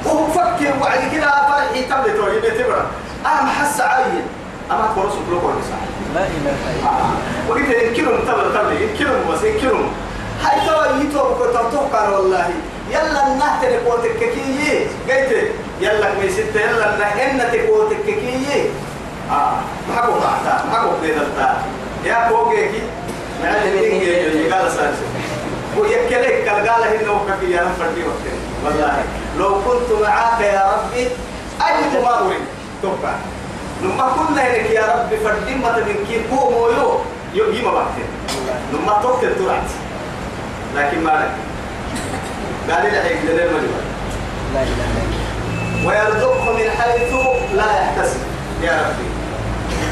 وهو 0.05 0.26
فكر 0.26 0.72
وعد 0.82 1.00
كده 1.12 1.30
فرحي 1.48 1.82
تبلت 1.84 2.20
وهي 2.20 2.40
بيتبرا 2.40 2.86
أهم 3.26 3.46
حس 3.48 3.80
عين 3.80 4.22
أما 4.70 4.84
قرص 4.96 5.12
بلوكو 5.28 5.48
لا 6.14 6.20
إله 6.20 6.55
إلا 6.70 6.78
الله. 6.78 7.11
وقلت 7.48 7.68
يمكنهم 7.82 8.18
تبل 8.20 8.55
تبل 8.55 8.82
يمكنهم 8.82 9.32
بس 9.32 9.42
يمكنهم 9.42 9.92
هاي 10.44 10.66
توا 10.66 11.02
يتوب 11.02 11.36
كتبتوك 11.40 11.94
والله. 12.12 12.50
يلا 12.90 13.26
النهت 13.26 13.64
لقوتك 13.64 14.18
كي 14.18 14.86
قلت 15.09 15.52
يلا 15.81 16.14
ميست 16.22 16.57
يلا 16.57 16.95
النهن 16.95 17.53
تقوتك 17.53 18.05
كي 18.07 18.70
آه 19.31 19.57
ما 19.89 19.97
حكوا 19.97 20.14
بعتا 20.14 20.64
ما 20.70 20.79
حكوا 20.79 21.01
بيدلتا 21.03 21.62
يا 22.05 22.29
فوقك 22.29 22.70
يجي 23.43 24.51
قال 24.51 24.72
سالس 24.72 24.99
ويكلك 25.79 26.49
قال 26.49 26.68
قال 26.68 26.83
هنا 26.83 27.11
وكفي 27.11 27.53
يا 27.53 27.68
فردي 27.79 28.03
وقتين 28.03 28.39
والله 28.64 29.03
لو 29.39 29.55
كنت 29.55 30.03
معاك 30.03 30.41
يا 30.41 30.72
ربي 30.72 31.09
ما 32.03 32.18
أريد. 32.27 32.41
توقع 32.83 33.14
لما 33.83 34.12
كنا 34.16 34.43
هناك 34.43 34.70
يا 34.70 34.95
ربي 34.95 35.16
فردي 35.16 35.55
ما 35.55 35.79
تنكين 35.79 36.22
هو 36.33 36.51
مويو. 36.51 37.01
يو 37.35 37.45
يما 37.53 37.70
وقتين 37.70 38.09
لما 38.72 38.93
توقع 39.03 39.29
ترعت. 39.39 39.70
لكن 40.77 41.05
ما 41.05 41.11
لك. 41.11 41.35
قال 42.75 42.83
لي 42.83 42.91
المجمع 43.43 43.70
لا 44.55 44.62
إلا 44.62 44.85
الله. 44.85 45.24
ويرزقه 45.87 46.53
من 46.53 46.70
حيث 46.78 47.12
لا 47.55 47.68
يحتسب. 47.80 48.20
يا 48.62 48.72
ربي 48.72 49.09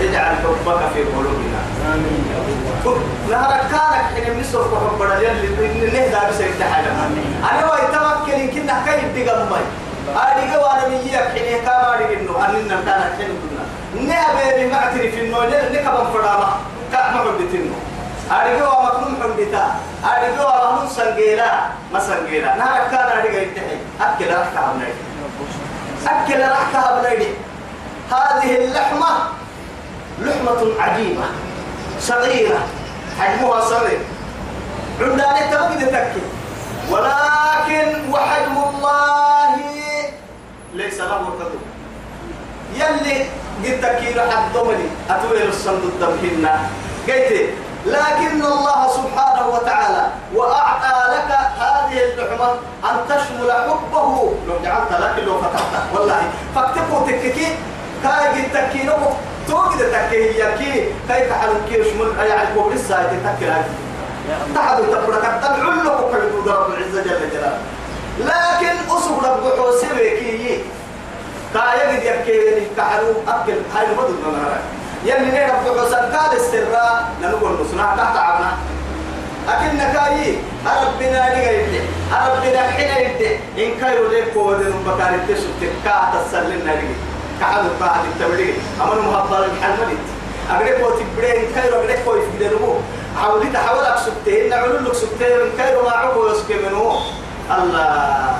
اجعل 0.09 0.37
حبك 0.37 0.81
في 0.95 1.03
قلوبنا. 1.05 1.61
آمين. 1.95 2.25
يا 2.33 2.39
الله 2.85 2.99
نهار 3.31 3.61
كانك 3.73 4.25
حين 4.25 4.41
نسوف 4.41 4.73
وحب 4.73 5.03
اللي 5.03 5.87
نهدى 5.87 6.21
بسيد 6.31 6.63
حاجة 6.63 6.91
أنا 7.51 7.73
ويتوكل 7.73 8.33
إن 8.33 8.49
كنا 8.51 8.83
كيف 8.87 9.29
تقمي 9.29 9.63
أدي 10.17 10.55
قوانا 10.55 10.89
من 10.89 11.01
يك 11.13 11.29
حين 11.35 11.61
كما 11.65 11.95
أدي 11.95 12.15
إنه 12.15 12.33
أننا 12.47 12.77
كانت 12.87 13.13
حين 13.19 13.31
كنا. 13.43 13.65
نهبي 14.09 14.65
بمعترف 14.65 15.15
إنه 15.15 15.39
نكبا 15.73 16.05
فراما 16.13 16.57
كأما 16.93 17.19
حدتينه 17.19 17.77
أدي 18.31 18.61
قوانا 18.61 18.89
مكنون 18.99 19.23
حدتا 19.23 19.65
أدي 20.05 20.39
قوانا 20.39 20.83
هم 20.83 20.89
سنجيلا. 20.89 21.51
ما 21.93 22.01
سنجيلا. 22.01 22.57
نهار 22.57 22.89
كان 22.91 23.19
أدي 23.19 23.29
قايد 23.29 23.55
تحي 23.55 23.77
أكل 24.01 24.27
رحكة 24.41 24.71
أبنائي 24.71 24.93
أكل 26.07 26.41
رحكة 26.51 26.79
أبنائي 26.99 27.29
هذه 28.11 28.57
اللحمة 28.65 29.07
لحمة 30.21 30.61
عجيبة 30.83 31.25
صغيرة 32.01 32.59
حجمها 33.21 33.61
صغير. 33.61 34.01
عندنا 35.01 35.51
تبقى 35.51 35.87
تكي 35.87 36.23
ولكن 36.91 38.11
وحجم 38.13 38.57
الله 38.57 39.57
ليس 40.75 41.01
له 41.01 41.15
قدر 41.15 41.51
يلي 42.75 43.27
قد 43.83 44.31
حد 44.31 44.53
ضمني 44.55 44.87
أتويل 45.11 45.49
الصندوق 45.49 45.93
الدمهنا 46.01 46.61
قلت 47.09 47.51
لكن 47.87 48.43
الله 48.45 48.89
سبحانه 48.89 49.49
وتعالى 49.49 50.07
وأعطى 50.35 51.12
هذه 51.93 52.13
اللحمة 52.13 52.51
أن 52.85 52.97
تشمل 53.09 53.53
حبه. 53.53 54.33
لو 54.49 54.55
جعلت 54.65 54.93
لكن 54.93 55.27
لو 55.27 55.39
فتحت. 55.39 55.65
والله 55.95 56.23
فاكتبوا 56.55 57.07
تككي. 57.07 57.47
كاي 58.03 58.43
تكينه 58.55 59.17
توقد 59.49 59.79
تكيه 59.79 60.45
يكي 60.45 60.85
كيف 61.09 61.33
حلوكي 61.33 61.81
يشمل؟ 61.81 62.27
يعني 62.29 62.55
كوب 62.55 62.73
لسه 62.73 63.03
تتكي 63.03 63.63
تحد 64.55 64.83
تفرق 64.83 65.25
الطلع 65.25 65.83
له 65.83 66.11
كل 66.13 66.51
رب 66.51 66.71
العزة 66.71 67.03
جل 67.03 67.31
جلاله. 67.31 67.59
لكن 68.19 68.91
أصب 68.91 69.25
رب 69.25 69.59
حوسبكي 69.59 70.65
كاي 71.55 71.81
قد 71.81 72.03
يكي 72.03 72.67
كحلو. 72.77 73.13
أكل 73.29 73.59
هاي 73.75 73.87
مدد 73.87 74.11
من 74.11 74.45
هذا 74.45 74.61
يلي 75.05 75.47
رب 75.47 75.79
حوسن 75.79 76.17
قال 76.17 76.37
السراء 76.37 77.09
نقول 77.23 77.53
نصنع 77.61 77.97
تحت 77.97 78.17
عبنا 78.17 78.53
أكن 79.49 79.79
كاي 79.79 80.37
ربنا 80.67 81.21
نجيد 81.35 81.83
ربنا 82.13 82.61
حين 82.71 82.91
يد 83.05 83.41
إن 83.59 83.81
كايرو 83.81 84.09
ليك 84.09 84.37
ودن 84.37 84.75
بكار 84.87 85.19
تسوت. 85.29 85.63
كا 85.85 86.13
تسللنا 86.15 86.75
نجيد 86.75 86.97
كعب 87.41 87.65
بعد 87.81 88.01
التبليغ 88.05 88.55
أمر 88.81 89.01
مهبل 89.01 89.45
الحلمنت 89.45 90.07
أقرب 90.51 90.83
وتبرين 90.83 91.43
كايرو 91.55 91.77
أقرب 91.77 91.99
كويس 92.05 92.25
بدنمو 92.35 92.75
حاولي 93.23 93.51
تحاول 93.51 93.85
أكسبتين 93.85 94.49
نعمل 94.49 94.85
لك 94.85 94.95
سبتين. 94.95 95.53
كايرو 95.59 95.83
ما 95.83 95.91
عقو 95.91 96.29
يسكي 96.29 96.55
منه. 96.55 97.01
الله. 97.51 98.35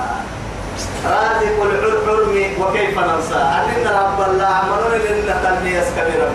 رازق 1.05 1.57
العلم 1.61 2.61
وكيف 2.61 2.99
ننسى. 2.99 3.35
أننا 3.35 4.01
رب 4.01 4.29
الله 4.29 4.45
عملون 4.45 4.93
لنا 5.09 5.35
تنمي 5.43 5.71
يسكبر 5.71 6.29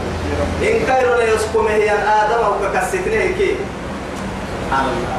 إن 0.62 0.86
كايرو 0.86 1.14
لا 1.14 1.34
يسكم 1.34 1.66
هي 1.66 1.90
آدم 1.90 2.44
أو 2.44 2.52
ككستنيه 2.62 3.54
كي 4.72 4.86
الله. 4.94 5.18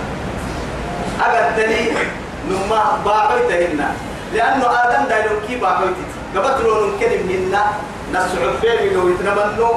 أقدني 1.25 1.83
نما 2.49 2.81
باعوتهن 3.05 3.81
لأنه 4.33 4.65
آدم 4.83 5.03
دايلو 5.09 5.35
كي 5.47 5.55
باعوتتي 5.55 6.05
قبت 6.35 6.57
لو 6.65 6.87
نكلم 6.87 7.29
هنا 7.29 7.63
نسعد 8.13 8.53
فيه 8.61 8.93
لو 8.93 9.09
يتنبنو 9.09 9.71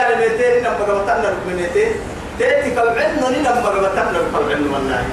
على 0.00 0.16
ميتين 0.16 0.64
لما 0.64 0.76
قبتنا 0.78 1.30
ركمنيتين 1.34 1.92
تأتي 2.38 2.70
كالعلم 2.70 3.22
لما 3.44 3.68
قبتنا 3.68 4.02
كالعلم 4.32 4.72
والله. 4.74 5.04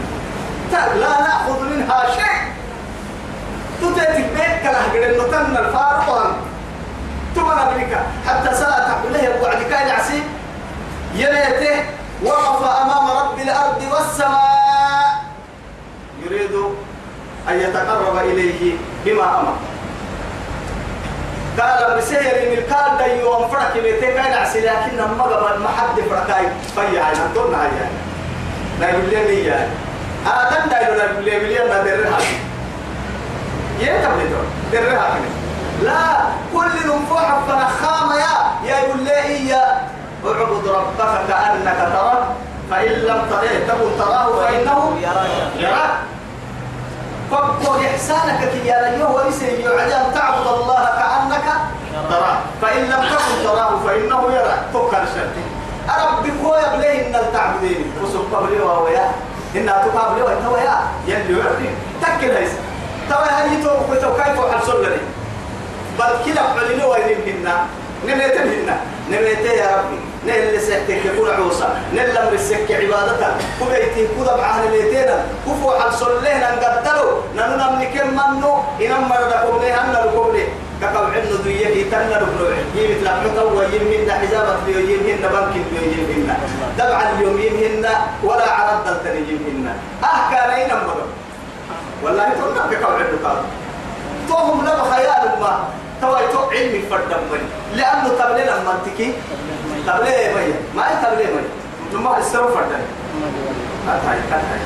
لا 0.72 1.12
نأخذ 1.26 1.60
منها 1.70 2.00
شيء. 2.16 2.39
تتأتي 3.82 4.24
بيت 4.36 4.56
كله 4.94 5.24
قد 5.24 5.30
نتنا 5.30 5.60
الفارق 5.60 6.36
ثم 7.36 7.48
نبلك 7.60 7.94
حتى 8.28 8.50
عبد 8.91 9.06
الله 9.06 9.36
أبو 9.36 9.46
عدي 9.46 9.66
كان 9.66 9.88
يعسي 9.88 10.24
يليته 11.16 11.76
وقف 12.24 12.62
أمام 12.82 13.03
الأرض 13.44 13.82
والسماء. 13.94 15.24
يريد 16.26 16.56
أن 17.50 17.60
يتقرب 17.60 18.18
إليه 18.18 18.76
بما 19.06 19.39
أمر. 19.39 19.56
قال 21.60 21.98
بسير 21.98 22.20
من 22.22 22.58
الكال 22.58 22.98
دا 23.00 23.06
يوم 23.06 23.48
فرق 23.48 23.74
بيتي 23.74 24.14
كان 24.14 24.34
عسي 24.34 24.60
لكن 24.62 24.98
ما 24.98 25.24
قبل 25.24 25.60
ما 25.60 25.70
حد 25.70 26.02
فيا 26.76 27.00
يعني 27.00 27.34
دون 27.36 27.52
يعني 27.54 27.91
لا 28.80 28.89
يقول 28.89 29.10
لي 29.10 29.26
لي 29.26 29.46
يعني 29.46 29.70
آدم 30.28 30.70
دا 30.70 30.82
يقول 30.82 31.26
لي 31.26 31.39
لي 31.39 31.54
لي 31.54 31.70
ما 31.70 31.84
درها 31.84 32.18
يا 33.80 34.06
تبلي 34.06 34.28
دور 34.30 34.46
درها 34.72 35.16
لا 35.84 36.18
كل 36.54 36.88
نفوح 36.88 37.39
فنخام 37.48 38.12
يا 38.12 38.70
يا 38.72 38.80
يقول 38.80 39.00
لي 39.04 39.20
إيا 39.20 39.88
اعبد 40.26 40.68
ربك 40.68 41.28
كأنك 41.28 41.78
تراه 41.78 42.28
فإن 42.74 42.91
لم 42.91 43.21
تكن 43.67 43.89
تراه 43.99 44.28
فإنه 44.41 44.97
يراك. 45.59 45.93
فاذكر 47.32 47.86
إحسانك 47.86 48.49
كي 48.49 48.67
يا 48.67 48.82
ليه 48.82 49.05
وليس 49.05 49.41
يعجب 49.41 50.13
تعبد 50.13 50.47
الله 50.47 50.86
كأنك 50.86 51.47
تراه. 52.09 52.38
فإن 52.61 52.82
لم 52.84 53.03
تكن 53.13 53.36
تراه 53.43 53.80
فإنه 53.86 54.21
يراك. 54.34 54.61
فكر 54.74 55.05
شرطي. 55.15 55.45
أرب 55.89 56.24
بكويا 56.24 56.76
بليه 56.76 57.07
إن 57.07 57.15
التعبدين. 57.15 57.93
وسوف 58.03 58.36
قبلي 58.36 58.61
ويا 58.61 59.11
إن 59.55 59.69
أتقابلي 59.69 60.21
ويا 60.21 60.78
يلي 61.07 61.39
يعطي. 61.39 61.69
تكل 62.01 62.32
هيس 62.32 62.51
هاي 63.11 63.63
تو 63.63 63.69
كنت 63.69 64.05
كيف 64.05 64.38
حصل 64.55 64.84
لي 64.84 64.97
بل 65.99 66.13
كلا 66.26 66.41
علينا 66.41 66.86
وينهن 66.86 67.47
نميتهن 68.05 68.78
نميته 69.09 69.51
يا 69.51 69.78
ربي. 69.78 70.12
نل 70.28 70.61
سحتك 70.61 71.05
يكون 71.05 71.30
عوصا 71.30 71.82
نل 71.93 72.17
أمر 72.17 72.34
السك 72.34 72.71
عبادتك 72.71 73.36
كبيتي 73.59 74.07
كذا 74.15 74.36
بعهن 74.36 74.71
ميتينا 74.71 75.26
كفو 75.45 75.71
حصل 75.71 76.24
له 76.24 76.38
نقدروا 76.39 77.21
ننو 77.36 77.55
نملك 77.61 77.95
منو 78.17 78.53
إنما 78.82 79.07
مرد 79.07 79.34
قبله 79.34 79.82
أن 79.82 79.95
القبله 80.03 80.47
كقول 80.82 81.05
عنو 81.15 81.36
ذيه 81.43 81.91
تنا 81.91 82.17
ربنا 82.24 82.55
يمت 82.76 83.03
لا 83.03 83.11
متوا 83.24 83.63
يمهن 83.63 84.11
حزابة 84.11 84.55
بيو 84.65 84.80
يمهن 84.80 85.24
بنك 85.34 85.55
بيو 85.71 85.84
يمهن 85.93 86.30
دبع 86.78 86.99
اليوم 87.09 87.38
يمهن 87.39 87.86
ولا 88.24 88.49
عرض 88.51 88.88
التني 88.88 89.21
يمهن 89.32 89.67
أه 90.03 90.32
كان 90.32 90.49
أين 90.49 90.71
والله 92.03 92.30
تقول 92.30 92.55
لك 92.55 92.80
كقول 92.80 92.95
عنو 93.01 93.17
قال 93.28 93.38
توهم 94.28 94.61
لما 94.61 94.84
خيال 94.95 95.39
ما 95.41 95.53
توا 96.01 96.19
تو 96.32 96.39
علمي 96.51 96.82
فردم 96.89 97.21
بني 97.32 97.47
لأنه 97.80 98.09
تبلينا 98.19 98.55
منطقي 98.67 99.09
تبليه 99.88 100.34
مي 100.34 100.54
ما 100.76 100.84
تبليه 101.04 101.26
مي 101.26 101.42
لما 101.94 102.20
استوى 102.20 102.48
فردم 102.48 102.84
كاتاي 103.88 104.20
كاتاي 104.30 104.60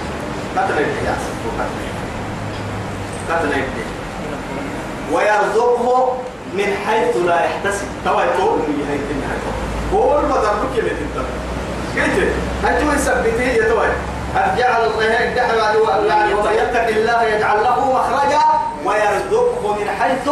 كاتاي 0.56 0.84
يا 1.06 1.16
كاتاي 3.30 3.64
ويرزقه 5.12 6.18
من 6.54 6.70
حيث 6.88 7.18
لا 7.18 7.46
يحتسب. 7.46 7.88
توا 8.06 8.22
يقول 8.22 8.60
من 8.60 8.86
هي 8.90 8.96
الدنيا 8.96 9.28
قول 9.92 10.26
ما 10.26 10.36
ضربك 10.36 10.80
اللي 10.80 10.90
تنتظر 10.90 11.26
كيف 11.96 12.34
أنتوا 12.68 12.94
يثبتين 12.94 13.64
يا 13.64 13.70
توي 13.70 13.88
جعل 14.58 14.82
الله 14.86 15.04
يعني 16.08 16.34
ومن 16.34 16.54
يتق 16.54 16.88
الله 16.88 17.24
يجعل 17.24 17.64
له 17.64 17.94
مخرجا. 17.94 18.44
ويرزقه 18.86 19.76
من 19.80 19.88
حيث 20.00 20.28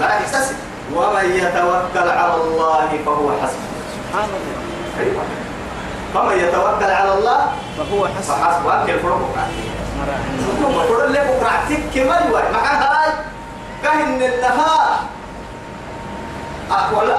لا 0.00 0.08
يحتسب. 0.16 0.56
ومن 0.94 1.26
يتوكل 1.34 2.08
على 2.08 2.34
الله 2.34 2.88
فهو 3.06 3.30
حسبه. 3.42 3.69
سبحان 4.10 4.26
الله. 4.26 4.58
أيوة. 5.00 5.22
فمن 6.14 6.36
يتوكل 6.38 6.90
على 6.90 7.12
الله 7.14 7.40
فهو 7.78 8.08
حسن 8.18 8.34
فحسبه. 8.34 8.82
أنك 8.82 8.90
الفرق 8.90 9.20
وقول 10.76 11.12
لك 11.12 11.26
بكرعتك 11.26 11.82
كما 11.94 12.16
يوي 12.26 12.42
مع 12.52 12.58
هاي. 12.58 13.12
كهن 13.82 14.22
النهار. 14.22 14.98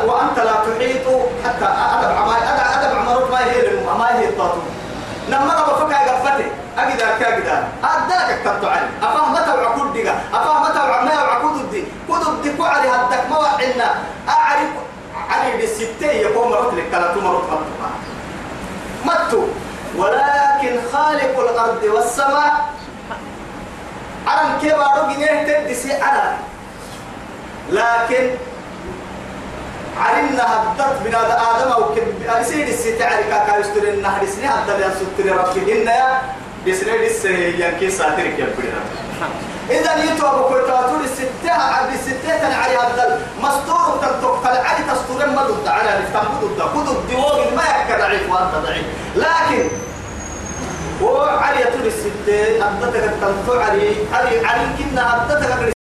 وأنت 0.07 0.37
لا 0.39 0.55
تحيط 0.67 1.07
حتى 1.43 1.65
أدب 1.65 2.11
عماي 2.17 2.41
أدب 2.75 2.97
عمرك 2.97 3.31
ما 3.31 3.39
هي 3.39 3.61
ما 3.99 4.19
هي 4.19 4.29
الطاطو 4.29 4.59
لما 5.27 5.43
أنا 5.43 5.63
بفكر 5.63 5.95
قفته 5.95 6.45
أجد 6.77 7.01
أكاجدا 7.01 7.67
أدلك 7.83 8.41
كتبت 8.41 8.65
علي 8.65 8.87
أفهم 9.03 9.33
متى 9.33 9.51
وعكود 9.51 9.93
دقة. 9.93 10.15
أفهم 10.33 10.63
متى 10.63 10.79
وعما 10.79 11.23
وعكود 11.23 11.55
الدي 11.55 11.83
كود 12.07 12.27
الدي 12.27 12.53
كوعلي 12.57 12.89
هدك. 12.89 13.23
ما 13.29 13.37
وعنا 13.37 13.89
أعرف 14.29 14.69
علي 15.31 15.57
بالستة 15.57 16.11
يقوم 16.11 16.53
رتلك 16.53 16.83
كلا 16.91 17.13
تمرت 17.13 17.43
متى 17.49 17.61
متو 19.05 19.43
ولكن 19.97 20.75
خالق 20.93 21.39
الأرض 21.39 21.83
والسماء. 21.83 22.69
عرم 24.27 24.59
كيف 24.61 24.73
إنه 24.73 25.43
تدسي 25.43 25.93
على 25.93 26.33
لكن 27.69 28.29
علمنا 29.97 30.43
هدت 30.43 31.01
من 31.05 31.15
هذا 31.15 31.41
آدم 31.55 31.71
أو 31.71 31.95
كب 31.95 32.07
أرسل 32.37 32.61
الستعري 32.61 33.23
كاكا 33.23 33.59
يستر 33.59 33.83
النهر 33.87 34.25
سنة 34.25 34.47
هدت 34.49 34.79
يا 34.79 34.89
ستر 34.99 35.35
ربكهن 35.37 35.87
يا 35.87 36.21
بسنة 36.67 36.93
السنة 36.93 37.37
ينكي 37.37 37.89
ساترك 37.91 38.39
يا 38.39 38.45
بدر 38.45 38.73
إذا 39.71 40.03
يتوب 40.03 40.41
كويتاتور 40.49 40.99
الستة 41.03 41.51
عبد 41.51 41.93
الستة 41.93 42.37
تنعري 42.37 42.77
هدت 42.77 43.19
مستور 43.41 43.97
تنتق 44.01 44.41
فالعلي 44.43 44.83
تستور 44.91 45.25
ما 45.25 45.41
ضد 45.43 45.67
على 45.67 45.89
نفتح 45.99 46.23
ضد 46.41 46.61
خذ 46.61 46.95
الدواء 46.97 47.55
ما 47.55 47.63
يكاد 47.63 47.99
ضعيف 47.99 48.31
وأنت 48.31 48.55
ضعيف. 48.65 48.85
لكن 49.15 49.67
وعلي 51.01 51.63
طول 51.63 51.85
الستة 51.87 52.67
أبدتك 52.67 53.03
التنفع 53.03 53.63
علي. 53.63 53.95
علي 54.13 54.45
علي 54.45 54.65
كنا 54.77 55.15
أبدتك 55.15 55.80